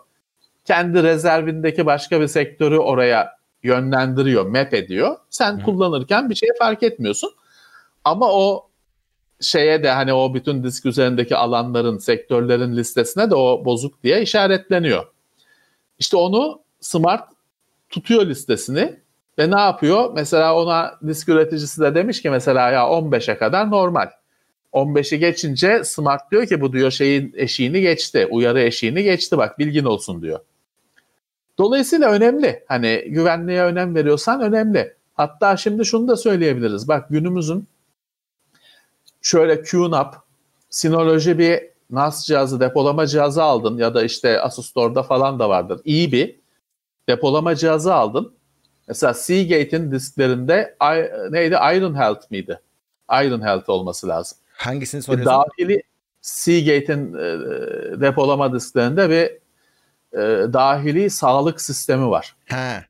[0.65, 5.17] Kendi rezervindeki başka bir sektörü oraya yönlendiriyor, map ediyor.
[5.31, 5.65] Sen Hı.
[5.65, 7.31] kullanırken bir şey fark etmiyorsun.
[8.05, 8.69] Ama o
[9.41, 15.07] şeye de hani o bütün disk üzerindeki alanların, sektörlerin listesine de o bozuk diye işaretleniyor.
[15.99, 17.32] İşte onu Smart
[17.93, 18.97] tutuyor listesini
[19.39, 20.11] ve ne yapıyor?
[20.15, 24.11] Mesela ona disk üreticisi de demiş ki mesela ya 15'e kadar normal.
[24.73, 28.29] 15'i geçince Smart diyor ki bu diyor şeyin eşiğini geçti.
[28.31, 30.41] Uyarı eşiğini geçti bak bilgin olsun diyor.
[31.59, 32.65] Dolayısıyla önemli.
[32.69, 34.95] Hani güvenliğe önem veriyorsan önemli.
[35.15, 36.89] Hatta şimdi şunu da söyleyebiliriz.
[36.89, 37.67] Bak günümüzün
[39.23, 40.15] şöyle QNAP,
[40.71, 45.81] Synology bir NAS cihazı, depolama cihazı aldın ya da işte Asus Store'da falan da vardır.
[45.85, 46.42] İyi bir
[47.09, 48.35] depolama cihazı aldın.
[48.89, 50.77] Mesela Seagate'in disklerinde
[51.31, 51.55] neydi?
[51.55, 52.61] Iron Health miydi?
[53.11, 54.39] Iron Health olması lazım.
[54.57, 55.33] Hangisini soruyorsun?
[55.33, 55.83] Dahili
[56.21, 59.43] Seagate'in e, depolama disklerinde bir
[60.19, 62.37] e, dahili sağlık sistemi var.
[62.49, 62.85] Ha.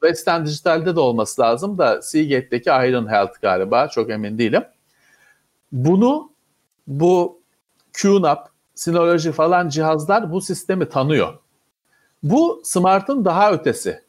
[0.00, 4.64] Western Digital'de de olması lazım da Seagate'deki Iron Health galiba çok emin değilim.
[5.72, 6.32] Bunu
[6.86, 7.40] bu
[8.02, 11.38] QNAP, Synology falan cihazlar bu sistemi tanıyor.
[12.22, 14.02] Bu Smart'ın daha ötesi.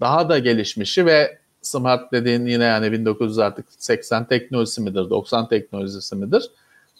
[0.00, 6.16] Daha da gelişmişi ve Smart dediğin yine yani 1900 artık 80 teknolojisi midir, 90 teknolojisi
[6.16, 6.50] midir?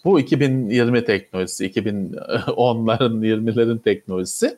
[0.05, 4.57] Bu 2020 teknolojisi, 2010'ların, 20'lerin teknolojisi.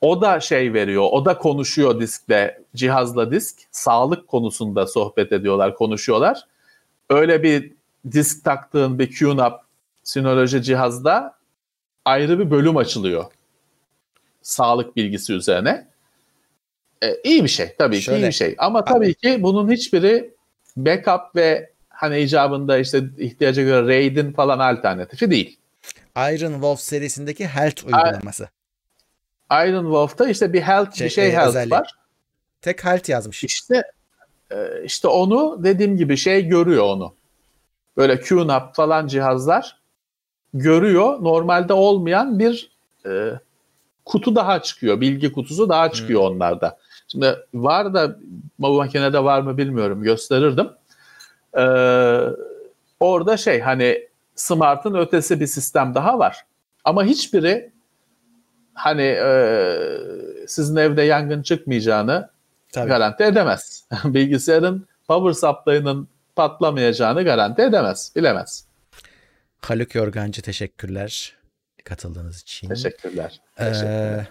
[0.00, 3.56] O da şey veriyor, o da konuşuyor diskle, cihazla disk.
[3.70, 6.46] Sağlık konusunda sohbet ediyorlar, konuşuyorlar.
[7.10, 7.72] Öyle bir
[8.12, 9.60] disk taktığın bir QNAP
[10.02, 11.36] sinoloji cihazda
[12.04, 13.24] ayrı bir bölüm açılıyor.
[14.46, 15.88] Sağlık bilgisi üzerine.
[17.02, 18.54] E, iyi bir şey tabii Şöyle, ki iyi bir şey.
[18.58, 20.34] Ama tabii ki bunun hiçbiri
[20.76, 25.58] backup ve hani icabında işte ihtiyaca göre RAID'in falan alternatifi değil.
[26.16, 28.48] Iron Wolf serisindeki Health uygulaması.
[29.52, 31.70] Iron Wolf'ta işte bir health şey, bir şey e, health özelliği.
[31.70, 31.90] var.
[32.62, 33.44] Tek health yazmış.
[33.44, 33.82] İşte
[34.50, 37.14] e, işte onu dediğim gibi şey görüyor onu.
[37.96, 39.80] Böyle QNAP falan cihazlar
[40.54, 41.24] görüyor.
[41.24, 42.70] Normalde olmayan bir
[43.06, 43.40] e,
[44.06, 45.00] kutu daha çıkıyor.
[45.00, 46.36] Bilgi kutusu daha çıkıyor hmm.
[46.36, 46.78] onlarda.
[47.08, 48.16] Şimdi var da
[48.58, 50.68] bu makinede var mı bilmiyorum gösterirdim.
[51.58, 51.66] Ee,
[53.00, 56.44] orada şey hani Smart'ın ötesi bir sistem daha var.
[56.84, 57.72] Ama hiçbiri
[58.74, 59.78] hani e,
[60.46, 62.30] sizin evde yangın çıkmayacağını
[62.72, 62.88] Tabii.
[62.88, 63.88] garanti edemez.
[64.04, 68.66] Bilgisayarın power supply'ının patlamayacağını garanti edemez, bilemez.
[69.60, 71.36] Haluk Yorgancı teşekkürler
[71.86, 72.68] katıldığınız için.
[72.68, 73.40] Teşekkürler.
[73.58, 74.28] Ee, Teşekkürler.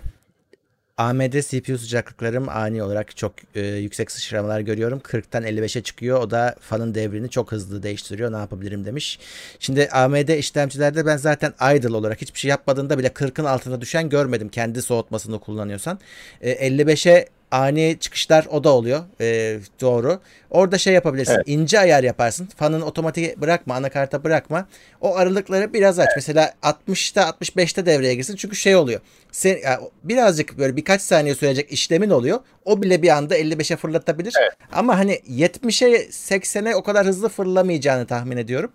[0.98, 4.99] AMD CPU sıcaklıklarım ani olarak çok e, yüksek sıçramalar görüyorum.
[4.99, 6.19] 40'tan 55'e çıkıyor.
[6.19, 8.32] O da fanın devrini çok hızlı değiştiriyor.
[8.32, 9.19] Ne yapabilirim demiş.
[9.60, 14.49] Şimdi AMD işlemcilerde ben zaten idle olarak hiçbir şey yapmadığında bile 40'ın altına düşen görmedim.
[14.49, 15.99] Kendi soğutmasını kullanıyorsan.
[16.41, 19.03] E, 55'e ani çıkışlar o da oluyor.
[19.22, 20.19] E, doğru.
[20.49, 21.34] Orada şey yapabilirsin.
[21.34, 21.48] Evet.
[21.48, 22.49] ince ayar yaparsın.
[22.57, 24.68] Fanın otomatik bırakma, anakarta bırakma.
[25.02, 26.10] O aralıkları biraz aç.
[26.15, 28.36] Mesela 60'ta 65'te devreye girsin.
[28.36, 29.02] Çünkü şey oluyor.
[29.32, 32.40] Sen, yani birazcık böyle birkaç saniye sürecek işlemin oluyor.
[32.65, 34.34] O bile bir anda 55'e fırlatabilir.
[34.41, 34.52] Evet.
[34.72, 38.72] Ama hani 70'e 80'e o kadar hızlı fırlamayacağını tahmin ediyorum.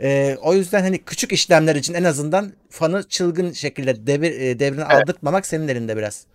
[0.00, 4.84] Ee, o yüzden hani küçük işlemler için en azından fanı çılgın şekilde devir, e, devrini
[4.84, 6.26] aldırtmamak senin elinde biraz.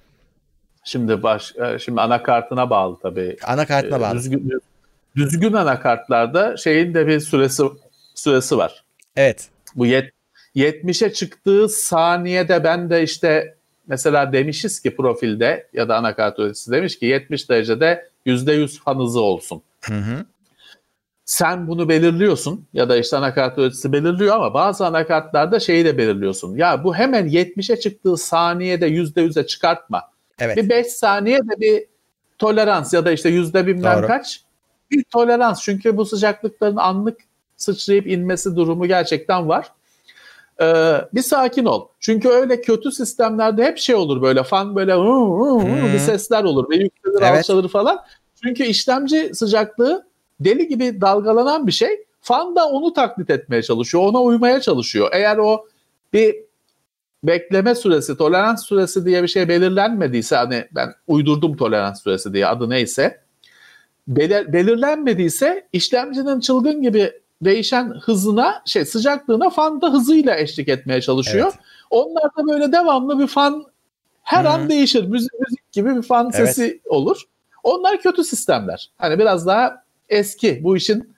[0.84, 3.38] Şimdi baş, e, şimdi anakartına bağlı tabii.
[3.44, 4.16] Anakartına Ee, bağlı.
[4.16, 4.62] Düzgün,
[5.16, 7.64] düzgün anakartlarda şeyin de bir süresi
[8.16, 8.84] süresi var.
[9.16, 9.50] Evet.
[9.76, 10.14] Bu yet,
[10.56, 13.56] 70'e çıktığı saniyede ben de işte
[13.88, 19.22] mesela demişiz ki profilde ya da anakart üreticisi demiş ki 70 derecede %100 fan hızı
[19.22, 19.62] olsun.
[19.82, 20.26] Hı hı.
[21.26, 26.56] Sen bunu belirliyorsun ya da işte anakart üreticisi belirliyor ama bazı anakartlarda şeyi de belirliyorsun.
[26.56, 30.13] Ya bu hemen 70'e çıktığı saniyede %100'e çıkartma.
[30.40, 30.58] Evet.
[30.58, 31.86] Bir 5 saniye de bir
[32.38, 34.08] tolerans ya da işte yüzde bilmem Doğru.
[34.08, 34.44] kaç
[34.92, 35.62] bir tolerans.
[35.64, 37.18] Çünkü bu sıcaklıkların anlık
[37.58, 39.72] sıçrayıp inmesi durumu gerçekten var.
[40.62, 41.88] Ee, bir sakin ol.
[42.00, 46.44] Çünkü öyle kötü sistemlerde hep şey olur böyle fan böyle hı hı hı bir sesler
[46.44, 47.38] olur ve yükselir Evet.
[47.38, 48.00] alçalır falan.
[48.44, 50.08] Çünkü işlemci sıcaklığı
[50.40, 52.06] deli gibi dalgalanan bir şey.
[52.22, 54.04] Fan da onu taklit etmeye çalışıyor.
[54.04, 55.10] Ona uymaya çalışıyor.
[55.14, 55.66] Eğer o
[56.14, 56.36] bir
[57.24, 62.70] bekleme süresi, tolerans süresi diye bir şey belirlenmediyse hani ben uydurdum tolerans süresi diye adı
[62.70, 63.22] neyse
[64.08, 71.52] belir- belirlenmediyse işlemcinin çılgın gibi değişen hızına şey sıcaklığına fan da hızıyla eşlik etmeye çalışıyor.
[71.54, 71.60] Evet.
[71.90, 73.66] Onlar da böyle devamlı bir fan
[74.24, 74.52] her Hı hı.
[74.52, 75.08] an değişir.
[75.08, 76.56] Müzik, müzik gibi bir fan Evet.
[76.56, 77.22] sesi olur.
[77.64, 78.90] Onlar kötü sistemler.
[78.98, 81.16] Hani biraz daha eski bu işin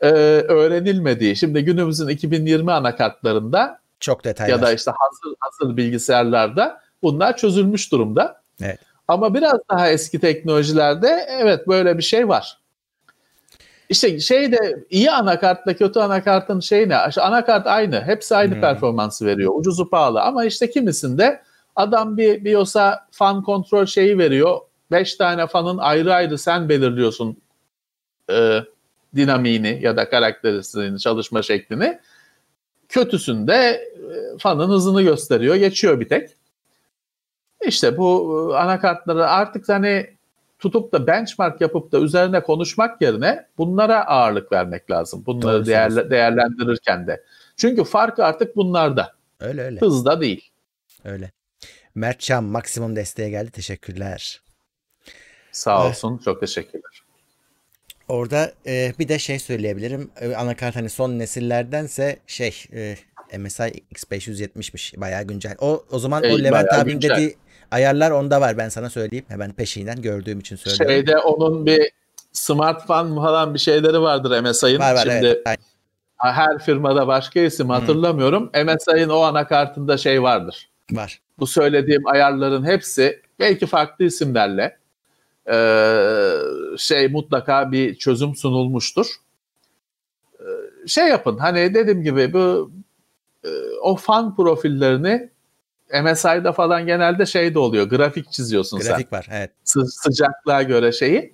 [0.00, 0.08] e,
[0.48, 1.36] öğrenilmediği.
[1.36, 4.50] Şimdi günümüzün 2020 anakartlarında Çok detaylı.
[4.52, 8.42] ya da işte hazır hazır bilgisayarlarda bunlar çözülmüş durumda.
[8.62, 8.78] Evet.
[9.08, 12.58] Ama biraz daha eski teknolojilerde evet böyle bir şey var.
[13.88, 16.96] İşte şey de iyi anakartla kötü anakartın şey ne?
[16.96, 18.00] Anakart aynı.
[18.00, 18.60] Hepsi aynı Hmm.
[18.60, 19.52] performansı veriyor.
[19.54, 21.42] Ucuzu pahalı ama işte kimisinde
[21.76, 24.60] adam bir BIOS'a fan kontrol şeyi veriyor.
[24.90, 27.36] 5 tane fanın ayrı ayrı sen belirliyorsun
[28.30, 28.60] e,
[29.16, 31.98] dinamiğini ya da karakteristiğini, çalışma şeklini.
[32.88, 35.54] Kötüsünde e, fanın hızını gösteriyor.
[35.56, 36.30] Geçiyor bir tek.
[37.66, 40.16] İşte bu e, anakartları artık hani
[40.58, 45.22] tutup da benchmark yapıp da üzerine konuşmak yerine bunlara ağırlık vermek lazım.
[45.26, 47.24] Bunları Doğru değerle- değerlendirirken de.
[47.56, 49.12] Çünkü fark artık bunlarda.
[49.40, 49.80] Öyle öyle.
[49.80, 50.50] Hızda değil.
[51.04, 51.30] Öyle.
[51.94, 53.50] Mertcan maksimum desteğe geldi.
[53.50, 54.40] Teşekkürler.
[55.52, 55.90] Sağ Evet.
[55.90, 56.18] olsun.
[56.18, 56.95] Çok teşekkürler.
[58.08, 60.10] Orada e, bir de şey söyleyebilirim.
[60.20, 62.96] E, anakart hani son nesillerdense şey e,
[63.38, 63.62] MSI
[63.94, 65.00] X570'miş.
[65.00, 65.56] Bayağı güncel.
[65.60, 67.16] O o zaman o Ey, Levent abinin güncel.
[67.16, 67.36] dediği
[67.70, 68.58] ayarlar onda var.
[68.58, 69.24] Ben sana söyleyeyim.
[69.28, 70.94] Hemen peşinden gördüğüm için söylüyorum.
[70.94, 71.90] Şeyde onun bir
[72.32, 74.78] smartphone falan bir şeyleri vardır MSI'ın.
[74.78, 75.42] var var Şimdi evet.
[75.46, 76.34] Aynen.
[76.34, 78.50] her firmada başka isim hatırlamıyorum.
[78.64, 80.68] MSI'ın o anakartında şey vardır.
[80.92, 81.20] Var.
[81.38, 84.76] bu söylediğim ayarların hepsi belki farklı isimlerle
[85.48, 86.38] eee,
[86.78, 89.06] şey mutlaka bir çözüm sunulmuştur.
[90.40, 90.46] Eee,
[90.86, 92.70] şey yapın hani dediğim gibi bu
[93.44, 93.50] eee,
[93.82, 95.30] o fan profillerini
[96.02, 99.28] MSI'da falan genelde şey de oluyor grafik çiziyorsun sen Grafik var.
[99.32, 99.50] Evet.
[99.64, 101.32] Sı- sıcaklığa göre şeyi.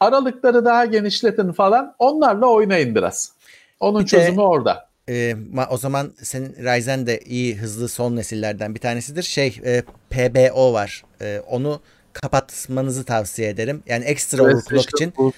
[0.00, 3.32] Aralıkları daha genişletin falan onlarla oynayın biraz.
[3.80, 4.88] Onun Bir de- çözümü orada.
[5.08, 5.36] E,
[5.70, 9.22] o zaman senin Ryzen de iyi hızlı son nesillerden bir tanesidir.
[9.22, 11.04] Şey e, PBO var.
[11.20, 11.80] E, onu
[12.22, 13.82] kapatmanızı tavsiye ederim.
[13.86, 15.12] Yani ekstra overclock için.
[15.16, 15.32] Bu-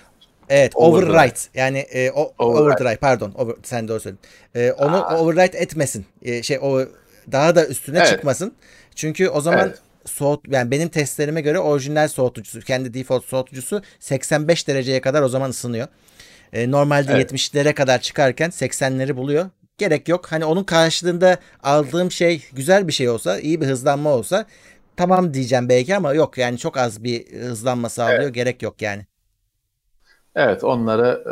[0.51, 1.11] Evet, Overdrive.
[1.13, 1.41] overwrite.
[1.55, 2.63] Yani e, o Override.
[2.63, 3.33] overdrive pardon.
[3.39, 4.21] Over, sen doğru söyledin.
[4.55, 5.19] E, onu Aa.
[5.19, 6.07] overwrite etmesin.
[6.23, 6.81] E, şey o
[7.33, 8.09] daha da üstüne Evet.
[8.09, 8.53] çıkmasın.
[8.95, 9.79] Çünkü o zaman Evet.
[10.07, 15.51] soğut yani benim testlerime göre orijinal soğutucusu, kendi default soğutucusu 85 dereceye kadar o zaman
[15.51, 15.87] ısınıyor.
[16.53, 17.33] E, normalde Evet.
[17.33, 19.51] 70'lere kadar çıkarken 80'leri buluyor.
[19.79, 20.27] Gerek yok.
[20.33, 24.47] Hani onun karşılığında aldığım şey güzel bir şey olsa, iyi bir hızlanma olsa
[24.99, 28.29] tamam diyeceğim belki ama yok yani çok az bir hızlanma sağlıyor.
[28.29, 29.07] Gerek yok yani.
[30.35, 31.25] Evet onları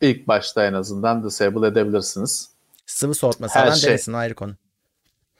[0.00, 2.48] e, ilk başta en azından disable edebilirsiniz.
[2.86, 3.90] Sıvı soğutma Her sağlan şey.
[3.90, 4.54] denesin ayrı konu.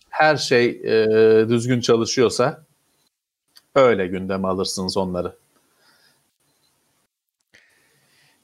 [0.09, 2.64] Her şey e, düzgün çalışıyorsa
[3.74, 5.36] öyle gündeme alırsınız onları.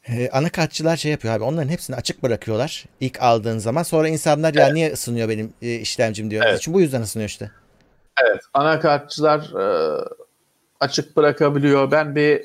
[0.09, 3.83] Ee, anakartçılar şey yapıyor abi onların hepsini açık bırakıyorlar ilk aldığın zaman.
[3.83, 6.45] Sonra insanlar ya niye ısınıyor benim e, işlemcim diyor.
[6.47, 6.61] Evet.
[6.63, 7.51] Çünkü bu yüzden ısınıyor işte.
[8.23, 9.99] Evet, anakartçılar e,
[10.81, 11.91] açık bırakabiliyor.
[11.91, 12.43] Ben bir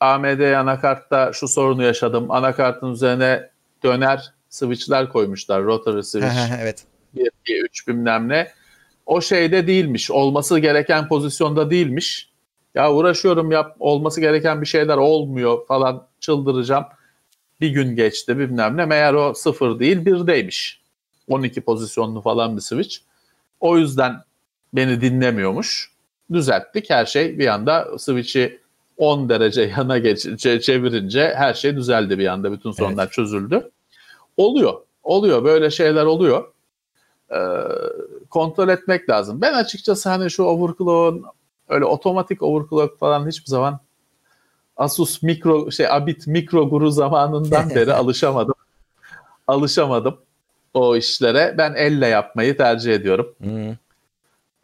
[0.00, 2.30] AMD anakartta şu sorunu yaşadım.
[2.30, 3.50] Anakartın üzerine
[3.82, 5.64] döner switchler koymuşlar.
[5.64, 6.36] Rotary switch.
[6.62, 6.84] evet.
[7.14, 8.52] 1, 2, 3 bilmem ne.
[9.06, 10.10] O şeyde değilmiş.
[10.10, 12.30] Olması gereken pozisyonda değilmiş.
[12.74, 16.84] Ya uğraşıyorum yap olması gereken bir şeyler olmuyor falan çıldıracağım.
[17.60, 18.84] Bir gün geçti bilmem ne.
[18.84, 20.80] Meğer o sıfır değil birdeymiş.
[21.28, 22.96] 12 pozisyonlu falan bir switch.
[23.60, 24.14] O yüzden
[24.76, 25.90] beni dinlemiyormuş.
[26.32, 28.60] Düzelttik her şey bir anda switch'i
[28.96, 32.52] 10 derece yana geç, çe- çevirince her şey düzeldi bir anda.
[32.52, 33.70] Bütün sorunlar çözüldü.
[34.36, 34.74] Oluyor.
[35.02, 35.44] Oluyor.
[35.44, 36.44] Böyle şeyler oluyor.
[37.32, 37.36] Ee,
[38.30, 39.40] kontrol etmek lazım.
[39.40, 41.24] Ben açıkçası hani şu overclock'un
[41.68, 43.80] öyle otomatik overclock falan hiçbir zaman
[44.76, 48.54] Asus mikro şey Abit mikro guru zamanından beri alışamadım.
[49.46, 50.16] Alışamadım
[50.74, 51.54] o işlere.
[51.58, 53.34] Ben elle yapmayı tercih ediyorum.
[53.38, 53.74] Hmm.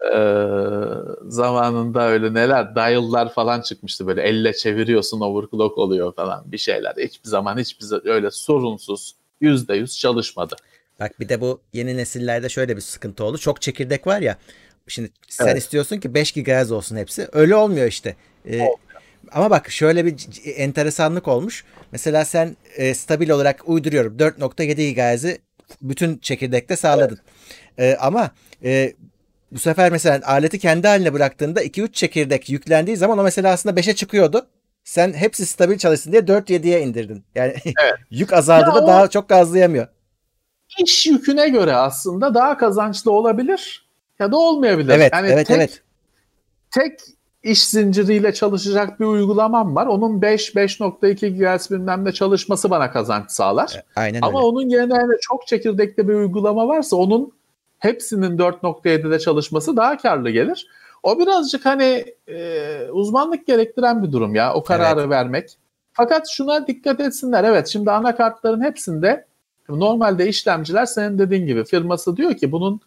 [0.04, 0.84] Ee,
[1.28, 6.94] zamanında öyle neler dial'lar falan çıkmıştı böyle elle çeviriyorsun overclock oluyor falan bir şeyler.
[6.98, 10.56] Hiçbir zaman hiçbir öyle sorunsuz yüzde yüz çalışmadı.
[11.00, 13.38] Bak bir de bu yeni nesillerde şöyle bir sıkıntı oldu.
[13.38, 14.38] Çok çekirdek var ya.
[14.88, 15.58] Şimdi sen Evet.
[15.58, 17.28] istiyorsun ki 5 GHz olsun hepsi.
[17.32, 18.16] Öyle olmuyor işte.
[18.50, 18.60] Ee,
[19.32, 21.64] ama bak şöyle bir enteresanlık olmuş.
[21.92, 25.38] Mesela sen e, stabil olarak uyduruyorum 4.7 GHz'i
[25.82, 27.18] bütün çekirdekte sağladın.
[27.78, 28.30] Ee, ama
[28.64, 28.92] e,
[29.52, 33.94] bu sefer mesela aleti kendi haline bıraktığında 2-3 çekirdek yüklendiği zaman o mesela aslında 5'e
[33.94, 34.46] çıkıyordu.
[34.84, 37.24] Sen hepsi stabil çalışsın diye 4.7'ye indirdin.
[37.34, 37.54] Yani
[38.10, 39.86] yük azaldığında Ya o- daha çok gazlayamıyor.
[40.78, 44.92] İş yüküne göre aslında daha kazançlı olabilir ya da olmayabilir.
[44.92, 45.82] Evet, Yani evet, tek, evet.
[46.70, 47.00] tek
[47.42, 49.86] iş zinciriyle çalışacak bir uygulamam var.
[49.86, 53.84] Onun 5 5.2 GHz bilmem ne çalışması bana kazanç sağlar.
[53.96, 54.46] Aynen Ama öyle.
[54.46, 57.32] onun yerine çok çekirdekli bir uygulama varsa onun
[57.80, 60.66] hepsinin 4.7'de çalışması daha karlı gelir.
[61.02, 65.58] O birazcık hani e, uzmanlık gerektiren bir durum ya o kararı vermek.
[65.92, 67.44] Fakat şuna dikkat etsinler.
[67.44, 69.26] Evet şimdi anakartların hepsinde
[69.68, 72.80] normalde işlemciler senin dediğin gibi firması diyor ki bunun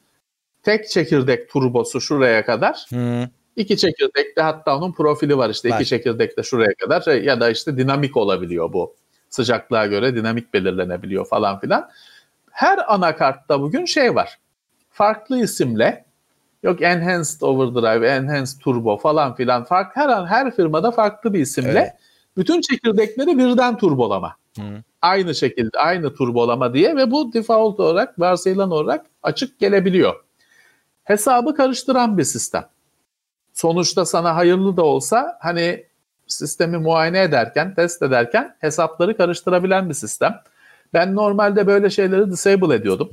[0.63, 2.85] tek çekirdek turbosu şuraya kadar.
[2.89, 3.29] Hı.
[3.55, 5.75] İki çekirdekte hatta onun profili var işte Var.
[5.75, 8.95] iki çekirdekte şuraya kadar şey, ya da işte dinamik olabiliyor bu.
[9.29, 11.89] Sıcaklığa göre dinamik belirlenebiliyor falan filan.
[12.51, 14.39] Her anakartta bugün şey var.
[14.93, 16.05] Farklı isimle
[16.63, 21.79] yok Enhanced Overdrive, Enhanced Turbo falan filan fark her an her firmada farklı bir isimle
[21.79, 21.93] Evet.
[22.37, 24.35] bütün çekirdekleri birden turbolama.
[24.57, 24.63] Hı.
[25.01, 30.23] Aynı şekilde aynı turbolama diye ve bu default olarak varsayılan olarak açık gelebiliyor.
[31.03, 32.65] Hesabı karıştıran bir sistem
[33.53, 35.83] sonuçta sana hayırlı da olsa hani
[36.27, 40.41] sistemi muayene ederken, test ederken hesapları karıştırabilen bir sistem.
[40.93, 43.09] Ben normalde böyle şeyleri disable ediyordum.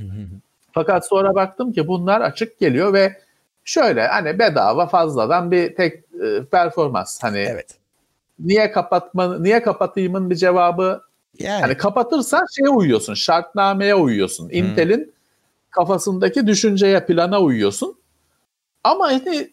[0.73, 3.17] Fakat sonra baktım ki bunlar açık geliyor ve
[3.65, 7.79] şöyle hani bedava fazladan bir tek e, performans hani Evet.
[8.39, 11.03] niye kapatma niye kapatayımın bir cevabı
[11.39, 14.51] Yani Hani kapatırsan şeye uyuyorsun, şartnameye uyuyorsun.
[14.51, 15.13] Intel'in
[15.71, 17.97] kafasındaki düşünceye, plana uyuyorsun.
[18.85, 19.51] Ama hani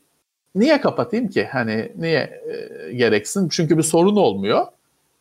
[0.56, 1.46] niye kapatayım ki?
[1.52, 3.50] Hani niye e, gereksin?
[3.50, 4.66] Çünkü bir sorun olmuyor.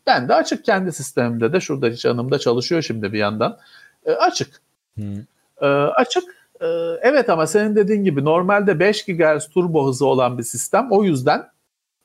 [0.06, 3.59] Ben de açık kendi sistemimde de şurada hiç yanımda çalışıyor şimdi bir yandan.
[4.06, 4.60] E, açık.
[4.98, 5.02] Hı.
[5.60, 6.24] E, açık.
[6.60, 6.66] E,
[7.02, 11.48] evet ama senin dediğin gibi normalde 5 GHz turbo hızı olan bir sistem o yüzden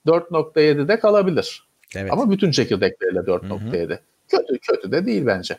[0.05, 1.67] 4.7'de kalabilir.
[1.95, 2.11] evet.
[2.11, 3.99] Ama bütün çekirdekleriyle 4.7.
[4.27, 5.57] Kötü kötü de değil bence.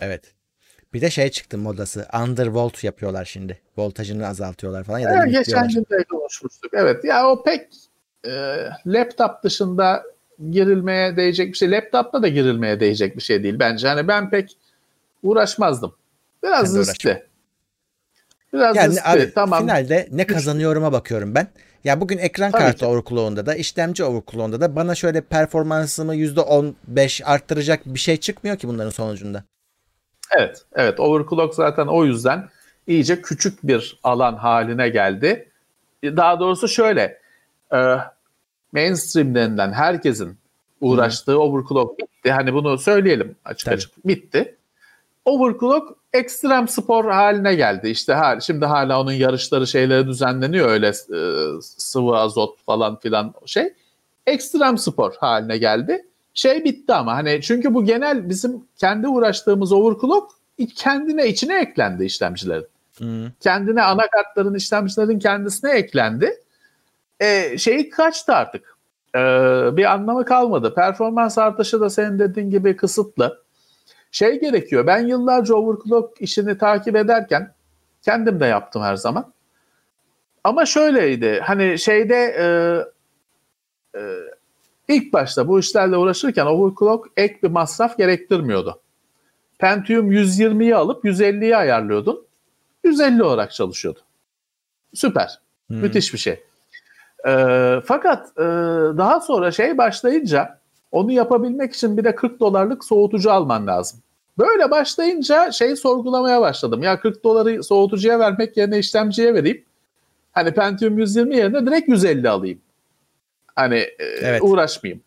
[0.00, 0.34] Evet.
[0.94, 2.06] Bir de şey çıktı modası.
[2.24, 3.60] Undervolt yapıyorlar şimdi.
[3.76, 6.70] Voltajını azaltıyorlar falan ya da Evet, geçen gün de konuşmuştuk.
[6.74, 7.68] Evet ya o pek
[8.26, 8.56] e,
[8.86, 10.02] laptop dışında
[10.50, 11.70] girilmeye değecek bir şey.
[11.70, 13.88] Laptopta da girilmeye değecek bir şey değil bence.
[13.88, 14.56] Hani ben pek
[15.22, 15.94] uğraşmazdım.
[16.42, 17.22] Biraz de riskli.
[18.54, 19.60] Biraz Yani abi tamam.
[19.62, 21.46] finalde ne kazanıyorum'a bakıyorum ben.
[21.84, 22.86] Ya bugün ekran Tabii kartı ki.
[22.86, 28.90] overclock'unda da işlemci overclock'unda da bana şöyle performansımı %15 arttıracak bir şey çıkmıyor ki bunların
[28.90, 29.44] sonucunda.
[30.38, 31.00] Evet, evet.
[31.00, 32.48] Overclock zaten o yüzden
[32.86, 35.48] iyice küçük bir alan haline geldi.
[36.04, 37.18] Daha doğrusu şöyle,
[37.74, 37.78] e,
[38.72, 40.38] mainstream denilen herkesin
[40.80, 42.32] uğraştığı overclock bitti.
[42.32, 43.74] Hani bunu söyleyelim açık Tabii.
[43.74, 44.06] açık.
[44.06, 44.56] Bitti.
[45.24, 47.88] Overclock ekstrem spor haline geldi.
[47.88, 51.20] İşte ha, şimdi hala onun yarışları şeyleri düzenleniyor öyle e,
[51.60, 53.74] sıvı azot falan filan şey.
[54.26, 56.06] Ekstrem spor haline geldi.
[56.34, 60.32] Şey bitti ama hani çünkü bu genel bizim kendi uğraştığımız overclock
[60.76, 62.66] kendine içine eklendi işlemcilerin.
[62.98, 63.32] Hı.
[63.40, 66.34] Kendine anakartların işlemcilerin kendisine eklendi.
[67.20, 68.74] E, şeyi kaçtı artık.
[69.14, 69.18] Ee,
[69.76, 70.74] bir anlamı kalmadı.
[70.74, 73.43] Performans artışı da senin dediğin gibi kısıtlı.
[74.14, 74.86] Şey gerekiyor.
[74.86, 77.54] Ben yıllarca overclock işini takip ederken
[78.02, 79.32] kendim de yaptım her zaman.
[80.44, 81.40] Ama şöyleydi.
[81.44, 82.46] Hani şeyde e,
[83.98, 84.02] e,
[84.88, 88.80] ilk başta bu işlerle uğraşırken overclock ek bir masraf gerektirmiyordu.
[89.58, 92.26] Pentium 120'yi alıp 150'yi ayarlıyordun.
[92.84, 94.00] 150 olarak çalışıyordu.
[94.94, 95.40] Süper.
[95.66, 95.76] Hmm.
[95.76, 96.44] Müthiş bir şey.
[97.26, 97.32] E,
[97.84, 98.42] fakat e,
[98.98, 100.60] daha sonra şey başlayınca
[100.92, 104.03] onu yapabilmek için bir de 40 dolarlık soğutucu alman lazım.
[104.38, 106.82] Böyle başlayınca şey sorgulamaya başladım.
[106.82, 109.64] Ya 40 doları soğutucuya vermek yerine işlemciye vereyim.
[110.32, 112.58] Hani Pentium 120 yerine direkt 150 alayım.
[113.56, 114.42] Hani e, evet.
[114.42, 115.02] uğraşmayayım.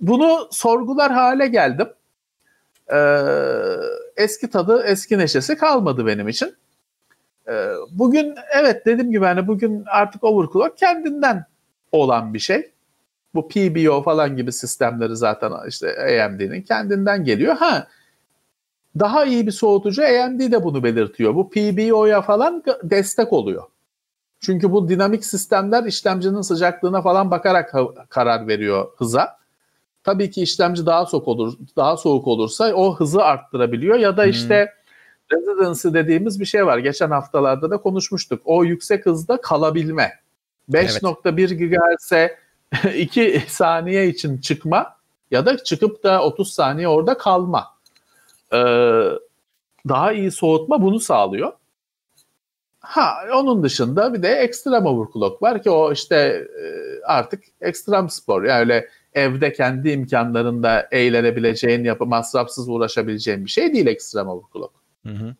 [0.00, 1.88] Bunu sorgular hale geldim.
[2.92, 2.96] Ee,
[4.16, 6.54] eski tadı, eski neşesi kalmadı benim için.
[7.48, 11.44] Ee, bugün evet dediğim gibi hani bugün artık overclock kendinden
[11.92, 12.70] olan bir şey.
[13.34, 17.56] Bu PBO falan gibi sistemleri zaten işte AMD'nin kendinden geliyor.
[17.56, 17.88] Ha
[18.98, 21.34] daha iyi bir soğutucu AMD de bunu belirtiyor.
[21.34, 23.62] Bu PBO'ya falan destek oluyor.
[24.40, 27.74] Çünkü bu dinamik sistemler işlemcinin sıcaklığına falan bakarak
[28.08, 29.38] karar veriyor hıza.
[30.04, 34.72] Tabii ki işlemci daha soğuk olur, daha soğuk olursa o hızı arttırabiliyor ya da işte
[35.28, 35.38] hmm.
[35.38, 36.78] residency dediğimiz bir şey var.
[36.78, 38.42] Geçen haftalarda da konuşmuştuk.
[38.44, 40.12] O yüksek hızda kalabilme.
[40.72, 41.70] 5.1 evet.
[41.70, 42.38] GHz'e
[42.96, 44.96] 2 saniye için çıkma
[45.30, 47.73] ya da çıkıp da 30 saniye orada kalma.
[48.54, 49.18] Ee,
[49.88, 51.52] daha iyi soğutma bunu sağlıyor.
[52.80, 56.16] Ha onun dışında bir de ekstrem overclock var ki o işte
[56.62, 56.64] e,
[57.04, 58.44] artık ekstrem spor.
[58.44, 64.74] Yani öyle evde kendi imkanlarında eğlenebileceğin, yapı masrafsız uğraşabileceğin bir şey değil ekstrem overclock.
[65.06, 65.34] Hı hı.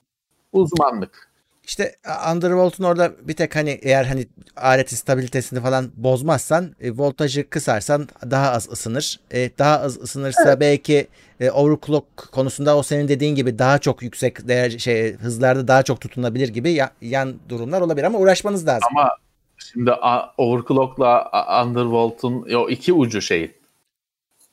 [0.53, 1.34] Uzmanlık.
[1.66, 1.97] İşte
[2.32, 4.27] Undervolt'un orada bir tek hani eğer hani
[4.57, 9.20] aletin stabilitesini falan bozmazsan e, voltajı kısarsan daha az ısınır.
[9.31, 10.61] E, daha az ısınırsa evet.
[10.61, 11.07] belki
[11.41, 16.01] e, overclock konusunda o senin dediğin gibi daha çok yüksek değer şey hızlarda daha çok
[16.01, 18.89] tutunabilir gibi ya, yan durumlar olabilir ama uğraşmanız lazım.
[18.91, 19.11] Ama
[19.59, 19.91] şimdi
[20.39, 21.31] overclock'la
[21.66, 23.55] undervolt'un o iki ucu şey.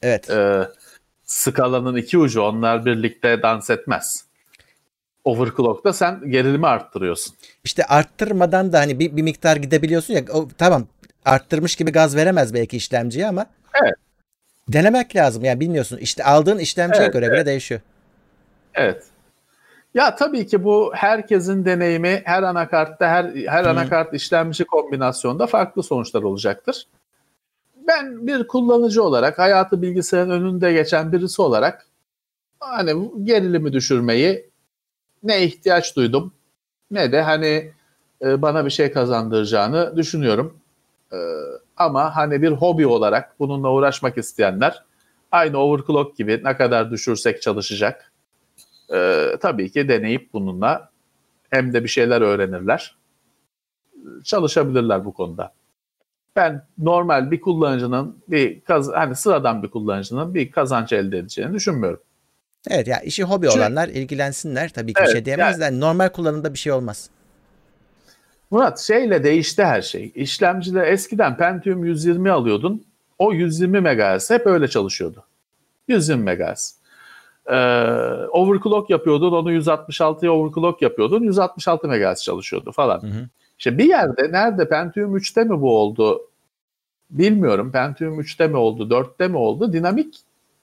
[0.02, 0.30] Evet.
[0.30, 0.68] E,
[1.24, 4.31] skalanın iki ucu onlar birlikte dans etmez.
[5.24, 7.36] Overclock'ta sen gerilimi arttırıyorsun.
[7.64, 10.88] İşte arttırmadan da hani bir, bir miktar gidebiliyorsun ya o, tamam
[11.26, 13.46] arttırmış gibi gaz veremez belki işlemciye ama
[13.84, 13.94] evet.
[14.68, 15.98] denemek lazım yani bilmiyorsun.
[15.98, 17.36] İşte aldığın işlemciye evet, göre evet.
[17.36, 17.82] bile değişiyor.
[18.74, 19.04] Evet.
[19.94, 23.72] Ya tabii ki bu herkesin deneyimi her anakartta her her hmm.
[23.72, 26.88] anakart işlemci kombinasyonda farklı sonuçlar olacaktır.
[27.88, 31.88] Ben bir kullanıcı olarak hayatı bilgisayarın önünde geçen birisi olarak
[32.60, 34.51] hani gerilimi düşürmeyi
[35.24, 36.34] ne ihtiyaç duydum
[36.92, 37.72] ne de hani
[38.22, 40.58] e, bana bir şey kazandıracağını düşünüyorum.
[41.14, 41.18] E,
[41.78, 44.84] ama hani bir hobi olarak bununla uğraşmak isteyenler
[45.32, 48.12] aynı overclock gibi ne kadar düşürsek çalışacak.
[48.94, 50.90] E, tabii ki deneyip bununla
[51.50, 52.96] hem de bir şeyler öğrenirler.
[54.24, 55.54] Çalışabilirler bu konuda.
[56.36, 62.00] Ben normal bir kullanıcının bir kaz hani sıradan bir kullanıcının bir kazanç elde edeceğini düşünmüyorum.
[62.70, 65.66] Evet ya işi hobi Çünkü, olanlar ilgilensinler tabii ki evet, bir şey diyemezler.
[65.66, 67.10] Yani, Normal kullanımda bir şey olmaz.
[68.52, 70.12] Murat şeyle değişti her şey.
[70.16, 72.86] İşlemciler eskiden Pentium 120 alıyordun.
[73.20, 75.24] O 120 MHz hep öyle çalışıyordu.
[75.88, 76.76] 120 MHz.
[77.46, 77.56] Ee,
[78.32, 83.02] overclock yapıyordun onu 166'ya overclock yapıyordun 166 MHz çalışıyordu falan.
[83.02, 83.28] Hı hı.
[83.58, 86.22] İşte bir yerde nerede Pentium 3'te mi bu oldu
[87.10, 87.72] bilmiyorum.
[87.72, 90.16] Pentium 3'te mi oldu 4'te mi oldu dinamik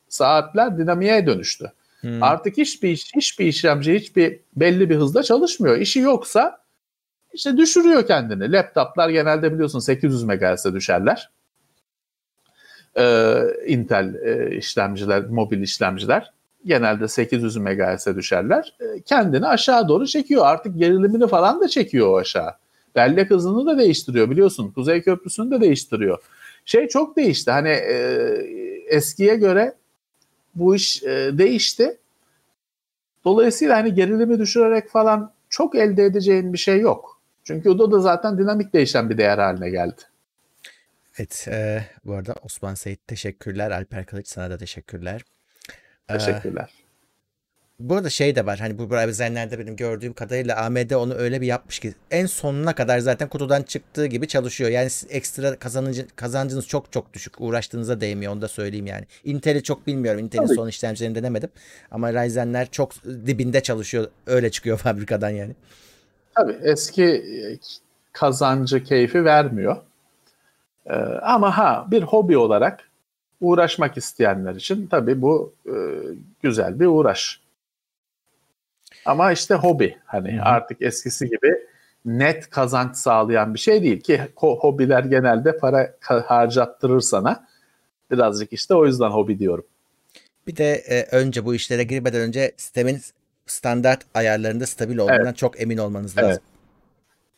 [0.09, 1.73] saatler dinamiğe dönüştü.
[2.01, 2.23] Hmm.
[2.23, 5.79] Artık hiçbir hiçbir işlemci hiçbir belli bir hızda çalışmıyor.
[5.79, 6.59] İşi yoksa
[7.33, 8.53] işte düşürüyor kendini.
[8.53, 11.31] Laptoplar genelde biliyorsun 800 MHz'e düşerler.
[12.99, 16.33] Ee, Intel e, işlemciler, mobil işlemciler
[16.66, 18.77] genelde 800 MHz'e düşerler.
[18.81, 20.47] E, kendini aşağı doğru çekiyor.
[20.47, 22.51] Artık gerilimini falan da çekiyor o aşağı.
[22.95, 24.73] Bellek hızını da değiştiriyor biliyorsun.
[24.73, 26.19] Kuzey Köprüsü'nü de değiştiriyor.
[26.65, 27.51] Şey çok değişti.
[27.51, 27.97] Hani e,
[28.89, 29.75] eskiye göre
[30.59, 31.98] bu iş e, değişti.
[33.24, 37.20] Dolayısıyla hani gerilimi düşürerek falan çok elde edeceğin bir şey yok.
[37.44, 40.02] Çünkü o da zaten dinamik değişen bir değer haline geldi.
[41.18, 43.70] Evet, e, bu arada Osman Seyit teşekkürler.
[43.70, 45.22] Alper Kılıç sana da teşekkürler.
[46.09, 46.70] Teşekkürler.
[47.80, 51.46] Bu arada şey de var hani bu browserlerde benim gördüğüm kadarıyla AMD onu öyle bir
[51.46, 54.70] yapmış ki en sonuna kadar zaten kutudan çıktığı gibi çalışıyor.
[54.70, 57.40] Yani ekstra kazancı, kazancınız çok çok düşük.
[57.40, 59.05] Uğraştığınıza değmiyor onu da söyleyeyim yani.
[59.24, 60.20] Intel'i çok bilmiyorum.
[60.20, 61.50] Intel'in son işlemcilerini denemedim.
[61.90, 64.09] Ama Ryzen'ler çok dibinde çalışıyor.
[64.26, 65.55] Öyle çıkıyor fabrikadan yani.
[66.34, 67.24] Tabii eski
[68.12, 69.76] kazancı keyfi vermiyor.
[70.86, 72.88] Ee, ama ha bir hobi olarak
[73.40, 75.74] uğraşmak isteyenler için tabii bu e,
[76.42, 77.48] güzel bir uğraş.
[79.09, 80.43] Ama işte hobi hani Hı-hı.
[80.43, 81.55] artık eskisi gibi
[82.05, 85.94] net kazanç sağlayan bir şey değil ki hobiler genelde para
[86.26, 87.47] harcattırır sana.
[88.10, 89.64] Birazcık işte o yüzden hobi diyorum.
[90.47, 93.01] Bir de e, önce bu işlere girmeden önce sistemin
[93.47, 95.36] standart ayarlarında stabil olduğundan evet.
[95.36, 96.30] çok emin olmanız lazım.
[96.30, 96.40] Evet.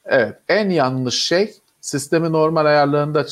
[0.05, 0.37] evet.
[0.49, 3.27] En yanlış şey sistemi normal ayarlarında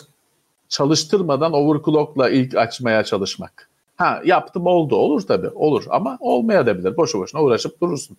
[0.68, 3.67] çalıştırmadan overclock'la ilk açmaya çalışmak.
[3.98, 6.96] Ha yaptım oldu olur tabii olur ama olmaya da bilir.
[6.96, 8.16] Boşu boşuna uğraşıp durursun.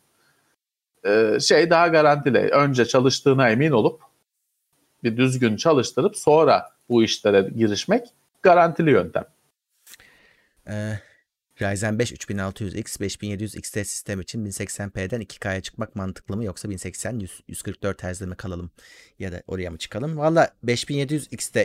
[1.05, 2.37] Ee, şey daha garantili.
[2.37, 4.01] Önce çalıştığına emin olup
[5.03, 8.07] bir düzgün çalıştırıp sonra bu işlere girişmek
[8.41, 9.25] garantili yöntem.
[10.67, 10.99] Ee,
[11.61, 18.03] Ryzen 5 3600X 5700 XT sistem için 1080p'den 2K'ya çıkmak mantıklı mı yoksa 1080 144
[18.03, 18.71] Hz'de mi kalalım
[19.19, 20.17] ya da oraya mı çıkalım?
[20.17, 21.57] Valla 5700 XT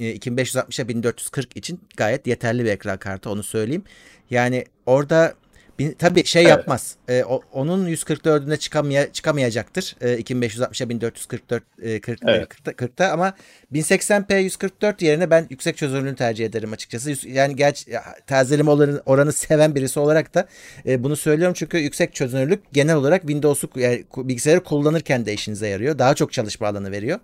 [0.00, 3.84] 2560'a 1440 için gayet yeterli bir ekran kartı onu söyleyeyim.
[4.30, 5.34] Yani orada
[5.78, 6.50] Bin, tabii şey evet.
[6.50, 6.96] yapmaz.
[7.08, 9.96] E, o, onun 144'üne çıkamaya, çıkamayacaktır.
[10.00, 12.48] E, 2560'a 1444 e, 40, evet.
[12.48, 13.34] 40'ta, 40'ta ama
[13.72, 17.28] 1080p 144 yerine ben yüksek çözünürlüğünü tercih ederim açıkçası.
[17.28, 17.92] Yani gerçi
[18.26, 20.48] tazeleme oranı, oranı seven birisi olarak da
[20.86, 25.98] e, bunu söylüyorum çünkü yüksek çözünürlük genel olarak Windows'u yani bilgisayarı kullanırken de işinize yarıyor.
[25.98, 27.18] Daha çok çalışma alanı veriyor.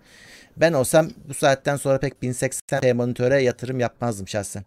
[0.57, 4.65] Ben olsam bu saatten sonra pek 1080p monitöre yatırım yapmazdım şahsen.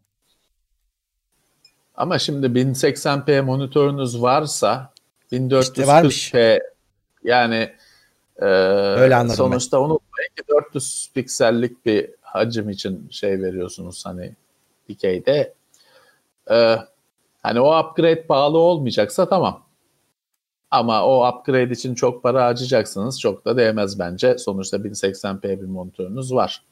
[1.99, 4.93] Ama şimdi 1080p monitörünüz varsa
[5.33, 6.61] 1440p işte
[7.25, 7.73] yani
[8.37, 9.83] e, Öyle sonuçta ben.
[9.83, 14.35] unutmayın ki 400 piksellik bir hacim için şey veriyorsunuz hani
[14.89, 15.55] dikeyde.
[16.51, 16.77] E,
[17.43, 19.63] hani o upgrade pahalı olmayacaksa tamam.
[20.71, 23.21] Ama o upgrade için çok para harcayacaksınız.
[23.21, 24.39] Çok da değmez bence.
[24.39, 26.63] Sonuçta 1080p bir monitörünüz var.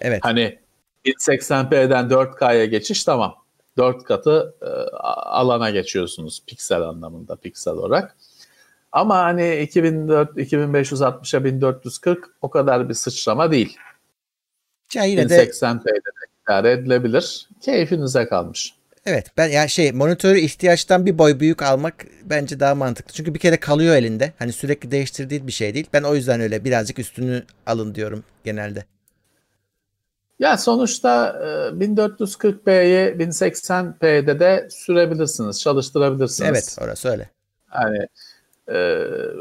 [0.00, 0.20] Evet.
[0.22, 0.58] Hani
[1.04, 3.43] 1080p'den 4K'ya geçiş tamam.
[3.76, 8.16] 4 katı e, alana geçiyorsunuz piksel anlamında piksel olarak.
[8.92, 13.76] Ama hani 2004 2560'a 1440 o kadar bir sıçrama değil.
[14.94, 17.48] Ya yine 1080p'de de idare edilebilir.
[17.60, 18.74] Keyfinize kalmış.
[19.06, 23.12] Evet ben yani şey monitörü ihtiyaçtan bir boy büyük almak bence daha mantıklı.
[23.12, 24.32] Çünkü bir kere kalıyor elinde.
[24.38, 25.86] Hani sürekli değiştirdiği bir şey değil.
[25.92, 28.84] Ben o yüzden öyle birazcık üstünü alın diyorum genelde.
[30.38, 31.40] Ya sonuçta
[31.78, 36.50] 1440p'yi 1080p'de de sürebilirsiniz, çalıştırabilirsiniz.
[36.50, 37.30] Evet, orası öyle.
[37.74, 38.08] Yani
[38.68, 38.74] e,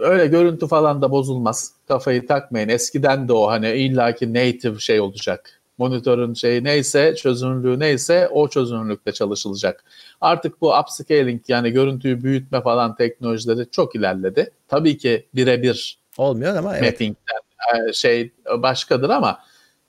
[0.01, 1.71] öyle görüntü falan da bozulmaz.
[1.87, 2.69] Kafayı takmayın.
[2.69, 5.59] Eskiden de o hani illaki native şey olacak.
[5.77, 9.83] Monitörün şeyi neyse, çözünürlüğü neyse o çözünürlükte çalışılacak.
[10.21, 14.51] Artık bu upscaling yani görüntüyü büyütme falan teknolojileri çok ilerledi.
[14.67, 16.91] Tabii ki birebir olmuyor ama evet.
[16.91, 19.39] mapping'den şey başkadır ama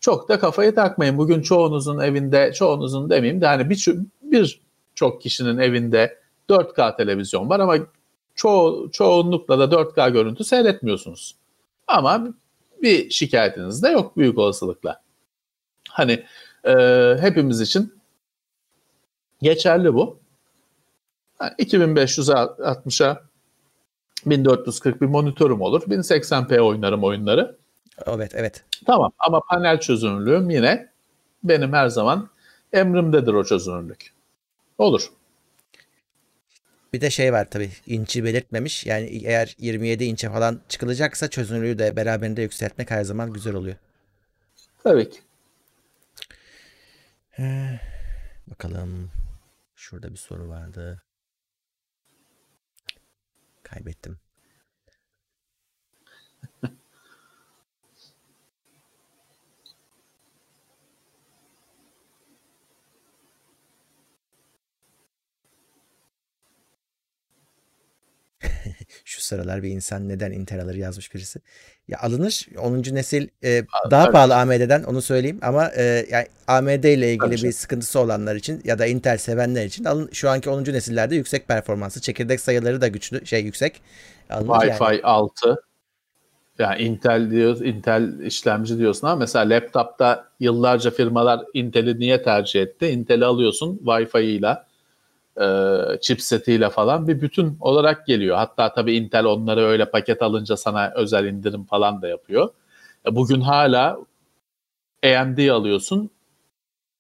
[0.04, 1.18] çok da kafayı takmayın.
[1.18, 3.88] Bugün çoğunuzun evinde, çoğunuzun demeyeyim de hani bir,
[4.22, 4.60] bir
[4.94, 6.18] çok kişinin evinde
[6.48, 7.76] 4K televizyon var ama
[8.34, 11.36] çoğu, çoğunlukla da 4K görüntü seyretmiyorsunuz.
[11.86, 12.28] Ama
[12.82, 15.02] bir şikayetiniz de yok büyük olasılıkla.
[15.90, 16.24] Hani
[16.64, 16.72] e,
[17.20, 17.94] hepimiz için
[19.42, 20.18] geçerli bu.
[21.40, 23.22] Yani 2560'a
[24.26, 25.82] 1440 bir monitörüm olur.
[25.82, 27.63] 1080p oynarım oyunları.
[28.06, 28.64] Evet, evet.
[28.86, 30.88] Tamam ama panel çözünürlüğüm yine
[31.44, 32.28] benim her zaman
[32.72, 34.12] emrimdedir o çözünürlük.
[34.78, 35.10] Olur.
[36.92, 38.86] Bir de şey var tabii inçi belirtmemiş.
[38.86, 43.76] Yani eğer 27 inçe falan çıkılacaksa çözünürlüğü de beraberinde yükseltmek her zaman güzel oluyor.
[44.84, 45.20] Tabii ki.
[47.38, 47.80] Ee,
[48.46, 49.10] bakalım.
[49.74, 51.02] Şurada bir soru vardı.
[53.62, 54.18] Kaybettim.
[69.04, 71.40] Şu sıralar bir insan neden Intel alır yazmış birisi.
[71.88, 72.46] Ya alınır.
[72.58, 72.74] 10.
[72.74, 74.12] nesil e, daha Tabii.
[74.12, 77.48] pahalı AMD'den onu söyleyeyim ama e, yani AMD ile ilgili Tabii.
[77.48, 80.64] bir sıkıntısı olanlar için ya da Intel sevenler için alın şu anki 10.
[80.64, 83.80] nesillerde yüksek performanslı çekirdek sayıları da güçlü şey yüksek.
[84.30, 85.00] Wi-Fi yani.
[85.02, 85.56] 6
[86.58, 92.86] yani Intel diyoruz, Intel işlemci diyorsun ama mesela laptopta yıllarca firmalar Intel'i niye tercih etti?
[92.86, 94.56] Intel'i alıyorsun Wi-Fi ile
[95.40, 95.46] e,
[96.00, 98.36] chipsetiyle falan bir bütün olarak geliyor.
[98.36, 102.48] Hatta tabii Intel onları öyle paket alınca sana özel indirim falan da yapıyor.
[103.06, 103.98] E, bugün hala
[105.04, 106.10] AMD alıyorsun.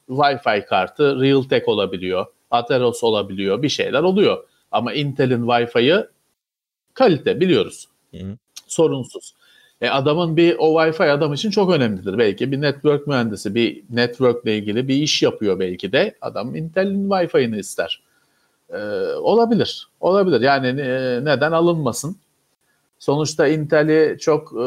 [0.08, 2.26] Wi-Fi kartı Realtek olabiliyor.
[2.50, 3.62] Atheros olabiliyor.
[3.62, 4.44] Bir şeyler oluyor.
[4.70, 6.06] Ama Intel'in Wi-Fi'yi
[6.94, 7.88] kalite biliyoruz.
[8.10, 8.36] Hı.
[8.66, 9.34] Sorunsuz.
[9.80, 12.18] E adamın bir o Wi-Fi adam için çok önemlidir.
[12.18, 16.16] Belki bir network mühendisi, bir network ile ilgili bir iş yapıyor belki de.
[16.20, 18.02] Adam Intel'in Wi-Fi'ini ister.
[18.74, 19.88] E, olabilir.
[20.00, 20.40] Olabilir.
[20.40, 22.16] Yani e, neden alınmasın?
[22.98, 24.66] Sonuçta Intel'i çok e,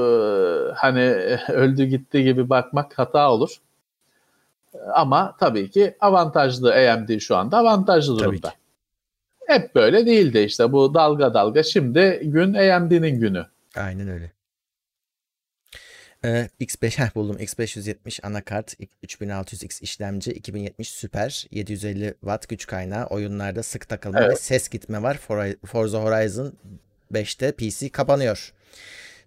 [0.75, 1.01] hani
[1.49, 3.57] öldü gitti gibi bakmak hata olur.
[4.93, 8.53] Ama tabii ki avantajlı AMD şu anda avantajlı durumda.
[9.47, 11.63] Hep böyle değildi işte bu dalga dalga.
[11.63, 13.45] Şimdi gün AMD'nin günü.
[13.77, 14.36] Aynen öyle.
[16.25, 17.35] Ee, X5 heh, buldum.
[17.37, 18.73] X570 anakart,
[19.03, 24.31] 3600X işlemci, 2070 süper, 750 watt güç kaynağı, oyunlarda sık takılma Evet.
[24.31, 25.17] ve ses gitme var.
[25.27, 26.53] For- Forza Horizon
[27.13, 28.53] 5'te PC kapanıyor.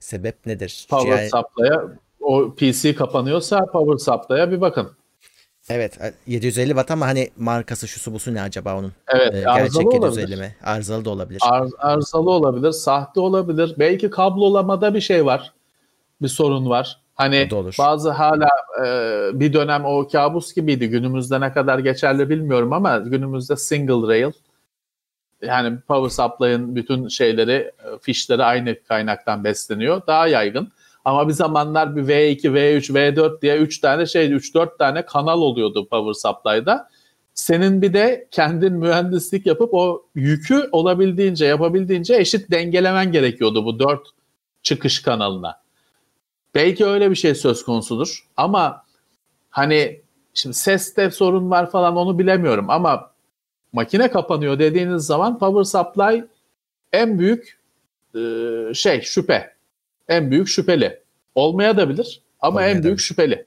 [0.00, 0.86] Sebep nedir?
[0.90, 1.82] Power Yani- Supply'a
[2.20, 4.90] o PC kapanıyorsa Power Supply'a bir bakın.
[5.68, 8.92] evet 750 watt ama hani markası şusu busu ne acaba onun?
[9.14, 10.20] Evet Ee, arızalı gerçek olabilir.
[10.20, 10.56] 750 mi?
[10.62, 11.40] Arızalı da olabilir.
[11.44, 13.74] Ar- arızalı olabilir, sahte olabilir.
[13.78, 15.52] Belki kablolamada bir şey var.
[16.22, 17.01] Bir sorun var.
[17.14, 17.74] Hani olur.
[17.78, 18.48] bazı hala
[18.84, 20.88] e, bir dönem o kabus gibiydi.
[20.88, 24.32] Günümüzde ne kadar geçerli bilmiyorum ama günümüzde single rail
[25.42, 30.02] yani power supply'ın bütün şeyleri, e, fişleri aynı kaynaktan besleniyor.
[30.06, 30.72] Daha yaygın.
[31.05, 35.88] Ama bir zamanlar bir V2, V3, V4 diye 3 tane şey, 3-4 tane kanal oluyordu
[35.88, 36.88] power supply'da.
[37.34, 44.01] Senin bir de kendin mühendislik yapıp o yükü olabildiğince, yapabildiğince eşit dengelemen gerekiyordu bu 4
[44.62, 45.59] çıkış kanalına.
[46.55, 48.27] Belki öyle bir şey söz konusudur.
[48.36, 48.85] Ama
[49.51, 50.01] hani
[50.35, 53.10] şimdi seste sorun var falan onu bilemiyorum ama
[53.72, 56.24] makine kapanıyor dediğiniz zaman power supply
[56.93, 57.59] en büyük
[58.14, 58.20] e,
[58.74, 59.55] şey şüphe.
[60.09, 61.01] En büyük şüpheli.
[61.35, 62.85] Olmaya da bilir ama en Olmayabilir.
[62.85, 63.47] büyük şüpheli.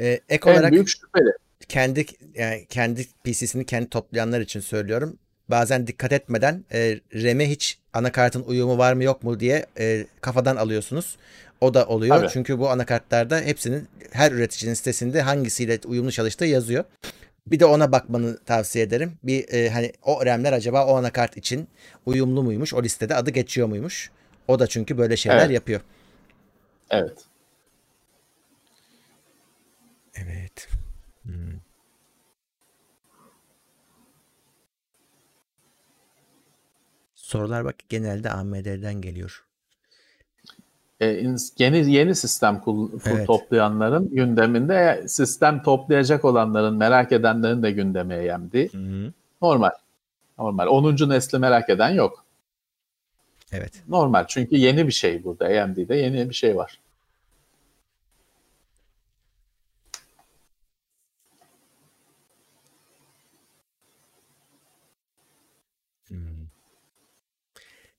[0.00, 1.30] Ee, ek En olarak büyük şüpheli.
[1.68, 5.18] kendi yani kendi PC'sini kendi toplayanlar için söylüyorum.
[5.48, 10.56] Bazen dikkat etmeden e, RAM'e hiç anakartın uyumu var mı yok mu diye e, kafadan
[10.56, 11.16] alıyorsunuz.
[11.60, 12.16] O da oluyor.
[12.16, 12.28] Tabii.
[12.28, 16.84] Çünkü bu anakartlarda hepsinin her üreticinin sitesinde hangisiyle uyumlu çalıştığı yazıyor.
[17.46, 19.12] Bir de ona bakmanı tavsiye ederim.
[19.22, 21.68] Bir e, hani o RAM'ler acaba o anakart için
[22.06, 22.74] uyumlu muymuş?
[22.74, 24.10] O listede adı geçiyor muymuş?
[24.48, 25.50] O da çünkü böyle şeyler Evet.
[25.50, 25.80] yapıyor.
[26.90, 27.18] Evet.
[30.14, 30.68] Evet.
[31.22, 31.60] Hmm.
[37.14, 39.44] Sorular bak genelde AMD'den geliyor.
[41.00, 41.06] E,
[41.58, 43.26] yeni yeni sistem kul- Evet.
[43.26, 48.70] toplayanların gündeminde sistem toplayacak olanların merak edenlerin de gündeme yemdi.
[49.42, 49.70] Normal.
[50.38, 50.66] Normal.
[50.66, 51.08] 10.
[51.08, 52.24] nesli merak eden yok.
[53.52, 53.72] Evet.
[53.88, 54.24] Normal.
[54.28, 55.44] Çünkü yeni bir şey burada.
[55.62, 56.79] AMD'de yeni bir şey var.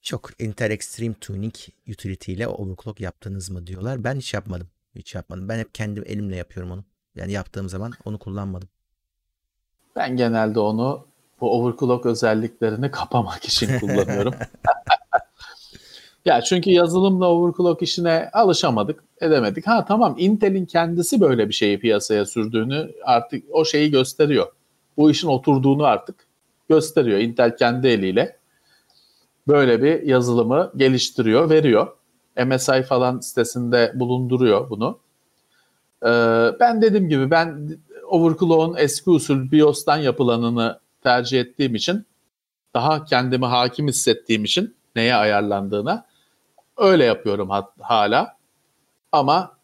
[0.02, 1.54] Çok Intel Extreme Tuning
[1.90, 4.04] Utility ile overclock yaptınız mı diyorlar.
[4.04, 4.68] Ben hiç yapmadım.
[4.96, 5.50] Hiç yapmadım.
[5.50, 6.84] Ben hep kendi elimle yapıyorum onu.
[7.16, 8.70] Yani yaptığım zaman onu kullanmadım.
[9.96, 11.06] Ben genelde onu
[11.42, 14.34] bu overclock özelliklerini kapamak için kullanıyorum.
[16.26, 19.68] ya çünkü yazılımla overclock işine alışamadık, edemedik.
[19.68, 24.52] Ha tamam Intel'in kendisi böyle bir şeyi piyasaya sürdüğünü artık o şeyi gösteriyor.
[24.98, 26.16] Bu işin oturduğunu artık
[26.70, 27.20] gösteriyor.
[27.20, 28.41] Intel kendi eliyle
[29.48, 31.88] böyle bir yazılımı geliştiriyor, veriyor.
[32.46, 35.00] MSI falan sitesinde bulunduruyor bunu.
[36.04, 36.08] Ee,
[36.60, 37.70] ben dediğim gibi ben
[38.08, 42.06] overclock'un eski usul BIOS'tan yapılanını tercih ettiğim için
[42.74, 46.06] daha kendimi hakim hissettiğim için neye ayarlandığına
[46.78, 48.38] öyle yapıyorum hat- hala.
[49.12, 49.58] Ama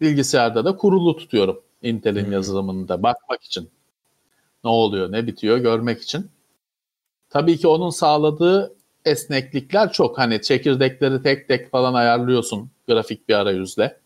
[0.00, 2.32] bilgisayarda da kurulu tutuyorum Intel'in Hmm.
[2.32, 3.70] yazılımını da bakmak için.
[4.64, 6.30] Ne oluyor, ne bitiyor görmek için.
[7.30, 8.74] Tabii ki onun sağladığı
[9.04, 10.18] esneklikler çok.
[10.18, 14.00] Hani çekirdekleri tek tek falan ayarlıyorsun grafik bir arayüzle.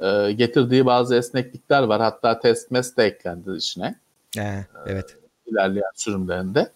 [0.00, 2.00] Ee, getirdiği bazı esneklikler var.
[2.00, 3.94] Hatta test mes de eklendi içine
[4.38, 5.16] Ee, evet.
[5.46, 6.70] ilerleyen sürümlerinde.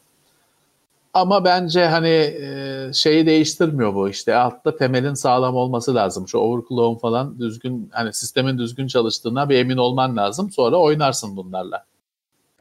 [1.15, 6.29] Ama bence hani e, şeyi değiştirmiyor bu işte altta temelin sağlam olması lazım.
[6.29, 10.51] Şu overclock'un falan düzgün hani sistemin düzgün çalıştığına bir emin olman lazım.
[10.51, 11.85] Sonra oynarsın bunlarla.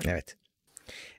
[0.06, 0.36] Evet.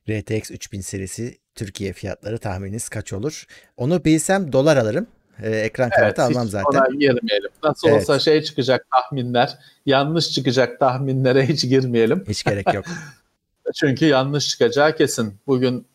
[0.08, 3.46] RTX 3000 serisi Türkiye fiyatları tahmininiz kaç olur?
[3.76, 5.06] Onu bilsem dolar alırım.
[5.42, 6.78] Ee, ekran kartı hiç almam zaten.
[6.78, 7.50] Ona girmeyelim.
[7.62, 8.00] Nasıl Evet.
[8.00, 12.24] olsa şey çıkacak tahminler, yanlış çıkacak tahminlere hiç girmeyelim.
[12.28, 12.84] Hiç gerek yok.
[13.74, 15.34] Çünkü yanlış çıkacağı kesin.
[15.46, 15.86] Bugün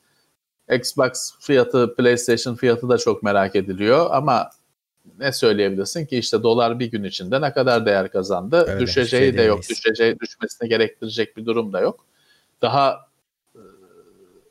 [0.72, 4.50] Xbox fiyatı, PlayStation fiyatı da çok merak ediliyor ama
[5.20, 8.66] ne söyleyebilirsin ki işte dolar bir gün içinde ne kadar değer kazandı.
[8.68, 9.62] Öyle, Düşeceği şey de yok.
[9.70, 12.06] Düşeceği, düşmesine gerektirecek bir durum da yok.
[12.62, 13.09] Daha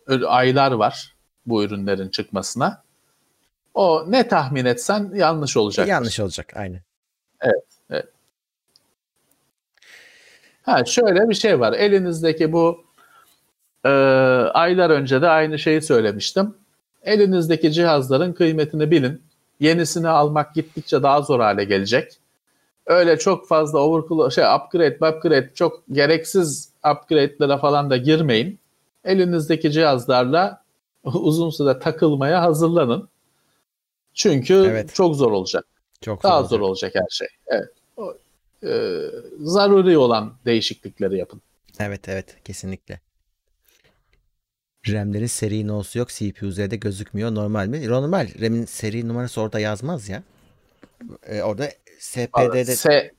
[0.08, 1.14] aylar var
[1.46, 2.82] bu ürünlerin çıkmasına.
[3.74, 5.88] O ne tahmin etsen yanlış olacak.
[5.88, 6.52] Yanlış olacak.
[6.56, 6.80] Aynen.
[7.40, 8.08] Evet, evet.
[10.62, 11.72] Ha şöyle bir şey var.
[11.72, 12.84] Elinizdeki bu
[13.84, 13.88] e,
[14.54, 16.54] aylar önce de aynı şeyi söylemiştim.
[17.02, 19.22] Elinizdeki cihazların kıymetini bilin.
[19.60, 22.12] Yenisini almak gittikçe daha zor hale gelecek.
[22.86, 28.58] Öyle çok fazla overclock, şey upgrade, upgrade çok gereksiz upgrade'lere falan da girmeyin.
[29.08, 30.64] Elinizdeki cihazlarla
[31.04, 33.08] uzun süre takılmaya hazırlanın.
[34.14, 34.94] Çünkü Evet.
[34.94, 35.64] çok zor olacak.
[36.00, 36.50] Çok Daha olacak.
[36.50, 37.28] zor olacak her şey.
[37.46, 37.68] Evet.
[37.96, 38.14] O,
[38.66, 39.00] e,
[39.40, 41.42] zaruri olan değişiklikleri yapın.
[41.80, 43.00] Evet evet kesinlikle.
[44.88, 46.08] RAM'lerin seri no'su yok.
[46.08, 47.34] CPU'de gözükmüyor.
[47.34, 47.88] Normal mi?
[47.88, 48.28] Normal.
[48.40, 50.22] RAM'in seri numarası orada yazmaz ya.
[51.26, 51.68] Ee, orada
[51.98, 53.12] SPD'de S-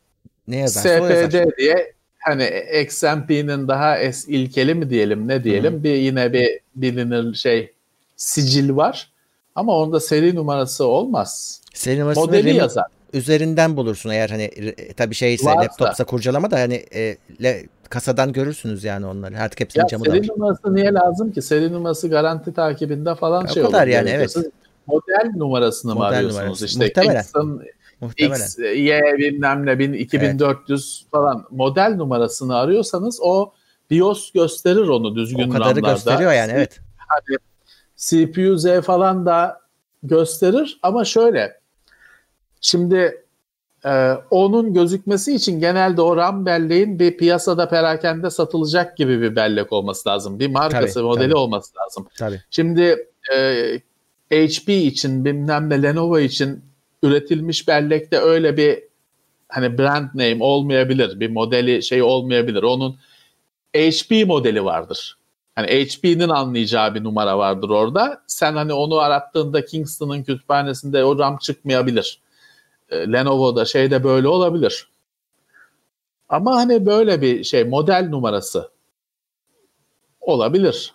[0.48, 0.82] ne yazar.
[1.28, 2.50] SPD diye hani
[2.84, 7.74] XMP'nin daha es ilkeli mi diyelim ne diyelim bir yine bir bilinir şey
[8.16, 9.12] sicil var.
[9.56, 11.62] Ama onda seri numarası olmaz.
[11.74, 12.86] Seri numarasını Modeli yazar.
[13.14, 15.62] üzerinden bulursun eğer hani e, tabii şeyse Varsa.
[15.62, 19.40] laptopsa kurcalama da hani e, le- kasadan görürsünüz yani onları.
[19.40, 21.42] Artık hepsinin Ya camı da seri numarası niye lazım ki?
[21.42, 23.88] Seri numarası garanti takibinde falan O şey kadar olur.
[23.94, 24.36] yani, evet.
[24.88, 26.42] Model numarasını mı Model arıyorsunuz?
[26.42, 26.66] numarası.
[26.66, 27.22] İşte Muhtemelen.
[27.22, 27.64] X'ın
[28.02, 28.46] Muhtemelen.
[28.46, 33.54] X, Y bilmem ne bin- 2400 falan model numarasını arıyorsanız o
[33.90, 35.92] BIOS gösterir onu düzgün o kadarı RAM'larda.
[35.94, 36.80] gösteriyor yani evet.
[36.98, 37.38] Hani
[37.98, 39.62] CPU Z falan da
[40.04, 41.60] gösterir ama şöyle
[42.62, 43.24] şimdi
[43.86, 49.74] e, onun gözükmesi için genelde o RAM belleğin bir piyasada perakende satılacak gibi bir bellek
[49.74, 50.40] olması lazım.
[50.40, 51.38] Bir markası Tabii, modeli tabii.
[51.38, 52.08] olması lazım.
[52.18, 52.42] Tabii.
[52.50, 53.80] Şimdi e,
[54.32, 56.69] HP için bilmem ne Lenovo için
[57.04, 58.84] üretilmiş bellekte öyle bir
[59.50, 61.20] hani brand name olmayabilir.
[61.20, 62.64] Bir modeli şey olmayabilir.
[62.64, 62.98] Onun
[63.76, 65.18] HP modeli vardır.
[65.56, 68.24] Hani HP'nin anlayacağı bir numara vardır orada.
[68.28, 72.22] Sen hani onu arattığında Kingston'ın kütüphanesinde o RAM çıkmayabilir.
[72.90, 74.90] E, Lenovo'da şeyde böyle olabilir.
[76.30, 78.72] Ama hani böyle bir şey model numarası
[80.22, 80.94] olabilir.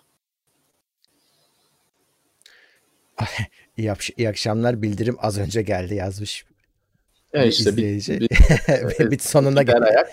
[3.77, 6.45] İyi, iyi akşamlar bildirim az önce geldi yazmış.
[7.33, 8.19] E Bir işte bir, izleyici.
[8.99, 9.85] bir- bir sonuna gider geldi.
[9.85, 10.11] ayak.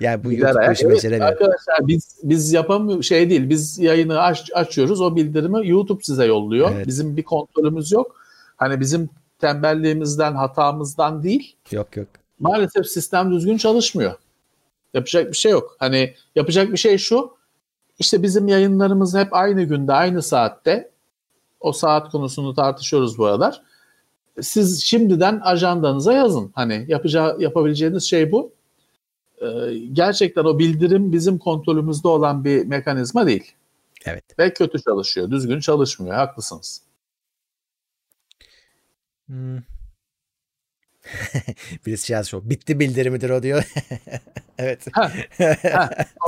[0.00, 0.82] Yani bu Gider YouTube ayak.
[0.82, 1.28] Evet, beceremiyor.
[1.28, 3.48] arkadaşlar biz biz yapamıyor şey değil.
[3.50, 5.00] Biz yayını aç, açıyoruz.
[5.00, 6.70] O bildirimi YouTube size yolluyor.
[6.74, 6.86] Evet.
[6.86, 8.16] Bizim bir kontrolümüz yok.
[8.56, 11.56] Hani bizim tembelliğimizden, hatamızdan değil.
[11.72, 12.08] Yok yok.
[12.40, 14.14] Maalesef sistem düzgün çalışmıyor.
[14.94, 15.76] Yapacak bir şey yok.
[15.78, 17.36] Hani yapacak bir şey şu.
[17.98, 20.90] İşte bizim yayınlarımız hep aynı günde, aynı saatte.
[21.64, 23.62] O saat konusunu tartışıyoruz bu aralar.
[24.40, 26.52] Siz şimdiden ajandanıza yazın.
[26.54, 28.52] Hani yapacağı, yapabileceğiniz şey bu.
[29.42, 29.46] Ee,
[29.92, 33.52] gerçekten o bildirim bizim kontrolümüzde olan bir mekanizma değil.
[34.04, 34.24] Evet.
[34.38, 36.14] Ve kötü çalışıyor, düzgün çalışmıyor.
[36.14, 36.82] Haklısınız.
[39.26, 39.58] Hmm.
[41.86, 42.44] Birisi şey yazmış.
[42.44, 43.72] Bitti bildirimidir o diyor.
[44.58, 44.86] evet.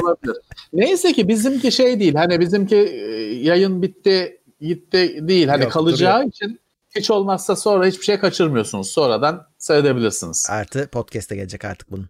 [0.02, 0.36] Olabilir.
[0.72, 2.14] Neyse ki bizimki şey değil.
[2.14, 5.48] Hani bizimki e, yayın bitti gitti değil.
[5.48, 6.60] Hani Yok, kalacağı için
[6.96, 8.90] hiç olmazsa sonra hiçbir şey kaçırmıyorsunuz.
[8.90, 10.46] Sonradan seyredebilirsiniz.
[10.50, 12.08] Artı podcast'e gelecek artık bunun.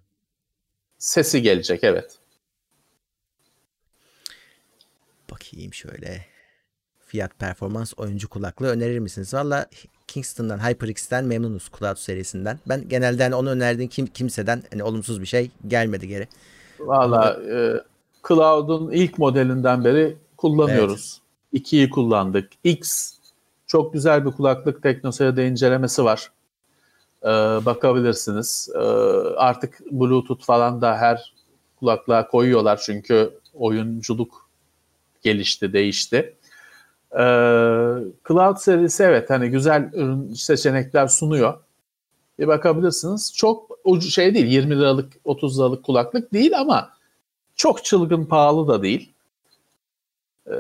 [0.99, 2.19] Sesi gelecek evet.
[5.31, 6.27] Bakayım şöyle.
[7.07, 9.35] Fiyat performans oyuncu kulaklığı önerir misiniz?
[9.35, 9.67] Valla
[10.07, 12.59] Kingston'dan HyperX'ten memnunuz Cloud serisinden.
[12.67, 16.29] Ben genelde hani onu önerdiğim kim, kimseden hani olumsuz bir şey gelmedi geri.
[16.81, 17.83] Valla e,
[18.29, 21.21] Cloud'un ilk modelinden beri kullanıyoruz.
[21.57, 22.53] 2'yi kullandık.
[22.65, 23.13] X
[23.67, 26.31] çok güzel bir kulaklık teknoseyirde incelemesi var.
[27.23, 27.29] E,
[27.67, 28.69] bakabilirsiniz.
[28.75, 28.79] E,
[29.37, 31.35] artık Bluetooth falan da her
[31.77, 34.49] kulaklığa koyuyorlar çünkü oyunculuk
[35.23, 36.37] gelişti, değişti.
[37.13, 37.25] E,
[38.29, 41.55] Cloud serisi evet hani güzel ürün seçenekler sunuyor.
[42.39, 43.35] Bir bakabilirsiniz.
[43.37, 46.91] Çok ucu şey değil 20 liralık 30 liralık kulaklık değil ama
[47.57, 49.13] çok çılgın pahalı da değil.
[50.47, 50.53] Ee,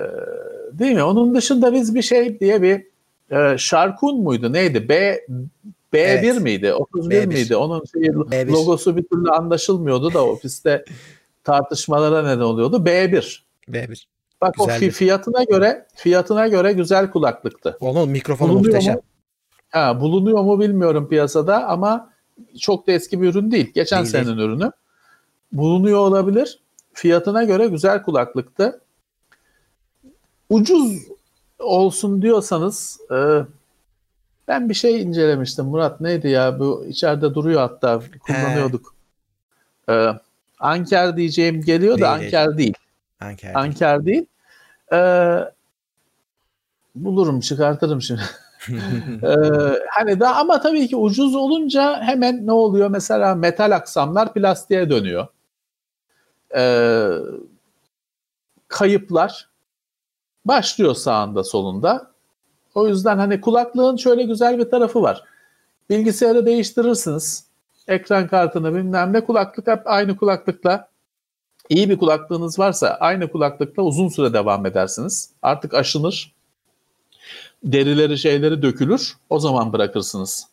[0.78, 1.02] değil mi?
[1.02, 2.86] Onun dışında biz bir şey diye bir
[3.30, 4.88] e, Şarkun muydu neydi?
[4.88, 5.20] B
[5.92, 6.40] B1 Evet.
[6.40, 6.72] miydi?
[6.74, 7.26] 31 B1.
[7.26, 7.56] miydi?
[7.56, 8.52] Onun şeyi, B1.
[8.52, 10.84] logosu bir türlü anlaşılmıyordu da ofiste
[11.44, 12.76] tartışmalara neden oluyordu.
[12.86, 13.40] B1.
[13.68, 14.04] B1.
[14.40, 14.84] Bak o Güzeldi.
[14.86, 17.76] fi- fiyatına göre fiyatına göre güzel kulaklıktı.
[17.80, 18.94] Onun mikrofonu Bulunuyor muhteşem.
[18.94, 19.00] mu?
[19.70, 22.10] Ha, bulunuyor mu bilmiyorum piyasada ama
[22.60, 23.72] çok da eski bir ürün değil.
[23.74, 24.70] Geçen Değil, senenin ürünü.
[25.52, 26.60] Bulunuyor olabilir.
[26.92, 28.80] Fiyatına göre güzel kulaklıktı.
[30.50, 31.02] Ucuz
[31.58, 33.16] olsun diyorsanız e,
[34.48, 35.64] ben bir şey incelemiştim.
[35.64, 36.58] Murat neydi ya?
[36.58, 38.94] Bu içeride duruyor hatta kullanıyorduk.
[39.88, 40.06] E,
[40.60, 42.74] Anker diyeceğim geliyor da Değil, Anker değil.
[43.20, 43.54] Anker.
[43.54, 44.26] Anker değil.
[44.92, 45.38] Ee,
[46.94, 48.20] bulurum çıkartırım şimdi.
[49.22, 49.36] ee,
[49.90, 52.88] hani da ama tabii ki ucuz olunca hemen ne oluyor?
[52.88, 55.26] Mesela metal aksamlar plastiğe dönüyor.
[56.56, 57.08] Ee,
[58.68, 59.48] kayıplar
[60.48, 62.10] başlıyor sağında solunda.
[62.74, 65.24] O yüzden hani kulaklığın şöyle güzel bir tarafı var.
[65.90, 67.46] Bilgisayarı değiştirirsiniz.
[67.88, 70.88] Ekran kartını bilmem ne kulaklık hep aynı kulaklıkla
[71.68, 75.30] iyi bir kulaklığınız varsa aynı kulaklıkla uzun süre devam edersiniz.
[75.42, 76.32] Artık aşınır.
[77.64, 79.16] Derileri şeyleri dökülür.
[79.30, 80.48] O zaman bırakırsınız.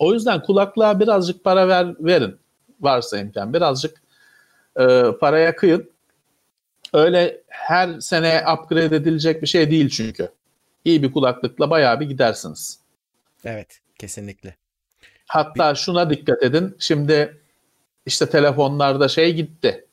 [0.00, 2.36] O yüzden kulaklığa birazcık para ver, verin.
[2.80, 4.02] Varsa imkan birazcık
[4.80, 5.91] e, paraya kıyın.
[6.92, 10.28] Öyle her sene upgrade edilecek bir şey değil çünkü.
[10.84, 12.80] İyi bir kulaklıkla bayağı bir gidersiniz.
[13.44, 14.56] Evet, kesinlikle.
[15.26, 16.76] Hatta şuna dikkat edin.
[16.78, 17.40] Şimdi
[18.06, 19.86] işte telefonlarda şey gitti.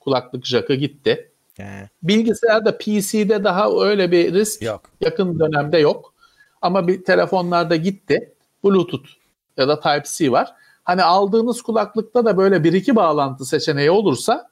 [0.00, 1.30] Kulaklık jackı gitti.
[1.56, 1.88] He.
[2.02, 4.82] Bilgisayarda PC'de daha öyle bir risk Yok.
[5.00, 6.14] yakın dönemde yok.
[6.62, 8.32] Ama bir telefonlarda gitti.
[8.64, 9.08] Bluetooth
[9.56, 10.54] ya da Type-C var.
[10.84, 14.50] Hani aldığınız kulaklıkta da böyle bir iki bağlantı seçeneği olursa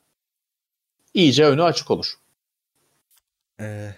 [1.15, 2.15] iyice önü açık olur.
[3.61, 3.91] Ee,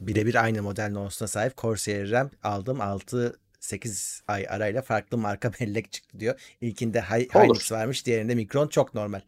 [0.00, 5.92] birebir aynı model nonsuna sahip Corsair RAM aldım 6 8 ay arayla farklı marka bellek
[5.92, 6.40] çıktı diyor.
[6.60, 7.00] İlkinde.
[7.02, 9.20] Hynix varmış, diğerinde Micron çok normal.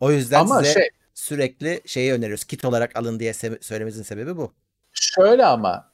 [0.00, 2.44] O yüzden Ama size şey sürekli şeyi öneriyoruz.
[2.44, 4.52] Kit olarak alın diye se- söylememizin sebebi bu.
[4.92, 5.92] şöyle ama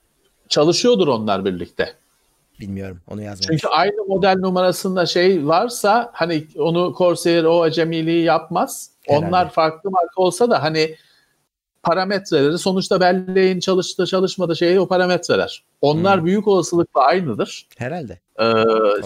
[0.48, 1.94] çalışıyordur onlar birlikte.
[2.60, 3.00] Bilmiyorum.
[3.10, 3.46] Onu yazmamış.
[3.46, 8.90] Çünkü aynı model numarasında şey varsa hani onu Corsair o acemiliği yapmaz.
[9.06, 9.26] Herhalde.
[9.26, 10.94] Onlar farklı marka olsa da hani
[11.82, 15.64] parametreleri sonuçta belleğin çalıştı çalışmadı şeyi o parametreler.
[15.80, 16.26] Onlar Hmm.
[16.26, 17.66] büyük olasılıkla aynıdır.
[17.78, 18.20] Herhalde.
[18.40, 18.44] Ee,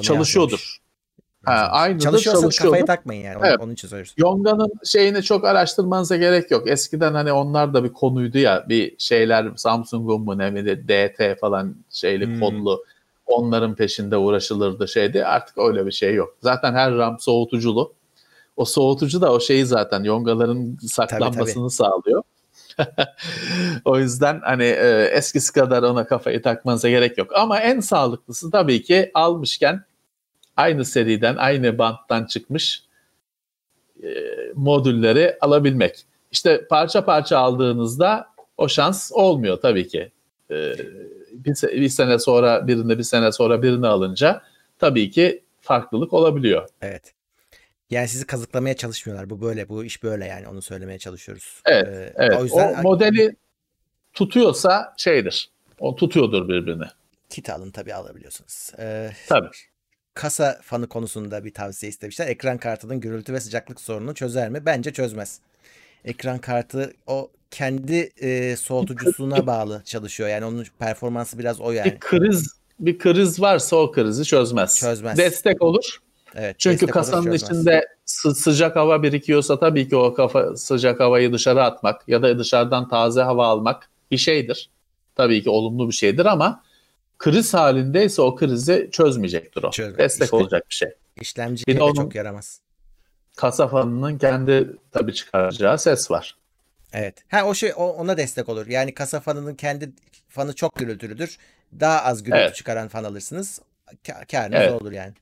[0.02, 0.51] çalışıyordur.
[0.52, 0.81] yazmamış.
[1.44, 2.77] Ha, aynıdır, Çalışıyorsa çalışıyordur.
[2.77, 3.36] kafaya takmayın yani.
[3.44, 3.60] Evet.
[3.60, 4.14] Onun için söylüyoruz.
[4.16, 6.68] Yonga'nın şeyini çok araştırmanıza gerek yok.
[6.70, 11.74] Eskiden hani onlar da bir konuydu ya bir şeyler Samsung'un mu ne mi DT falan
[11.90, 12.40] şeyli Hmm.
[12.40, 12.85] kodlu
[13.31, 15.24] onların peşinde uğraşılırdı şeydi.
[15.24, 16.36] Artık öyle bir şey yok.
[16.43, 17.93] Zaten her RAM soğutuculu.
[18.57, 22.23] O soğutucu da o şeyi zaten yongaların saklanmasını sağlıyor.
[23.85, 27.31] o yüzden hani e, eskisi kadar ona kafayı takmanıza gerek yok.
[27.35, 29.85] Ama en sağlıklısı tabii ki almışken
[30.57, 32.85] aynı seriden, aynı banttan çıkmış
[34.02, 34.09] e,
[34.55, 36.05] modülleri alabilmek.
[36.32, 38.27] İşte parça parça aldığınızda
[38.57, 40.12] o şans olmuyor tabii ki.
[40.51, 40.74] E,
[41.32, 44.43] bir, bir sene sonra birini, bir sene sonra birini alınca
[44.78, 46.69] tabii ki farklılık olabiliyor.
[46.82, 47.15] Evet.
[47.90, 49.31] Yani sizi kazıklamaya çalışmıyorlar.
[49.31, 51.62] Bu böyle, bu iş böyle yani onu söylemeye çalışıyoruz.
[51.66, 53.36] Evet, Ee, Evet, O yüzden o modeli
[54.12, 55.51] tutuyorsa şeydir.
[55.78, 56.85] O tutuyordur birbirini.
[57.28, 58.70] kit alın tabii alabiliyorsunuz.
[58.78, 59.48] Ee, Tabii.
[60.15, 62.27] kasa fanı konusunda bir tavsiye istemişler.
[62.27, 64.66] Ekran kartının gürültü ve sıcaklık sorununu çözer mi?
[64.66, 65.40] Bence çözmez.
[66.05, 70.28] Ekran kartı o kendi e, soğutucusuna bağlı çalışıyor.
[70.28, 71.93] Yani onun performansı biraz o yani.
[71.93, 74.78] Bir kriz bir kriz varsa o krizi çözmez.
[74.78, 75.18] Çözmez.
[75.18, 75.98] Destek olur.
[76.35, 76.56] Evet.
[76.59, 77.43] Çünkü destek olur, kasanın çözmez.
[77.43, 82.39] içinde sı- sıcak hava birikiyorsa tabii ki o kafa sıcak havayı dışarı atmak ya da
[82.39, 84.70] dışarıdan taze hava almak bir şeydir.
[85.16, 86.62] Tabii ki olumlu bir şeydir ama
[87.18, 89.70] kriz halindeyse o krizi çözmeyecektir o.
[89.70, 89.98] Çözmez.
[89.98, 90.89] Destek İşte- olacak bir şey.
[91.20, 92.60] İşlemci Bir de de onun- çok yaramaz.
[93.36, 96.36] Kasa fanının kendi tabii çıkaracağı ses var.
[96.93, 97.25] Evet.
[97.31, 98.67] Ha o şey o- ona destek olur.
[98.67, 99.93] Yani kasa fanının kendi
[100.29, 101.39] fanı çok gürültülüdür.
[101.81, 102.55] Daha az gürültü Evet.
[102.55, 103.61] çıkaran fan alırsınız.
[104.31, 104.83] Kârınız Evet.
[104.83, 105.12] olur yani.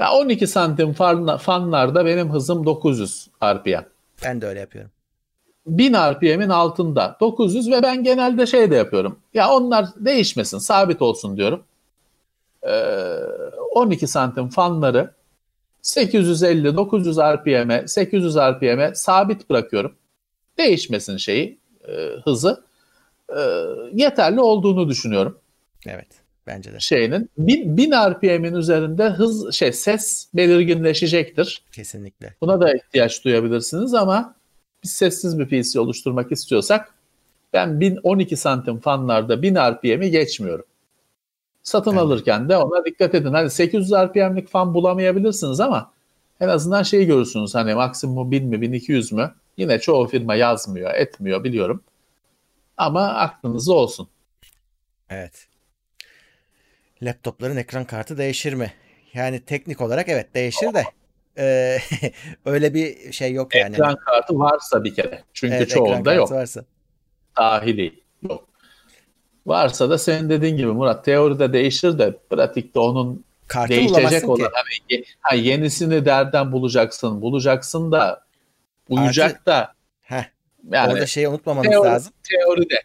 [0.00, 3.84] Ya 12 santim fan, fanlarda benim hızım 900 RPM.
[4.24, 4.90] Ben de öyle yapıyorum.
[5.66, 9.18] 1000 RPM'in altında 900 ve ben genelde şey de yapıyorum.
[9.34, 11.62] Ya onlar değişmesin, sabit olsun diyorum.
[12.62, 12.70] Ee,
[13.74, 15.10] 12 santim fanları
[15.82, 19.94] 850-900 RPM'e, 800 RPM'e sabit bırakıyorum.
[20.58, 21.58] Değişmesin şeyi,
[21.88, 21.92] e,
[22.24, 22.64] hızı.
[23.36, 23.40] E,
[23.92, 25.38] yeterli olduğunu düşünüyorum
[25.86, 26.06] Evet.
[26.46, 26.80] Bence de.
[26.80, 27.30] şeyinin.
[27.38, 31.62] 1000, 1000 RPM'in üzerinde hız şey ses belirginleşecektir.
[31.72, 32.34] Kesinlikle.
[32.40, 34.34] Buna da ihtiyaç duyabilirsiniz ama
[34.84, 36.94] biz sessiz bir PC oluşturmak istiyorsak
[37.52, 40.64] ben 1012 santim fanlarda 1000 RPM'i geçmiyorum.
[41.62, 42.00] Satın de.
[42.00, 43.32] alırken de ona dikkat edin.
[43.32, 45.92] Hani 800 RPM'lik fan bulamayabilirsiniz ama
[46.40, 47.54] en azından şeyi görürsünüz.
[47.54, 49.34] Hani maksimum 1000 mi 1200 mü?
[49.56, 51.84] Yine çoğu firma yazmıyor, etmiyor biliyorum.
[52.76, 54.08] Ama aklınızda olsun.
[55.10, 55.46] Evet.
[57.02, 58.72] Laptopların ekran kartı değişir mi?
[59.14, 60.84] Yani teknik olarak evet değişir de
[61.38, 61.78] e,
[62.44, 63.74] öyle bir şey yok yani.
[63.74, 65.22] Ekran kartı varsa bir kere.
[65.34, 66.30] Çünkü Evet, çoğunda yok.
[66.30, 66.64] varsa.
[67.36, 68.48] dahili yok.
[69.46, 74.48] Varsa da senin dediğin gibi Murat teoride değişir de pratikte onun Kartı değişecek olan ki.
[74.52, 77.22] hani ha, yenisini derden bulacaksın.
[77.22, 78.24] Bulacaksın da
[78.88, 79.72] uyacak da
[80.02, 80.24] Heh,
[80.70, 82.12] yani orada şeyi unutmamamız teori- lazım.
[82.22, 82.82] teoride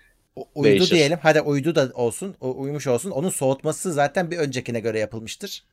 [0.56, 0.96] uydu Değişir.
[0.96, 1.20] diyelim.
[1.22, 2.36] Hadi uydu da olsun.
[2.42, 3.12] Uyumuş olsun.
[3.12, 5.64] Onun soğutması zaten bir öncekine göre yapılmıştır.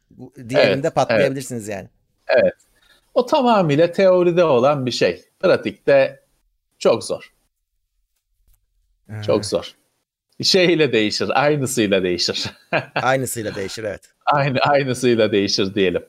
[0.49, 1.89] Diğerinde Evet, patlayabilirsiniz yani.
[3.15, 5.25] O tamamıyla teoride olan bir şey.
[5.41, 6.21] Pratikte
[6.79, 7.33] çok zor.
[9.27, 9.75] Çok zor.
[10.43, 12.51] Şeyle değişir, aynısıyla değişir.
[12.95, 14.01] Aynısıyla değişir evet.
[14.27, 16.03] Aynı aynısıyla değişir diyelim.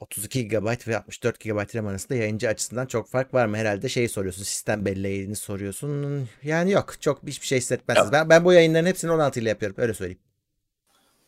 [0.00, 3.56] 32 GB ve 64 GB RAM arasında yayıncı açısından çok fark var mı?
[3.56, 4.42] Herhalde şeyi soruyorsun.
[4.42, 6.28] Sistem belleğini soruyorsun.
[6.42, 6.94] Yani yok.
[7.00, 8.12] Çok hiçbir şey hissetmezsiniz.
[8.12, 9.76] Ben, ben bu yayınların hepsini 16 ile yapıyorum.
[9.78, 10.20] Öyle söyleyeyim.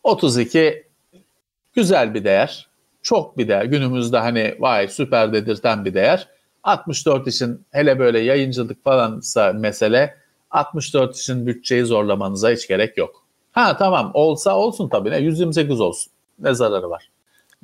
[0.02, 0.86] 32
[1.72, 2.68] güzel bir değer.
[3.02, 3.64] Çok bir değer.
[3.64, 6.28] Günümüzde hani vay süper dedirten bir değer.
[6.62, 10.16] 64 için hele böyle yayıncılık falansa mesele
[10.51, 13.24] 64 için bütçeyi zorlamanıza hiç gerek yok.
[13.52, 16.12] Ha tamam olsa olsun tabii ne 128 olsun.
[16.39, 17.10] Ne zararı var?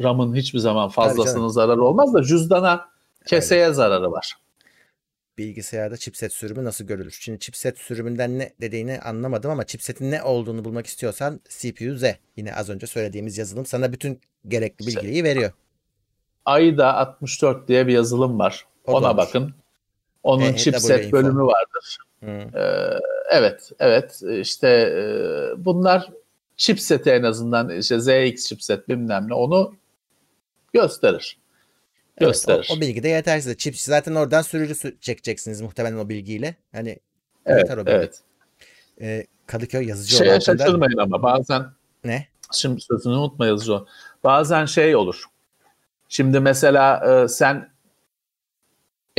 [0.02, 2.88] RAM'ın hiçbir zaman fazlasının zararı olmaz da cüzdana
[3.26, 4.34] keseye zararı var.
[5.38, 7.16] Bilgisayarda chipset sürümü nasıl görülür?
[7.20, 12.04] Şimdi chipset sürümünden ne dediğini anlamadım ama chipsetin ne olduğunu bulmak istiyorsan CPU Z.
[12.36, 15.52] Yine az önce söylediğimiz yazılım sana bütün gerekli İşte- bilgiyi veriyor.
[16.44, 18.66] AIDA 64 diye bir yazılım var.
[18.84, 19.16] O Ona olur.
[19.16, 19.54] bakın.
[20.22, 21.98] Onun E, chipset bölümü vardır.
[22.26, 22.98] Ee,
[23.30, 24.22] evet, evet.
[24.30, 25.04] İşte e,
[25.64, 26.10] bunlar
[26.56, 29.74] chipseti en azından işte ZX chipset bilmem ne onu
[30.72, 31.38] gösterir.
[32.18, 32.68] Evet, Gösterir.
[32.70, 33.56] o, o bilgi de yetersiz.
[33.56, 36.56] Chip zaten oradan sürücü sü- çekeceksiniz muhtemelen o bilgiyle.
[36.72, 36.98] Hani
[37.46, 37.96] evet, yeter o bilgi.
[37.96, 38.20] evet.
[39.00, 41.66] Ee, Kadıköy Yazıcıoğlu Şeye şaşırmayın ama bazen
[42.04, 42.28] ne?
[42.52, 43.78] şimdi sözünü unutma yazıcı.
[44.24, 45.24] Bazen şey olur.
[46.08, 47.70] Şimdi mesela e, sen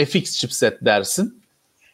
[0.05, 1.43] FX chipset dersin.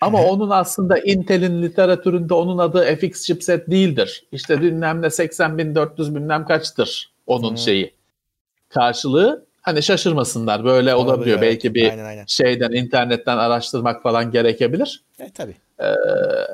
[0.03, 0.27] Ama Hı hı.
[0.27, 4.23] onun aslında Intel'in literatüründe onun adı FX chipset değildir.
[4.31, 7.57] İşte bilmem ne 80.400 bilmem kaçtır onun Hı.
[7.57, 7.93] şeyi.
[8.69, 11.17] Karşılığı hani şaşırmasınlar böyle olabiliyor.
[11.17, 11.75] Olabiliyor, Belki evet.
[11.75, 12.25] bir Aynen aynen.
[12.27, 15.03] şeyden internetten araştırmak falan gerekebilir.
[15.19, 15.55] E, tabii.
[15.79, 15.85] Ee,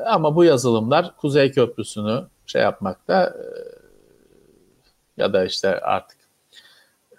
[0.05, 3.43] ama bu yazılımlar Kuzey Köprüsü'nü şey yapmakta e,
[5.21, 6.17] ya da işte artık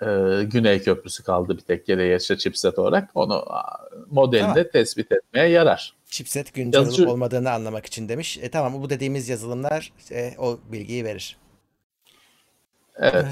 [0.03, 0.07] e,
[0.45, 3.45] Güney Köprüsü kaldı bir tek geriye işte chipset olarak onu
[4.11, 4.71] modelinde Tamam.
[4.73, 5.95] tespit etmeye yarar.
[6.11, 8.39] Chipset güncel Yazıcı- olup olmadığını anlamak için demiş.
[8.43, 11.37] E tamam bu dediğimiz yazılımlar e, o bilgiyi verir.
[12.97, 13.27] Evet.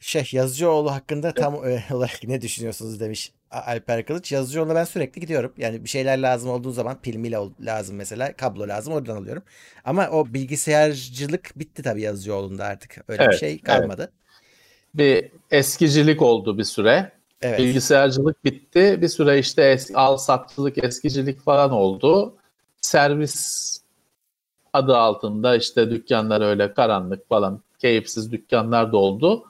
[0.00, 4.32] Şey Yazıcıoğlu hakkında tam e, olarak ne düşünüyorsunuz demiş Alper Kılıç.
[4.32, 5.52] Yazıcıoğlu'na ben sürekli gidiyorum.
[5.58, 8.32] Yani bir şeyler lazım olduğu zaman pil ol- lazım mesela.
[8.36, 9.42] Kablo lazım oradan alıyorum.
[9.84, 13.04] Ama o bilgisayarcılık bitti tabii Yazıcıoğlu'nda artık.
[13.08, 14.12] Öyle bir Evet, şey kalmadı.
[14.94, 17.12] Bir eskicilik oldu bir süre.
[17.42, 17.58] Evet.
[17.58, 18.98] Bilgisayarcılık bitti.
[19.02, 22.34] Bir süre işte es- al satçılık, eskicilik falan oldu.
[22.80, 23.64] Servis
[24.72, 29.44] adı altında işte dükkanlar öyle karanlık falan keyifsiz dükkanlar da oldu.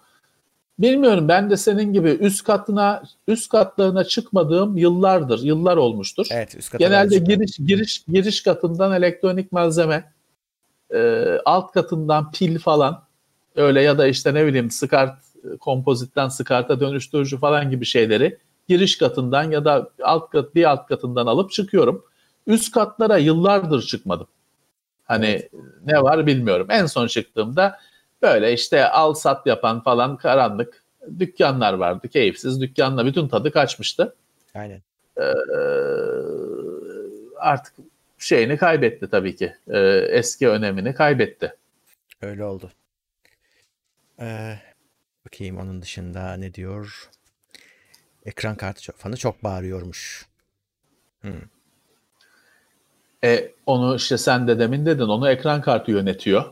[0.78, 6.26] Bilmiyorum ben de senin gibi üst katına üst katlarına çıkmadığım yıllardır, yıllar olmuştur.
[6.30, 10.12] Evet üst Genelde giriş giriş giriş katından elektronik malzeme,
[10.94, 13.02] e, alt katından pil falan
[13.56, 15.23] öyle ya da işte ne bileyim skart
[15.60, 18.38] kompozitten skarta dönüştürücü falan gibi şeyleri
[18.68, 22.04] giriş katından ya da alt kat bir alt katından alıp çıkıyorum.
[22.46, 24.26] Üst katlara yıllardır çıkmadım.
[25.04, 25.50] Hani Evet.
[25.86, 26.66] ne var bilmiyorum.
[26.70, 27.78] En son çıktığımda
[28.22, 30.84] böyle işte al sat yapan falan karanlık
[31.18, 32.08] dükkanlar vardı.
[32.08, 34.14] Keyifsiz dükkanla bütün tadı kaçmıştı.
[34.54, 34.82] Aynen.
[35.20, 35.22] Ee,
[37.36, 37.74] artık
[38.18, 39.54] şeyini kaybetti tabii ki.
[39.68, 39.78] Ee,
[40.10, 41.54] eski önemini kaybetti.
[42.22, 42.70] Öyle oldu.
[44.20, 44.54] Ee,
[45.26, 47.10] bakayım onun dışında ne diyor?
[48.24, 50.26] Ekran kartı fanı çok bağırıyormuş.
[53.24, 56.44] E, onu işte sen de demin dedin onu ekran kartı yönetiyor.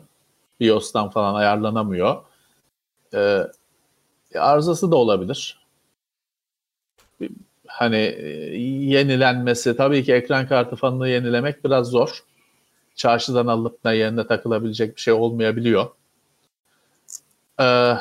[0.60, 2.22] BIOS'tan falan ayarlanamıyor.
[3.14, 3.46] Ee,
[4.34, 5.62] arızası da olabilir.
[7.66, 8.28] Hani e,
[8.66, 12.24] yenilenmesi tabii ki ekran kartı fanını yenilemek biraz zor.
[12.94, 15.90] Çarşıdan alıp da yerine takılabilecek bir şey olmayabiliyor.
[17.60, 17.94] Ee,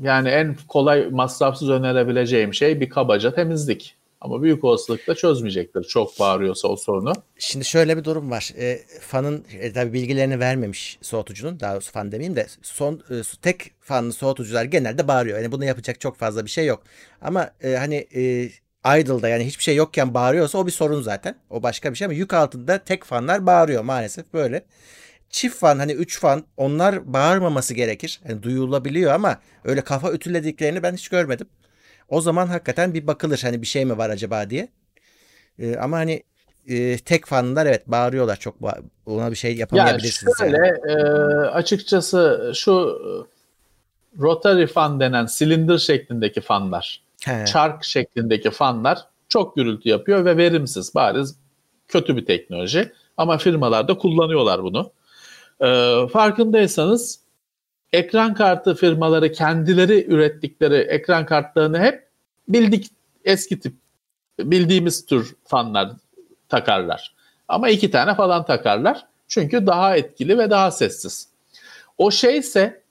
[0.00, 3.96] yani en kolay masrafsız önerebileceğim şey bir kabaca temizlik.
[4.20, 7.12] Ama büyük olasılıkla çözmeyecektir çok bağırıyorsa o sorunu.
[7.38, 8.52] Şimdi şöyle bir durum var.
[8.58, 11.60] E, fanın e, tabii bilgilerini vermemiş soğutucunun.
[11.60, 15.38] Daha doğrusu fan demeyeyim de son e, tek fanlı soğutucular genelde bağırıyor.
[15.38, 16.82] Yani bunu yapacak çok fazla bir şey yok.
[17.22, 18.50] Ama e, hani e,
[19.00, 21.34] idle'da yani hiçbir şey yokken bağırıyorsa o bir sorun zaten.
[21.50, 24.64] O başka bir şey ama yük altında tek fanlar bağırıyor maalesef böyle.
[25.30, 28.20] Çift fan hani 3 fan onlar bağırmaması gerekir.
[28.28, 31.46] Yani duyulabiliyor ama öyle kafa ütülediklerini ben hiç görmedim.
[32.08, 34.68] O zaman hakikaten bir bakılır hani bir şey mi var acaba diye.
[35.58, 36.22] E, ama hani
[36.68, 38.56] e, tek fanlar evet bağırıyorlar çok
[39.06, 40.38] ona bir şey Yani yapamayabilirsiniz.
[40.38, 40.92] şöyle yani.
[40.92, 40.94] e,
[41.46, 43.10] açıkçası şu e,
[44.22, 48.98] rotary fan denen silindir şeklindeki fanlar, He, çark şeklindeki fanlar
[49.28, 50.94] çok gürültü yapıyor ve verimsiz.
[50.94, 51.36] Bariz
[51.88, 54.92] Kötü bir teknoloji ama firmalar da kullanıyorlar bunu.
[55.62, 57.20] Ee, farkındaysanız
[57.92, 62.08] ekran kartı firmaları kendileri ürettikleri ekran kartlarını hep
[62.48, 62.90] bildik
[63.24, 63.74] eski tip
[64.38, 65.90] bildiğimiz tür fanlar
[66.48, 67.14] takarlar.
[67.48, 69.06] Ama iki tane falan takarlar.
[69.28, 71.28] Çünkü daha etkili ve daha sessiz.
[71.98, 72.82] O şeyse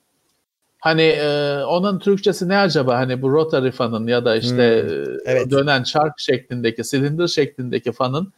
[0.79, 2.97] hani e, onun Türkçesi ne acaba?
[2.97, 5.51] Hani bu rotary fanın ya da işte Hmm, e, evet.
[5.51, 8.33] dönen çark şeklindeki, silindir şeklindeki fanın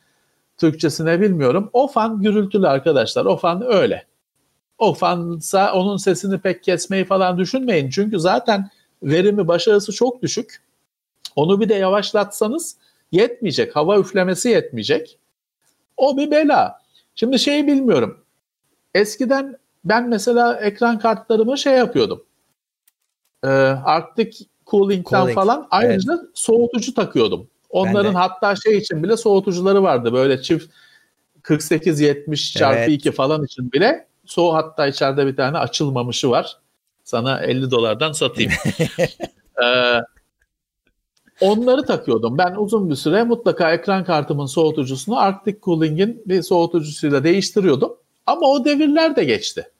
[0.58, 1.70] Türkçesine bilmiyorum.
[1.74, 3.26] O fan gürültülü arkadaşlar.
[3.26, 4.06] O fan öyle.
[4.82, 7.90] O fansa onun sesini pek kesmeyi falan düşünmeyin.
[7.90, 8.70] Çünkü zaten
[9.04, 10.62] verimi başarısı çok düşük.
[11.36, 12.76] Onu bir de yavaşlatsanız
[13.12, 13.76] yetmeyecek.
[13.76, 15.18] Hava üflemesi yetmeyecek.
[15.98, 16.82] O bir bela.
[17.16, 18.24] Şimdi şeyi bilmiyorum.
[18.96, 22.24] Eskiden ben mesela ekran kartlarımı şey yapıyordum.
[23.44, 27.48] Ee, Arctic Cooling'den Cooling, falan ayrıca soğutucu takıyordum.
[27.70, 30.14] Onların hatta şey için bile soğutucuları vardı.
[30.14, 30.72] Böyle çift
[31.44, 32.90] 48-70 çarpı Evet.
[32.90, 36.58] 2 falan için bile soğuk hatta içeride bir tane açılmamışı var.
[37.04, 38.52] Sana 50 dolardan satayım.
[39.64, 40.00] ee,
[41.42, 42.38] onları takıyordum.
[42.38, 47.98] Ben uzun bir süre mutlaka ekran kartımın soğutucusunu Arctic Cooling'in bir soğutucusuyla değiştiriyordum.
[48.26, 49.72] Ama o devirler de geçti.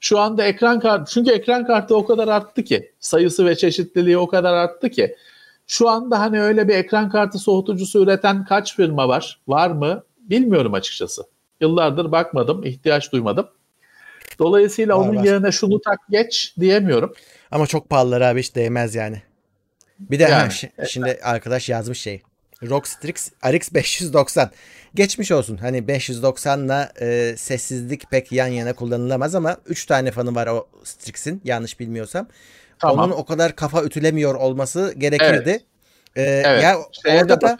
[0.00, 4.26] Şu anda ekran kartı, çünkü ekran kartı o kadar arttı ki, sayısı ve çeşitliliği o
[4.26, 5.16] kadar arttı ki,
[5.66, 9.40] şu anda hani öyle bir ekran kartı soğutucusu üreten kaç firma var?
[9.48, 10.02] Var mı?
[10.18, 11.22] Bilmiyorum açıkçası.
[11.60, 13.46] Yıllardır bakmadım, ihtiyaç duymadım.
[14.40, 15.24] Dolayısıyla Var, onun var.
[15.24, 17.14] yerine şunu tak geç diyemiyorum.
[17.50, 19.22] Ama çok pahalılar abi hiç değmez yani.
[19.98, 22.22] Bir de Yani, ha, şi- şimdi arkadaş yazmış şey.
[22.62, 24.50] Rockstrix RX 590.
[24.94, 25.56] Geçmiş olsun.
[25.56, 30.68] Hani 590 ile e, sessizlik pek yan yana kullanılamaz ama 3 tane fanı var o
[30.84, 32.28] Strix'in yanlış bilmiyorsam.
[32.78, 32.98] Tamam.
[32.98, 35.50] Onun o kadar kafa ütülemiyor olması gerekirdi.
[36.16, 36.62] E, Evet.
[36.62, 37.58] Ya Şeye orada da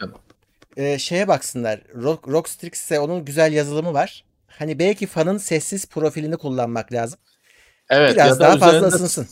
[0.77, 1.81] e, şeye baksınlar.
[1.95, 4.23] Rock, Rockstrix'e onun güzel yazılımı var.
[4.61, 7.19] Hani belki fanın sessiz profilini kullanmak lazım.
[7.89, 9.27] Evet, Biraz daha fazla ısınsın.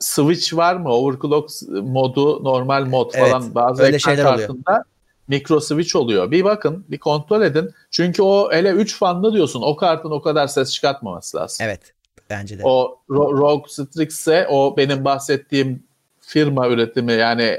[0.00, 0.88] switch var mı?
[0.92, 4.48] Overclock modu, normal mod Evet, falan bazı öyle ekran şeyler oluyor.
[4.48, 4.84] kartında
[5.28, 6.30] mikro switch oluyor.
[6.30, 7.70] Bir bakın, bir kontrol edin.
[7.90, 9.62] Çünkü o hele 3 fanlı diyorsun.
[9.62, 11.66] O kartın o kadar ses çıkartmaması lazım.
[11.66, 11.94] Evet.
[12.30, 12.62] Bence de.
[12.64, 15.82] O Ro- Rogue Strix'e o benim bahsettiğim
[16.20, 17.58] firma üretimi yani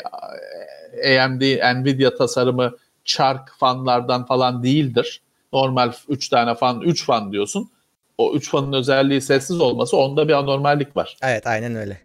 [1.05, 1.41] AMD,
[1.75, 5.21] Nvidia tasarımı çark fanlardan falan değildir.
[5.53, 7.71] Normal 3 tane fan, 3 fan diyorsun.
[8.17, 11.17] O 3 fanın özelliği sessiz olması onda bir anormallik var.
[11.21, 12.01] Evet aynen öyle.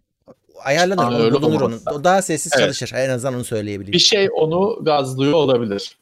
[0.64, 1.02] Ayarlanır.
[1.02, 1.80] Onu öyle bulunur onun.
[1.92, 2.64] O daha sessiz Evet.
[2.64, 2.92] çalışır.
[2.96, 3.92] En azından onu söyleyebilirim.
[3.92, 5.96] Bir şey onu gazlıyor olabilir.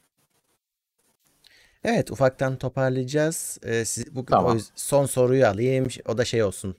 [1.85, 3.59] Evet ufaktan toparlayacağız.
[3.65, 4.59] Ee, siz, bugün Tamam.
[4.77, 5.89] son soruyu alayım.
[6.09, 6.77] O da şey olsun.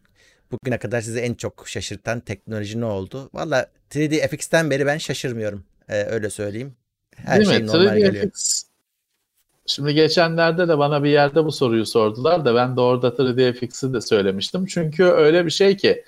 [0.52, 3.30] Bugüne kadar sizi en çok şaşırtan teknoloji ne oldu?
[3.34, 5.64] Valla 3D FX'ten beri ben şaşırmıyorum.
[5.90, 6.76] Ee, öyle söyleyeyim.
[7.16, 7.68] Her Değil şey mi?
[7.68, 8.30] normal 3D geliyor.
[8.32, 8.64] FX.
[9.72, 13.94] Şimdi geçenlerde de bana bir yerde bu soruyu sordular da ben de orada 3D FX'i
[13.94, 14.66] de söylemiştim.
[14.66, 16.04] Çünkü öyle bir şey ki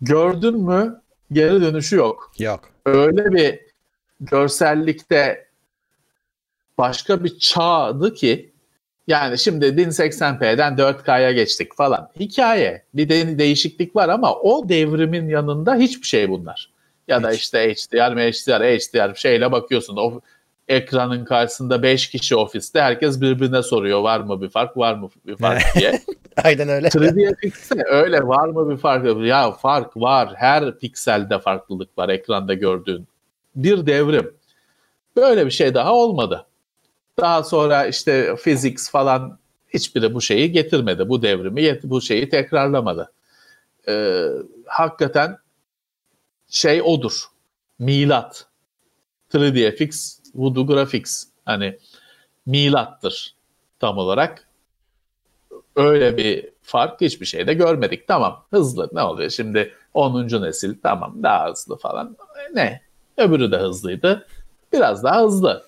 [0.00, 1.00] gördün mü
[1.32, 2.32] geri dönüşü yok.
[2.38, 2.60] Yok.
[2.86, 3.60] Öyle bir
[4.20, 5.46] görsellikte
[6.78, 8.52] başka bir çağdı ki
[9.06, 12.10] yani şimdi 1080p'den 4K'ya geçtik falan.
[12.20, 12.84] Hikaye.
[12.94, 16.70] Bir de değişiklik var ama o devrimin yanında hiçbir şey bunlar.
[17.08, 17.40] Ya da Hiç.
[17.40, 19.96] işte HDR, HDR, HDR şeyle bakıyorsun.
[19.96, 20.20] O
[20.70, 25.36] ekranın karşısında 5 kişi ofiste herkes birbirine soruyor var mı bir fark var mı bir
[25.36, 26.00] fark diye.
[26.44, 26.88] Aynen öyle.
[26.88, 29.26] 3D FX'te öyle var mı bir fark?
[29.26, 30.32] Ya fark var.
[30.36, 33.08] Her pikselde farklılık var ekranda gördüğün.
[33.56, 34.34] Bir devrim.
[35.16, 36.46] Böyle bir şey daha olmadı.
[37.20, 39.38] Daha sonra işte physics falan
[39.74, 41.08] hiçbiri bu şeyi getirmedi.
[41.08, 43.12] Bu devrimi, bu şeyi tekrarlamadı.
[43.88, 44.26] Ee,
[44.66, 45.36] hakikaten
[46.48, 47.24] şey odur.
[47.78, 48.46] Milat.
[49.34, 51.24] 3D FX, Voodoo Graphics.
[51.44, 51.78] Hani
[52.46, 53.34] milattır
[53.80, 54.48] tam olarak
[55.76, 58.08] öyle bir fark hiçbir şeyde görmedik.
[58.08, 60.42] Tamam hızlı ne oluyor şimdi 10.
[60.42, 62.16] nesil tamam daha hızlı falan.
[62.54, 62.80] Ne?
[63.16, 64.26] Öbürü de hızlıydı.
[64.72, 65.66] Biraz daha hızlı.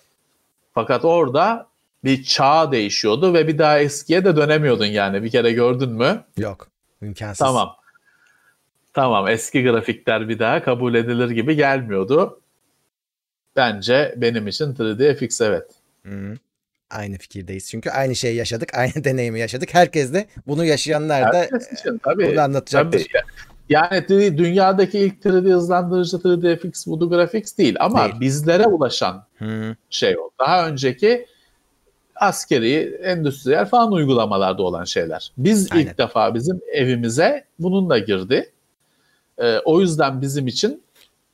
[0.75, 1.67] Fakat orada
[2.05, 5.23] bir çağ değişiyordu ve bir daha eskiye de dönemiyordun yani.
[5.23, 6.25] Bir kere gördün mü?
[6.37, 6.69] Yok.
[7.03, 7.39] İmkansız.
[7.39, 7.77] Tamam.
[8.95, 12.41] Tamam eski grafikler bir daha kabul edilir gibi gelmiyordu.
[13.57, 15.71] Bence benim için 3D FX evet.
[16.07, 16.35] Hı.
[16.91, 17.71] Aynı fikirdeyiz.
[17.71, 18.75] Çünkü aynı şeyi yaşadık.
[18.79, 19.75] Aynı deneyimi yaşadık.
[19.75, 22.33] Herkes de bunu yaşayanlar da için tabii.
[22.33, 22.99] bunu anlatacaktır.
[22.99, 23.23] Tabii.
[23.69, 28.21] Yani 3D dünyadaki ilk 3D hızlandırıcı 3D FX Voodoo Graphics değil ama Değil.
[28.21, 29.77] bizlere ulaşan Hı.
[29.91, 30.31] şey o.
[30.39, 31.27] Daha önceki
[32.17, 35.33] askeri, endüstriyel falan uygulamalarda olan şeyler.
[35.39, 35.87] Biz Aynen.
[35.87, 38.53] ilk defa bizim evimize bununla girdi.
[39.39, 40.83] Ee, o yüzden bizim için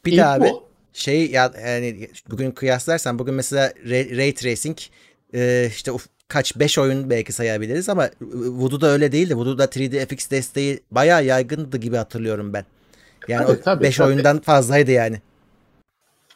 [0.04, 0.67] Bir ilk daha abi bu.
[0.98, 4.78] Şey ya yani bugün kıyaslarsan bugün mesela ray, tracing
[5.34, 9.36] e, işte uf- kaç 5 oyun belki sayabiliriz ama Voodoo'da öyle değildi.
[9.36, 12.64] Voodoo'da 3D FX desteği bayağı yaygındı gibi hatırlıyorum ben.
[13.28, 14.08] Yani Tabii, o tabii, 5 tabii.
[14.08, 15.20] oyundan fazlaydı yani.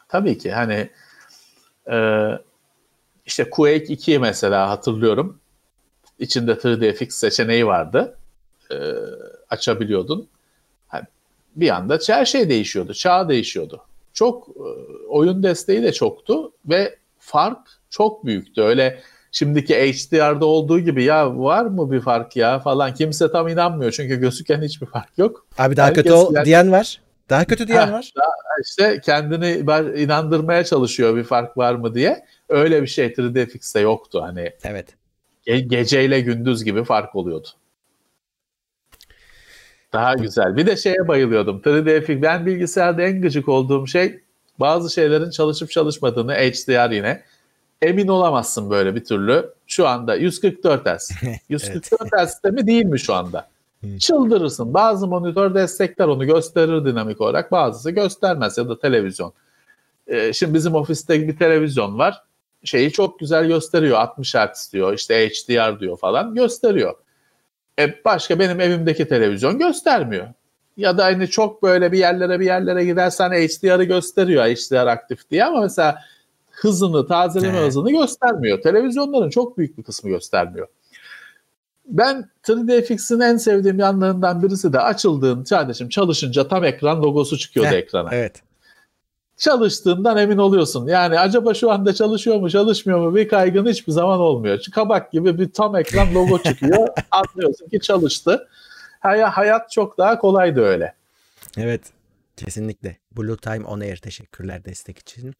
[0.07, 0.89] Tabii ki hani
[1.91, 1.97] e,
[3.25, 5.39] işte Quake 2 mesela hatırlıyorum.
[6.19, 8.17] İçinde 3D FX seçeneği vardı.
[8.71, 8.75] E,
[9.49, 10.27] açabiliyordun.
[10.87, 11.05] Hani
[11.55, 12.93] bir anda her şey değişiyordu.
[12.93, 13.85] Çağ değişiyordu.
[14.13, 14.61] Çok e,
[15.09, 17.57] oyun desteği de çoktu ve fark
[17.89, 18.61] çok büyüktü.
[18.61, 18.99] Öyle
[19.31, 24.19] şimdiki HDR'da olduğu gibi ya var mı bir fark ya falan kimse tam inanmıyor çünkü
[24.19, 25.45] gözüken hiçbir fark yok.
[25.57, 27.01] Abi daha Herkes kötü ol yani- diyen var.
[27.29, 28.11] Daha kötü diyen Ha, var.
[28.65, 29.49] işte kendini
[30.03, 32.25] inandırmaya çalışıyor bir fark var mı diye.
[32.49, 34.21] Öyle bir şey 3D FX'te yoktu.
[34.23, 34.87] Hani Evet.
[35.47, 37.47] ge- geceyle gündüz gibi fark oluyordu.
[39.93, 40.57] Daha güzel.
[40.57, 41.61] Bir de şeye bayılıyordum.
[41.65, 42.21] 3D FX.
[42.21, 44.19] Ben bilgisayarda en gıcık olduğum şey
[44.59, 47.23] bazı şeylerin çalışıp çalışmadığını HDR yine.
[47.81, 49.53] Emin olamazsın böyle bir türlü.
[49.67, 51.11] Şu anda 144 Hz.
[51.49, 53.47] 144 Hz de mi değil mi şu anda?
[53.99, 54.73] Çıldırırsın.
[54.73, 57.51] Bazı monitör destekler onu gösterir dinamik olarak.
[57.51, 59.33] Bazısı göstermez ya da televizyon.
[60.07, 62.21] Ee, şimdi bizim ofiste bir televizyon var.
[62.63, 63.97] Şeyi çok güzel gösteriyor.
[63.97, 64.93] 60 Hz diyor.
[64.93, 66.35] işte HDR diyor falan.
[66.35, 66.93] Gösteriyor.
[67.79, 70.27] E başka benim evimdeki televizyon göstermiyor.
[70.77, 74.45] Ya da hani çok böyle bir yerlere bir yerlere gidersen HDR'ı gösteriyor.
[74.45, 75.99] HDR aktif diye ama mesela
[76.51, 77.65] hızını, tazeleme He.
[77.65, 78.61] hızını göstermiyor.
[78.61, 80.67] Televizyonların çok büyük bir kısmı göstermiyor.
[81.85, 87.69] Ben 3D FX'in en sevdiğim yanlarından birisi de açıldığın kardeşim çalışınca tam ekran logosu çıkıyordu
[87.69, 88.09] Heh, ekrana.
[88.11, 88.41] Evet.
[89.37, 90.87] Çalıştığından emin oluyorsun.
[90.87, 94.59] Yani acaba şu anda çalışıyor mu çalışmıyor mu bir kaygın hiçbir zaman olmuyor.
[94.73, 96.87] Kabak gibi bir tam ekran logo çıkıyor.
[97.11, 98.47] Anlıyorsun ki çalıştı.
[98.99, 100.93] Hay- Hayat çok daha kolaydı öyle.
[101.57, 101.81] Evet.
[102.37, 102.97] Kesinlikle.
[103.17, 105.33] Blue Time On Air teşekkürler destek için.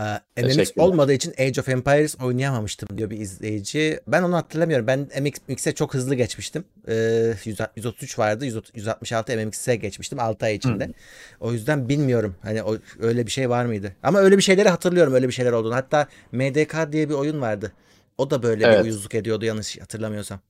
[0.00, 0.02] Ee,
[0.42, 0.84] MMX Teşekkürler.
[0.86, 4.00] olmadığı için Age of Empires oynayamamıştım diyor bir izleyici.
[4.06, 4.86] Ben onu hatırlamıyorum.
[4.86, 5.08] Ben
[5.48, 6.64] MX'e çok hızlı geçmiştim.
[6.88, 8.44] Ee, 100 133 vardı.
[8.46, 10.92] 100 166 MMX'e geçmiştim 6 ay içinde.
[11.40, 12.36] O yüzden bilmiyorum.
[12.42, 13.92] Hani o, öyle bir şey var mıydı?
[14.02, 15.14] Ama öyle bir şeyleri hatırlıyorum.
[15.14, 15.74] Öyle bir şeyler olduğunu.
[15.74, 17.72] Hatta MDK diye bir oyun vardı.
[18.18, 18.78] O da böyle Evet.
[18.78, 20.40] bir uyuzluk ediyordu yanlış hatırlamıyorsam.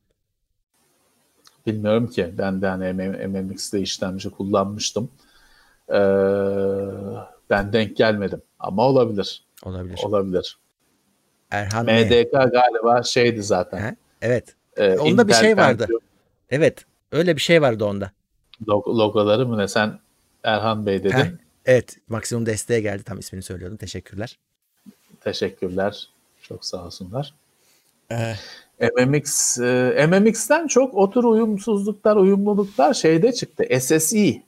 [1.67, 2.35] Bilmiyorum ki.
[2.39, 5.11] Ben de hani MM MMX'de işlemci kullanmıştım.
[5.89, 5.97] Ee,
[7.51, 8.43] ben denk gelmedim.
[8.59, 9.45] Ama olabilir.
[9.65, 10.01] Olabilir.
[10.05, 10.59] Olabilir.
[11.51, 11.87] Erhan.
[11.87, 13.79] MDK galiba şeydi zaten.
[13.79, 13.97] He?
[14.23, 14.55] Evet.
[14.77, 15.79] Ee, Onda bir Intel şey vardı.
[15.79, 16.01] Pentium
[16.51, 16.85] Evet.
[17.13, 18.11] Öyle bir şey vardı onda.
[18.67, 19.69] log- logoları mı ne?
[19.69, 19.99] Sen
[20.45, 21.15] Erhan Bey dedin.
[21.17, 21.27] Heh.
[21.67, 21.97] Evet.
[22.09, 23.03] Maksimum desteğe geldi.
[23.03, 23.77] Tam ismini söylüyordum.
[23.77, 24.39] Teşekkürler.
[25.21, 26.09] Teşekkürler.
[26.43, 27.35] Çok sağ olsunlar.
[28.11, 28.35] Ee,
[28.81, 33.65] MMX, e, MMX'ten çok o tür uyumsuzluklar, uyumluluklar şeyde çıktı.
[33.81, 34.43] SSI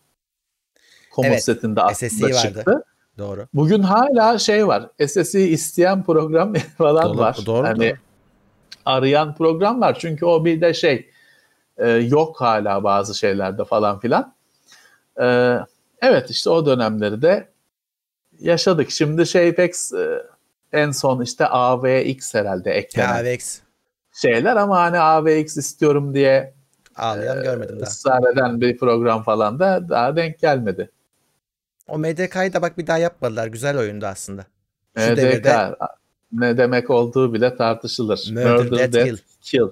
[1.22, 2.36] komut Evet, setinde aslında SSI vardı.
[2.42, 2.84] çıktı.
[3.18, 3.46] doğru.
[3.54, 4.88] Bugün hala şey var.
[5.06, 7.38] SSI isteyen program falan Doğru, var.
[7.46, 7.96] doğru, hani doğru.
[8.84, 9.96] arayan program var.
[10.00, 11.10] Çünkü o bir de şey
[11.76, 14.34] e, yok hala bazı şeylerde falan filan.
[15.20, 15.56] E,
[16.02, 17.48] evet işte o dönemleri de
[18.40, 18.90] yaşadık.
[18.90, 20.22] Şimdi şey pek e,
[20.72, 23.58] en son işte AVX herhalde eklenen AVX.
[24.12, 26.54] şeyler ama hani AVX istiyorum diye
[26.96, 27.88] Ağlayan görmedim daha.
[27.90, 30.90] ısrar eden bir program falan da daha denk gelmedi.
[31.88, 33.46] O MDK'yı da bak bir daha yapmadılar.
[33.46, 34.46] Güzel oyundu aslında.
[34.98, 35.76] Şu MDK devirde
[36.32, 38.28] ne demek olduğu bile tartışılır.
[38.30, 39.68] Murder, Death, kill.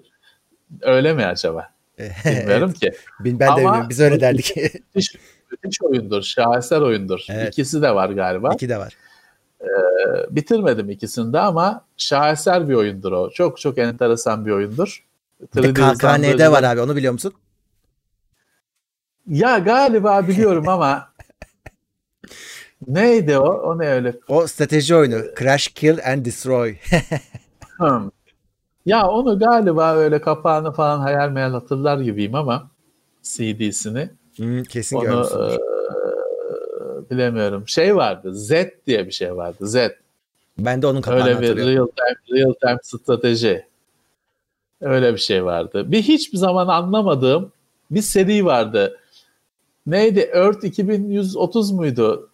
[0.82, 1.70] Öyle mi acaba?
[2.24, 2.93] Bilmiyorum ki.
[3.20, 3.86] Ben de Ama- bilmiyorum.
[3.88, 4.56] Biz öyle derdik.
[4.56, 5.14] Müthiş,
[5.51, 6.22] müthiş oyundur.
[6.22, 7.20] Şaheser oyundur.
[7.28, 7.48] Evet.
[7.48, 8.55] İkisi de var galiba.
[8.55, 8.97] İki de var.
[10.30, 13.30] Bitirmedim ikisini de ama şaheser bir oyundur o.
[13.30, 15.05] Çok çok enteresan bir oyundur.
[15.56, 16.80] Bir de 3D KKN'de var abi.
[16.80, 17.32] Onu biliyor musun?
[19.26, 21.09] Ya galiba biliyorum ama
[22.88, 23.44] neydi o?
[23.48, 24.14] O ne öyle?
[24.28, 25.22] O strateji oyunu.
[25.38, 26.76] Crash, Kill and Destroy.
[27.78, 28.10] Hmm.
[28.86, 32.70] Ya onu galiba öyle kapağını falan hayal meyal hatırlar gibiyim ama
[33.22, 34.10] CD'sini.
[34.36, 35.58] Hmm, kesin Onu eee,
[37.10, 37.64] bilemiyorum.
[37.68, 38.34] Şey vardı.
[38.34, 38.50] Z
[38.86, 39.66] diye bir şey vardı.
[39.68, 39.76] Z.
[40.58, 41.74] Ben de onun kapağını Öyle bir hatırlıyorum.
[41.74, 43.66] real time, real time strateji.
[44.80, 45.92] Öyle bir şey vardı.
[45.92, 47.52] Bir hiçbir zaman anlamadığım
[47.90, 48.98] bir seri vardı.
[49.86, 50.20] Neydi?
[50.20, 52.28] Earth 2130 muydu?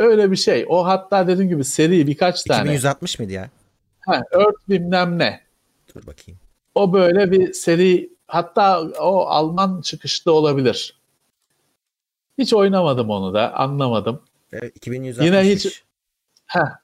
[0.00, 0.66] Öyle bir şey.
[0.68, 2.60] O hatta dediğim gibi seri birkaç tane.
[2.60, 3.50] 2160 mıydı ya?
[4.00, 5.40] Ha, Earth bilmem ne.
[5.94, 6.40] Dur bakayım.
[6.74, 10.94] O böyle bir seri hatta o Alman çıkışlı olabilir.
[12.38, 14.20] Hiç oynamadım onu da anlamadım.
[14.52, 15.26] Evet, 2160.
[15.26, 15.82] Yine hiç-
[16.46, 16.78] Heh.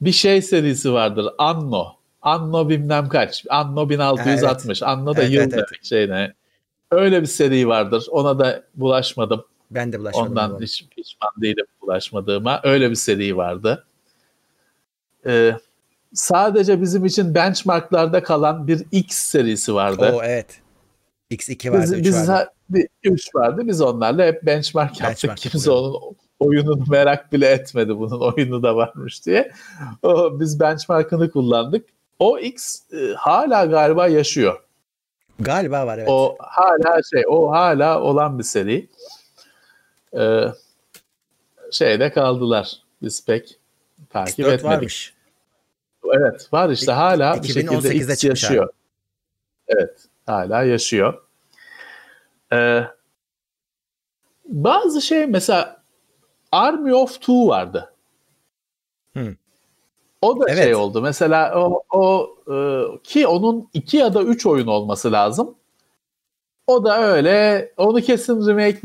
[0.00, 1.28] Bir şey serisi vardır.
[1.38, 1.86] Anno.
[2.22, 3.44] Anno bilmem kaç.
[3.50, 4.82] Anno 1660.
[4.82, 5.64] Anno da Evet, yıl evet, evet.
[5.70, 6.34] demek şey ne.
[6.90, 8.06] Öyle bir seri vardır.
[8.10, 9.44] Ona da bulaşmadım.
[9.74, 10.30] Ben de bulaşmadım.
[10.30, 12.60] Ondan hiç pişman değilim bulaşmadığıma.
[12.64, 13.86] Öyle bir seri vardı.
[15.26, 15.52] Ee,
[16.14, 20.12] sadece bizim için benchmarklarda kalan bir X serisi vardı.
[20.14, 20.60] Oo evet.
[21.30, 22.50] X2 vardı, Biz, 3 biz vardı.
[22.70, 23.62] bir 3 vardı.
[23.64, 25.30] Biz onlarla hep benchmark yaptık.
[25.30, 29.52] Benchmark Kimse onun oyununu merak bile etmedi bunun oyunu da varmış diye.
[30.02, 31.86] O, biz benchmark'ını kullandık.
[32.18, 34.62] O X e, hala galiba yaşıyor.
[35.40, 36.08] Galiba var evet.
[36.08, 38.88] O hala şey, o hala olan bir seri.
[40.18, 40.44] Ee,
[41.70, 42.82] şeyde kaldılar.
[43.02, 43.58] Biz pek
[44.10, 44.64] takip X4 etmedik.
[44.64, 45.14] varmış.
[46.14, 48.68] Evet, var işte hala bir şekilde 2018'de X çıkmış yaşıyor.
[49.68, 51.22] Evet, hala yaşıyor.
[52.52, 52.84] Ee,
[54.44, 55.82] bazı şey mesela
[56.52, 57.92] Army of Two vardı.
[59.16, 59.36] Hı.
[60.22, 60.64] O da Evet.
[60.64, 61.02] şey oldu.
[61.02, 65.54] Mesela o, o e, ki onun iki ya da üç oyun olması lazım.
[66.66, 67.72] O da öyle.
[67.76, 68.78] Onu kesin remake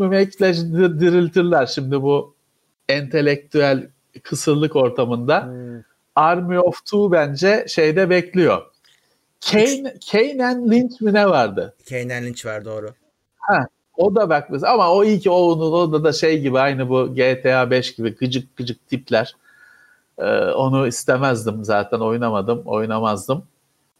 [0.73, 2.35] dir- diriltirler şimdi bu
[2.89, 3.89] entelektüel
[4.23, 5.45] kısırlık ortamında.
[5.45, 5.81] Hmm.
[6.15, 8.61] Army of Two bence şeyde bekliyor.
[9.51, 11.75] Kane, and Lynch mi ne vardı?
[11.89, 12.89] Kane Lynch var doğru.
[13.97, 16.89] O da bak mesela ama o iyi ki o, o da, da şey gibi aynı
[16.89, 19.35] bu GTA 5 gibi gıcık gıcık tipler.
[20.17, 23.43] Ee, onu istemezdim zaten oynamadım, oynamazdım.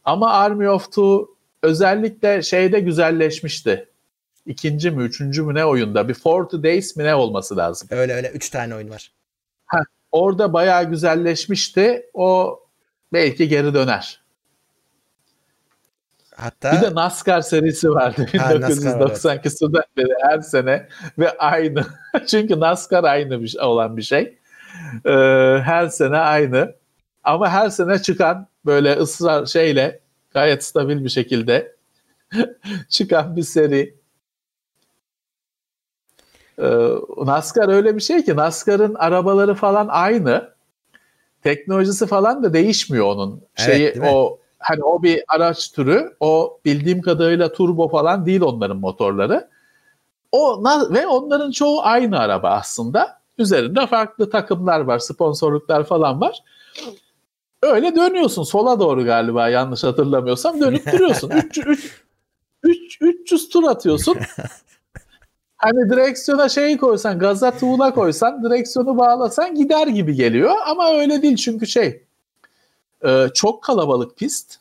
[0.04, 1.28] Ama Army of Two
[1.62, 3.88] özellikle şeyde güzelleşmişti.
[4.46, 6.08] İkinci mi, üçüncü mü ne oyunda?
[6.08, 7.88] Bir 40 Days mi ne olması lazım.
[7.90, 9.12] Öyle öyle 3 tane oyun var.
[10.12, 12.06] Orada bayağı güzelleşmişti.
[12.14, 12.60] O
[13.12, 14.22] belki geri döner.
[16.36, 21.38] Hatta Bir de NASCAR serisi vardı Ha, NASCAR var, 1990 küsurdan beri her sene ve
[21.38, 21.86] aynı.
[22.26, 24.38] Çünkü NASCAR aynı bir, şey- olan bir şey.
[25.04, 25.10] Ee,
[25.64, 26.74] her sene aynı.
[27.24, 30.00] Ama her sene çıkan böyle ısrar şeyle
[30.38, 31.76] gayet stabil bir şekilde
[32.88, 33.98] çıkan bir seri.
[36.58, 36.88] Ee,
[37.24, 40.54] NASCAR öyle bir şey ki NASCAR'ın arabaları falan aynı.
[41.42, 43.42] Teknolojisi falan da değişmiyor onun.
[43.56, 44.08] Evet, Şeyi mi?
[44.08, 46.16] o hani o bir araç türü.
[46.20, 49.48] O bildiğim kadarıyla turbo falan değil onların motorları.
[50.32, 53.18] O ve onların çoğu aynı araba aslında.
[53.38, 56.42] Üzerinde farklı takımlar var, sponsorluklar falan var.
[57.62, 61.30] Öyle dönüyorsun sola doğru galiba yanlış hatırlamıyorsam dönüp duruyorsun.
[61.30, 62.02] 3 3
[62.62, 64.16] 3 300 tur atıyorsun.
[65.58, 70.54] Hani direksiyona şey koysan, gaza tuğla koysan, direksiyonu bağlasan gider gibi geliyor.
[70.66, 72.02] Ama öyle değil çünkü şey
[73.04, 74.58] e, çok kalabalık pist.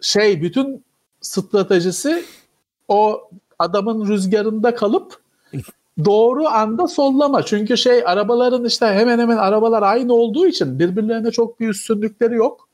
[0.00, 0.84] Şey bütün
[1.20, 2.24] stratejisi
[2.88, 5.20] o adamın rüzgarında kalıp
[6.04, 7.42] doğru anda sollama.
[7.42, 12.68] Çünkü şey arabaların işte hemen hemen arabalar aynı olduğu için birbirlerine çok bir üstünlükleri yok.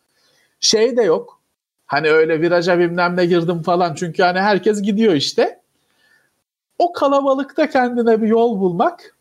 [0.60, 1.40] Şey de yok.
[1.86, 3.94] Hani öyle viraja bilmem ne girdim falan.
[3.94, 5.60] Çünkü hani herkes gidiyor işte.
[6.78, 9.16] O kalabalıkta kendine bir yol bulmak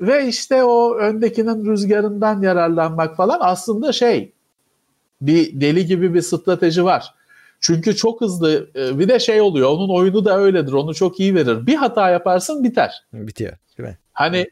[0.00, 4.32] ve işte o öndekinin rüzgarından yararlanmak falan aslında şey
[5.20, 7.14] bir deli gibi bir strateji var.
[7.64, 11.34] Çünkü çok hızlı e, bir de şey oluyor onun oyunu da öyledir onu çok iyi
[11.34, 11.66] verir.
[11.66, 13.04] Bir hata yaparsın biter.
[13.12, 13.98] bitiyor değil mi?
[14.12, 14.46] Hani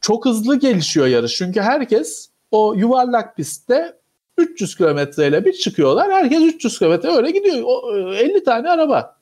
[0.00, 1.34] çok hızlı gelişiyor yarış.
[1.34, 3.98] Çünkü herkes o yuvarlak pistte
[4.38, 6.12] 300 kilometreyle bir çıkıyorlar.
[6.12, 7.62] Herkes 300 kilometre öyle gidiyor.
[7.64, 9.16] O, e, 50 tane araba.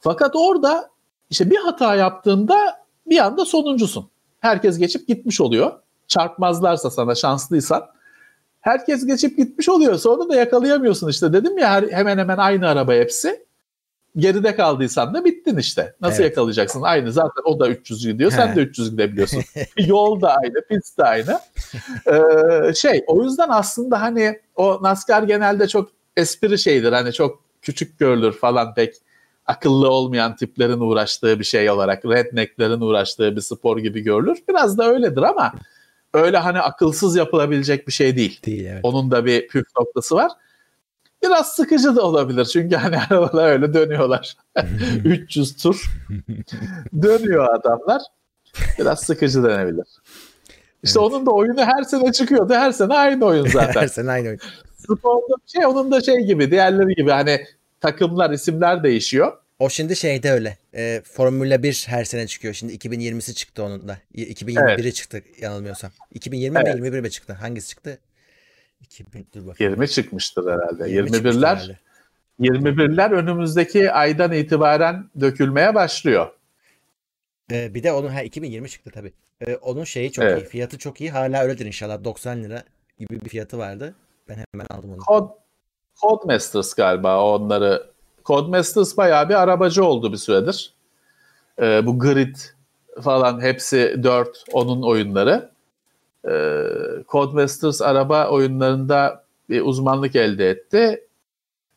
[0.00, 0.90] Fakat orada
[1.30, 4.10] işte bir hata yaptığında bir anda sonuncusun.
[4.40, 5.72] Herkes geçip gitmiş oluyor.
[6.08, 7.95] Çarpmazlarsa sana şanslıysan.
[8.66, 9.94] Herkes geçip gitmiş oluyor.
[9.98, 11.32] Sonra da yakalayamıyorsun işte.
[11.32, 13.46] Dedim ya her- hemen hemen aynı araba hepsi.
[14.16, 15.94] Geride kaldıysan da bittin işte.
[16.00, 16.30] Nasıl Evet.
[16.30, 16.82] yakalayacaksın?
[16.82, 18.30] Aynı zaten o da 300 gidiyor.
[18.30, 18.56] Sen He.
[18.56, 19.42] de 300 gidebiliyorsun.
[19.78, 21.38] Yol da aynı, pist de aynı.
[22.06, 26.92] Ee, şey o yüzden aslında hani o NASCAR genelde çok espri şeydir.
[26.92, 28.94] Hani çok küçük görülür falan pek
[29.46, 34.38] akıllı olmayan tiplerin uğraştığı bir şey olarak rednecklerin uğraştığı bir spor gibi görülür.
[34.48, 35.52] Biraz da öyledir ama
[36.16, 38.40] öyle hani akılsız yapılabilecek bir şey değil.
[38.46, 38.80] Değil evet.
[38.82, 40.32] Onun da bir püf noktası var.
[41.22, 44.36] Biraz sıkıcı da olabilir çünkü hani arabalar öyle dönüyorlar.
[45.04, 45.82] 300 tur
[47.02, 48.02] dönüyor adamlar.
[48.78, 49.86] Biraz sıkıcı denebilir.
[50.82, 51.12] İşte Evet.
[51.12, 52.54] onun da oyunu her sene çıkıyordu.
[52.54, 53.80] Her sene aynı oyun zaten.
[53.80, 54.40] Her sene aynı oyun.
[54.76, 57.44] Sporda şey onun da şey gibi diğerleri gibi hani
[57.80, 59.32] takımlar isimler değişiyor.
[59.58, 60.58] O şimdi şeyde öyle.
[60.74, 62.54] E, Formula 1 her sene çıkıyor.
[62.54, 63.98] Şimdi 2020'si çıktı onun da.
[64.14, 65.90] Y- 2021'i çıktı yanılmıyorsam.
[66.14, 66.66] 2020 Evet.
[66.66, 67.32] mi 21 mi çıktı?
[67.32, 67.98] Hangisi çıktı?
[68.80, 69.72] 2000 dur bakayım.
[69.72, 70.90] 20 çıkmıştır herhalde.
[70.90, 71.78] 20 çıkmıştır 21'ler herhalde.
[72.40, 76.30] 21'ler önümüzdeki aydan itibaren dökülmeye başlıyor.
[77.52, 79.12] E, bir de onun ha 2020 çıktı tabii.
[79.46, 80.42] E, onun şeyi çok Evet.
[80.42, 80.48] iyi.
[80.48, 81.10] Fiyatı çok iyi.
[81.10, 82.04] Hala öyledir inşallah.
[82.04, 82.64] 90 lira
[82.98, 83.94] gibi bir fiyatı vardı.
[84.28, 84.98] Ben hemen aldım onu.
[85.08, 85.32] Code,
[86.00, 87.95] Codemasters galiba onları.
[88.26, 90.72] Codemasters bayağı bir arabacı oldu bir süredir.
[91.60, 92.36] Ee, bu Grid
[93.02, 95.50] falan hepsi 4 onun oyunları.
[96.28, 96.62] e,
[97.08, 101.06] Codemasters araba oyunlarında bir uzmanlık elde etti.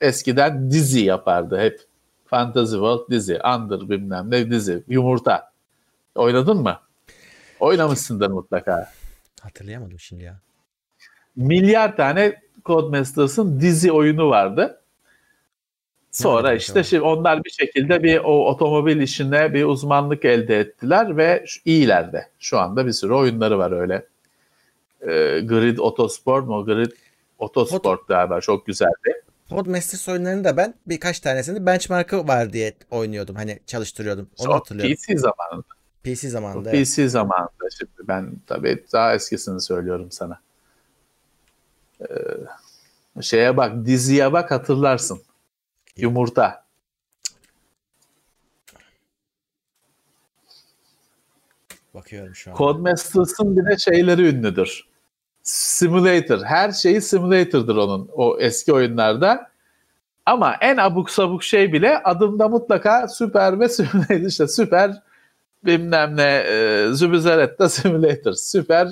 [0.01, 1.81] Eskiden dizi yapardı hep.
[2.25, 5.51] Fantasy World dizi, Under bilmem ne dizi, yumurta.
[6.15, 6.79] Oynadın mı?
[7.59, 8.91] Oynamışsındır mutlaka.
[9.41, 10.39] Hatırlayamadım şimdi ya.
[11.35, 14.78] Milyar tane Codemasters'ın dizi oyunu vardı.
[16.23, 21.45] Sonra işte şimdi onlar bir şekilde bir o otomobil işine bir uzmanlık elde ettiler ve
[21.65, 22.27] iyiler de.
[22.39, 24.05] Şu anda bir sürü oyunları var öyle.
[25.01, 26.65] Ee, Grid Autosport mu?
[26.65, 26.91] Grid
[27.39, 29.23] Autosport galiba çok güzeldi.
[29.49, 33.35] Codemasters oyunlarını da ben birkaç tanesini benchmark'ı var diye oynuyordum.
[33.35, 34.29] Hani çalıştırıyordum.
[34.37, 34.95] Onu hatırlıyorum.
[34.95, 35.67] PC zamanında.
[36.03, 36.71] PC zamanında.
[36.71, 37.11] PC evet.
[37.11, 40.39] zamanında şimdi ben tabii daha eskisini söylüyorum sana.
[42.01, 45.21] Ee, şeye bak diziye bak hatırlarsın.
[45.97, 46.65] Yumurta.
[51.93, 52.55] Bakıyorum şu an.
[52.55, 54.87] Codemasters'ın bir de şeyleri ünlüdür.
[55.43, 56.43] Simulator.
[56.43, 59.49] Her şeyi simulator'dır onun o eski oyunlarda.
[60.25, 64.15] Ama en abuk sabuk şey bile adımda mutlaka süper ve simulator.
[64.27, 65.01] işte süper
[65.65, 68.33] bilmem ne e, Zübüzeretta simulator.
[68.33, 68.87] Süper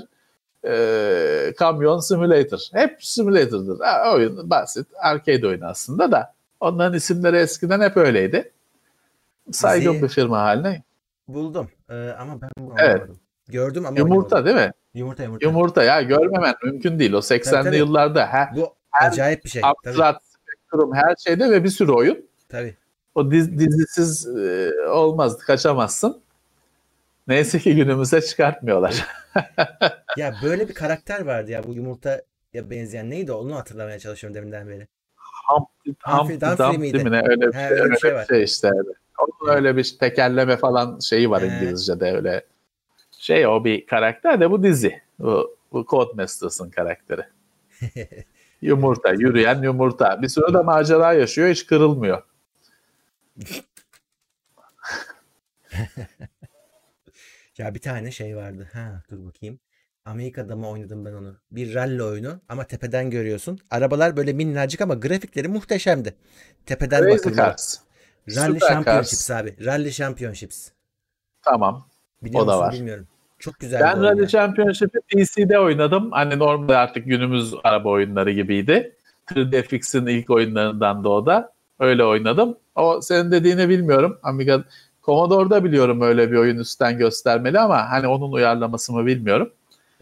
[0.68, 2.60] e, kamyon simulator.
[2.74, 3.80] Hep simulator'dır.
[3.80, 4.88] Ha, oyun basit.
[5.02, 6.37] Arcade oyunu aslında da.
[6.60, 8.52] Onların isimleri eskiden hep öyleydi.
[9.52, 10.84] Saygın Bizi bir firma haline.
[11.28, 13.02] Buldum ee, ama ben bunu evet.
[13.48, 14.58] Gördüm ama Yumurta oynamadım.
[14.58, 14.74] değil mi?
[14.94, 15.46] Yumurta yumurta.
[15.46, 17.14] Yumurta ya görmemen mümkün değil.
[17.14, 17.78] O 80'li Tabii, tabii.
[17.78, 19.62] yıllarda her, Bu her acayip bir şey.
[19.66, 22.26] Amstrad, Spectrum her şeyde ve bir sürü oyun.
[22.50, 22.76] Tabii.
[23.16, 25.44] O diz, dizisiz e, olmazdı.
[25.44, 26.22] Kaçamazsın.
[27.28, 29.08] Neyse ki günümüze çıkartmıyorlar.
[30.18, 32.22] ya böyle bir karakter vardı ya bu yumurta
[32.54, 34.88] ya benzeyen neydi onu hatırlamaya çalışıyorum deminden beri.
[35.48, 37.04] Humpty, Humpty, Humpty Dumpty miydi?
[37.04, 37.22] mi ne?
[37.28, 38.26] Öyle bir şey, öyle bir şey var.
[38.26, 38.72] şey işte.
[39.20, 41.48] Onun öyle bir tekerleme falan şeyi var He.
[41.48, 42.46] İngilizce'de öyle.
[43.12, 45.02] Şey o bir karakter de bu dizi.
[45.20, 47.26] Bu, bu Codemasters'ın karakteri.
[48.62, 50.22] Yumurta, yürüyen yumurta.
[50.22, 52.24] Bir süre de macera yaşıyor, hiç kırılmıyor.
[57.58, 58.70] Ya bir tane şey vardı.
[58.74, 59.60] Ha dur bakayım.
[60.12, 61.36] Amerika'da mı oynadım ben onu?
[61.52, 63.60] Bir rally oyunu ama tepeden görüyorsun.
[63.72, 66.16] Arabalar böyle minnacık ama grafikleri muhteşemdi.
[66.66, 67.38] Tepeden Crazy bakılıyor.
[67.38, 67.78] Cars.
[68.36, 69.42] Rally Süper Championships Cars.
[69.42, 69.66] abi.
[69.66, 70.70] Rally Championships.
[71.42, 71.88] Tamam.
[72.24, 72.74] Biliyor O da var.
[72.74, 73.08] bilmiyorum.
[73.40, 74.28] Çok güzel Ben Rally ya.
[74.28, 76.12] Championship'i PC'de oynadım.
[76.12, 78.96] Hani normalde artık günümüz araba oyunları gibiydi.
[79.28, 81.54] 3DFX'in ilk oyunlarından da o da.
[81.80, 82.58] Öyle oynadım.
[82.76, 84.20] O senin dediğini bilmiyorum.
[84.24, 84.64] Amiga
[85.04, 89.52] Commodore'da biliyorum öyle bir oyun üstten göstermeli ama hani onun uyarlaması mı bilmiyorum.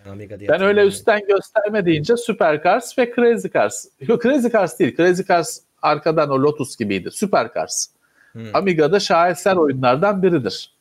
[0.10, 0.90] Amiga diye Ben öyle hatırlıyorum.
[0.90, 3.86] üstten gösterme deyince Super Cars ve Crazy Cars.
[3.99, 4.98] Yok Crazy Cars değil.
[4.98, 7.11] Crazy Cars arkadan o Lotus gibiydi.
[7.11, 7.88] Super Cars.
[8.32, 8.56] Hmm.
[8.56, 10.72] Amiga'da şaheser oyunlardan biridir.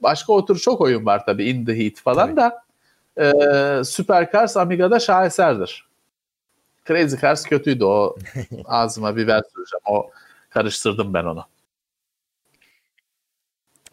[0.00, 1.44] Başka o tür çok oyun var tabii.
[1.44, 2.62] In the Heat falan da.
[3.20, 3.32] E,
[3.84, 5.88] Super Cars Amiga'da şaheserdir.
[6.88, 8.16] Crazy Cars kötüydü o.
[8.64, 9.82] Ağzıma biber süreceğim.
[9.86, 10.10] O
[10.50, 11.44] karıştırdım ben onu.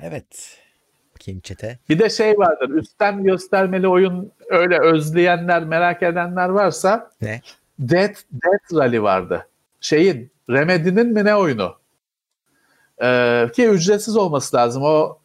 [0.02, 0.58] Evet.
[1.16, 1.80] Bakayım çete.
[1.90, 2.70] Bir de şey vardır.
[2.70, 7.42] Üstten göstermeli oyun öyle özleyenler, merak edenler varsa Ne?
[7.80, 9.48] Death, Death Rally vardı.
[9.82, 11.76] Şeyin, Remedy'nin mi ne oyunu?
[13.04, 14.84] Ee, ki ücretsiz olması lazım.
[14.84, 15.18] O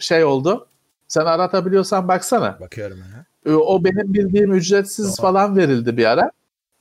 [0.00, 0.66] şey oldu.
[1.08, 2.58] Sen aratabiliyorsan baksana.
[2.60, 3.24] Bakıyorum ha.
[3.46, 5.32] Ee, O benim bildiğim ücretsiz Tamam.
[5.32, 6.30] falan verildi bir ara.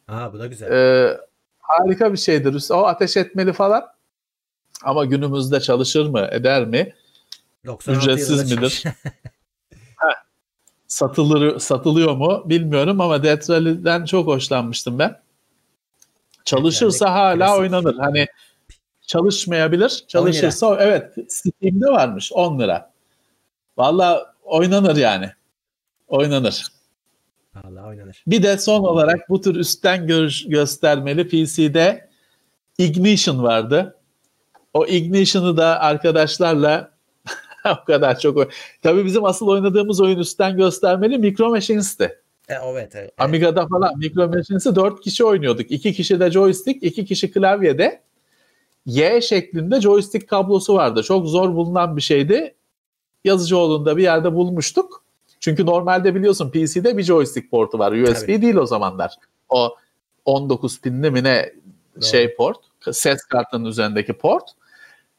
[0.07, 0.72] Aa bu da güzel.
[0.72, 1.18] Ee,
[1.60, 2.68] harika bir şeydir.
[2.72, 3.85] O ateş etmeli falan.
[4.84, 6.93] Ama günümüzde çalışır mı, eder mi?
[7.65, 8.84] 96 ücretsiz midir?
[10.95, 15.22] Satılır, satılıyor mu bilmiyorum ama Death Rally'den çok hoşlanmıştım ben.
[16.45, 17.59] Çalışırsa Yani hala klasik.
[17.59, 17.95] oynanır.
[17.97, 18.27] Hani
[19.01, 20.03] çalışmayabilir.
[20.07, 22.91] Çalışırsa evet Steam'de varmış 10 lira.
[23.77, 25.31] Valla oynanır yani.
[26.07, 26.67] Oynanır.
[27.55, 28.23] Vallahi oynanır.
[28.27, 32.09] Bir de son olarak bu tür üstten gör- göstermeli PC'de
[32.77, 33.97] Ignition vardı.
[34.73, 36.94] O Ignition'ı da arkadaşlarla
[37.81, 38.49] o kadar çok oy-
[38.81, 42.21] Tabii bizim asıl oynadığımız oyun üstten göstermeli Micro Machines'ti.
[42.49, 43.13] E, evet, evet.
[43.17, 45.71] Amiga'da falan Micro Machines'i 4 kişi oynuyorduk.
[45.71, 48.01] 2 kişi de joystick, 2 kişi klavyede.
[48.85, 51.03] Y şeklinde joystick kablosu vardı.
[51.03, 52.55] Çok zor bulunan bir şeydi.
[53.23, 55.03] Yazıcıoğlu'nda bir yerde bulmuştuk.
[55.39, 57.91] Çünkü normalde biliyorsun PC'de bir joystick portu var.
[57.91, 58.41] USB Tabii.
[58.41, 59.15] değil o zamanlar.
[59.49, 59.75] O
[60.25, 61.53] 19 pinli mi ne
[61.95, 62.05] Doğru.
[62.05, 62.57] şey port.
[62.91, 64.43] Ses kartının üzerindeki port.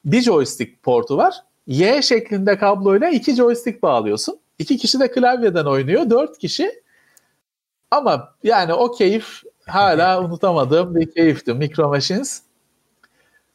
[0.05, 1.35] Bir joystick portu var.
[1.67, 4.39] Y şeklinde kabloyla iki joystick bağlıyorsun.
[4.59, 6.11] İki kişi de klavyeden oynuyor.
[6.11, 6.83] Dört kişi.
[7.91, 11.55] Ama yani o keyif hala unutamadığım bir keyifti.
[11.55, 12.43] Micro Machines.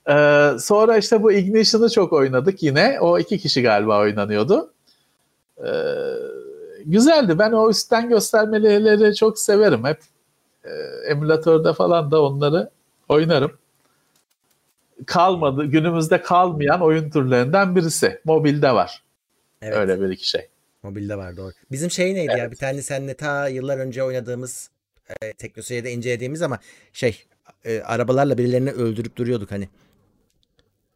[0.10, 2.98] Ee, sonra işte bu Ignition'ı çok oynadık yine.
[3.02, 4.74] O iki kişi galiba oynanıyordu.
[5.58, 5.72] Ee,
[6.86, 7.40] güzeldi.
[7.40, 9.86] Ben o üstten göstermeleri çok severim.
[9.86, 10.00] Hep
[10.64, 10.70] e,
[11.12, 12.70] emülatörde falan da onları
[13.10, 13.52] oynarım.
[15.08, 18.22] Kalmadı, günümüzde kalmayan oyun türlerinden birisi.
[18.26, 19.04] Mobilde var.
[19.62, 19.78] Evet.
[19.78, 20.48] Öyle bir iki şey.
[20.84, 21.52] Mobilde var doğru.
[21.72, 22.38] Bizim şey neydi ya?
[22.38, 22.52] Evet.
[22.52, 24.70] Bir tane seninle ta yıllar önce oynadığımız
[25.22, 26.60] e, Teknoseyir'de incelediğimiz ama
[26.94, 27.24] şey
[27.66, 29.70] e, arabalarla birilerini öldürüp duruyorduk hani.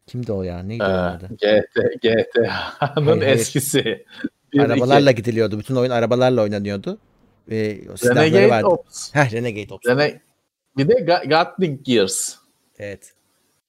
[0.06, 0.62] Kimdi o ya?
[0.62, 1.28] Neydi Ee, o adı?
[1.36, 4.04] GT, GTA'nın eskisi.
[4.52, 5.22] Bir, Arabalarla iki.
[5.22, 5.58] gidiliyordu.
[5.58, 6.98] Bütün oyun arabalarla oynanıyordu.
[7.50, 8.66] E, o silahları Renegade vardı.
[8.66, 9.14] Ops.
[9.14, 9.86] Heh, Renegade Ops.
[9.86, 10.20] Rene-
[10.76, 12.34] bir de Ga- Gatling Gears.
[12.78, 13.12] Evet.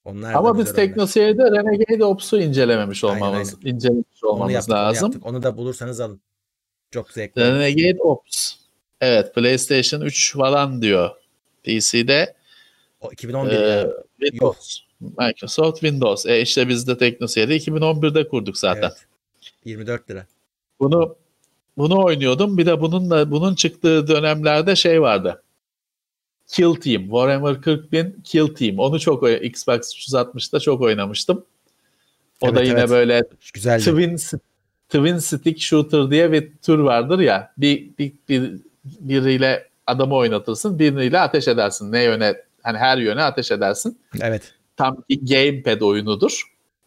[0.08, 0.72] Onlar Ama biz.
[0.72, 5.06] Teknoseyir'de Renegade Ops'u incelememiş Aynen, olmamız, incelemiş Onu olmamız yaptık, onu lazım.
[5.06, 5.26] yaptık.
[5.26, 6.20] Onu da bulursanız alın.
[6.90, 7.42] Çok zevkli.
[7.42, 8.54] Renegade Ops.
[9.00, 11.10] Evet, PlayStation 3 falan diyor.
[11.64, 12.34] PC'de
[13.00, 13.92] O 2011 e, yani.
[14.20, 14.78] Windows.
[15.00, 16.26] Microsoft Windows.
[16.26, 18.82] E işte biz de Teknoseyir'i 2011'de kurduk zaten.
[18.82, 19.06] Evet.
[19.64, 20.26] 24 lira.
[20.80, 21.16] Bunu
[21.76, 22.58] bunu oynuyordum.
[22.58, 25.42] Bir de bununla bunun çıktığı dönemlerde şey vardı.
[26.48, 28.78] Kill Team, Warhammer 40.000 Kill Team.
[28.78, 31.44] Onu çok Xbox 360'da çok oynamıştım.
[32.40, 32.90] O Evet, da yine evet.
[32.90, 33.84] böyle Güzeldi.
[33.84, 34.16] Twin
[34.88, 37.52] Twin Stick Shooter diye bir tür vardır ya.
[37.58, 38.52] Bir, bir, bir
[38.84, 41.92] biriyle adamı oynatırsın, biriyle ateş edersin.
[41.92, 44.00] Ne yöne hani her yöne ateş edersin.
[44.20, 44.54] Evet.
[44.76, 46.42] Tam bir gamepad oyunudur.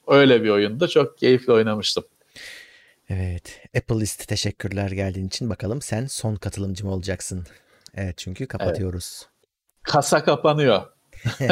[0.07, 2.03] Öyle bir oyunda çok keyifli oynamıştım.
[3.09, 3.61] Evet.
[3.77, 5.49] Apple List teşekkürler geldiğin için.
[5.49, 7.45] Bakalım sen son katılımcı mı olacaksın?
[7.95, 9.31] Evet çünkü kapatıyoruz.
[9.84, 10.82] Kasa kapanıyor.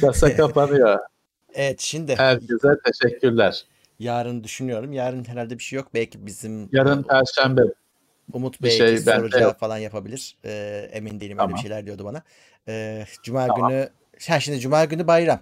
[0.00, 0.98] Kasa kapanıyor.
[1.54, 3.64] Evet şimdi Herkese teşekkürler.
[3.98, 4.92] yarın düşünüyorum.
[4.92, 5.88] Yarın herhalde bir şey yok.
[5.94, 7.60] Belki bizim Yarın Perşembe.
[8.32, 9.58] Umut bir Bey şey soru cevap yok.
[9.58, 10.36] falan yapabilir.
[10.44, 11.56] Ee, emin değilim öyle Tamam.
[11.56, 12.22] bir şeyler diyordu bana.
[12.68, 13.70] Ee, Cuma Tamam.
[13.70, 13.88] günü
[14.28, 15.40] ha şimdi Cuma günü bayram.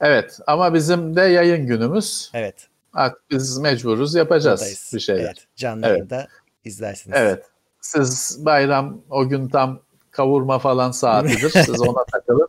[0.00, 2.30] Evet ama bizim de yayın günümüz.
[2.34, 2.68] Evet.
[2.92, 4.90] Artık biz mecburuz yapacağız buradayız.
[4.94, 5.24] bir şeyler.
[5.24, 5.46] Evet.
[5.56, 5.96] Canlı Evet.
[5.96, 6.28] yayında
[6.64, 7.18] izlersiniz.
[7.20, 7.44] Evet.
[7.82, 9.80] Siz bayram o gün tam
[10.10, 11.50] kavurma falan saatidir.
[11.50, 12.48] Siz ona takılın.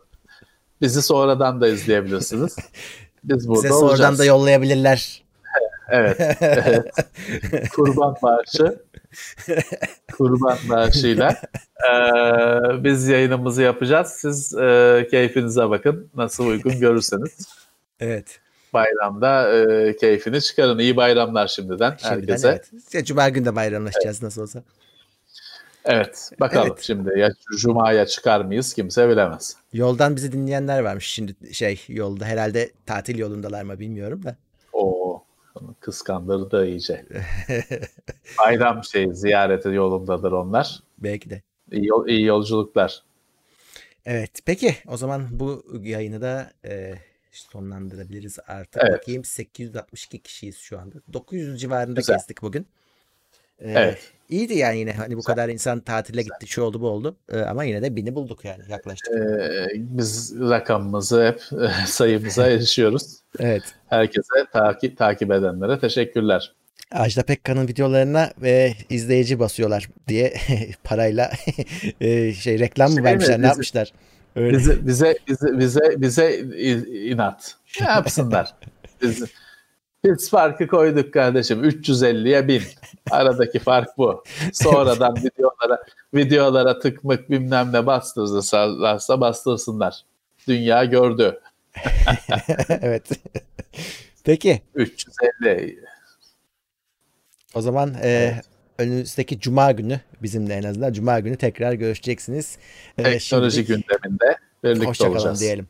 [0.80, 2.56] Bizi sonradan da izleyebilirsiniz.
[3.24, 4.18] Biz burada Bize sonradan olacağız.
[4.18, 5.24] da yollayabilirler.
[5.90, 6.36] Evet.
[6.40, 6.92] evet.
[7.76, 8.82] Kurban bağışı.
[10.16, 11.36] Kurban bağışıyla.
[11.90, 14.08] Ee, biz yayınımızı yapacağız.
[14.08, 16.10] Siz e, keyfinize bakın.
[16.16, 17.48] Nasıl uygun görürseniz.
[18.00, 18.40] evet.
[18.74, 20.78] Bayramda e, keyfini çıkarın.
[20.78, 22.48] İyi bayramlar şimdiden, Şimdiden herkese.
[22.48, 22.70] Evet.
[22.94, 23.06] evet.
[23.06, 24.62] Cuma günü de bayramlaşacağız nasıl olsa.
[26.40, 26.82] Bakalım Evet.
[26.82, 29.56] şimdi ya Cuma'ya çıkar mıyız kimse bilemez.
[29.72, 34.36] Yoldan bizi dinleyenler varmış şimdi şey yolda herhalde tatil yolundalar mı bilmiyorum da.
[34.72, 35.24] O
[35.80, 37.04] kıskandırdı iyice.
[38.38, 40.80] Bayram şey ziyareti yolundadır onlar.
[40.98, 41.42] Belki de.
[41.72, 43.02] İyi, yol- iyi yolculuklar.
[44.06, 46.94] Evet peki o zaman bu yayını da e,
[47.30, 48.82] sonlandırabiliriz artık.
[48.84, 49.00] Evet.
[49.00, 50.96] Bakayım 862 kişiyiz şu anda.
[51.12, 52.16] 900 civarında Güzel.
[52.16, 52.66] kestik bugün.
[53.58, 53.98] E, Evet.
[54.28, 57.64] İyiydi yani yine hani bu kadar insan tatile gitti şu oldu bu oldu E, ama
[57.64, 59.14] yine de bini bulduk yani yaklaştık.
[59.14, 61.40] Ee, biz rakamımızı hep
[61.86, 63.16] sayımıza erişiyoruz.
[63.38, 63.62] Evet.
[63.88, 66.52] Herkese takip takip edenlere teşekkürler.
[66.92, 70.34] Ajda Pekkan'ın videolarına ve izleyici basıyorlar diye
[70.84, 71.32] parayla
[72.00, 73.92] e, şey reklam mı Şey mi, vermişler ne bizi- yapmışlar?
[74.36, 74.58] Öyle.
[74.58, 76.38] Bize bize bize bize bize
[77.08, 77.54] inat.
[77.80, 78.54] Ne yapsınlar?
[79.02, 79.24] Biz
[80.04, 81.64] biz farkı koyduk kardeşim.
[81.64, 82.62] 350'ye 1000.
[83.10, 84.24] Aradaki fark bu.
[84.52, 85.82] Sonradan videolara
[86.14, 90.02] videolara tıkmık bilmem ne bastırırlarsa bastırsınlar.
[90.48, 91.40] Dünya gördü.
[92.68, 93.08] evet.
[94.24, 95.78] Peki 350.
[97.54, 98.44] o zaman e, Evet.
[98.78, 102.58] önümüzdeki cuma günü bizimle en azından cuma günü tekrar görüşeceksiniz.
[102.98, 105.40] E, Teknoloji şimdilik gündeminde birlikte Hoşçakalın olacağız.
[105.40, 105.68] diyelim.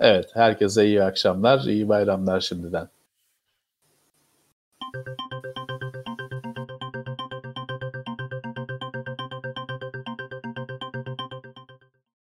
[0.00, 2.88] Evet, herkese iyi akşamlar, iyi bayramlar şimdiden.
[4.92, 5.06] Thank
[5.56, 5.59] you.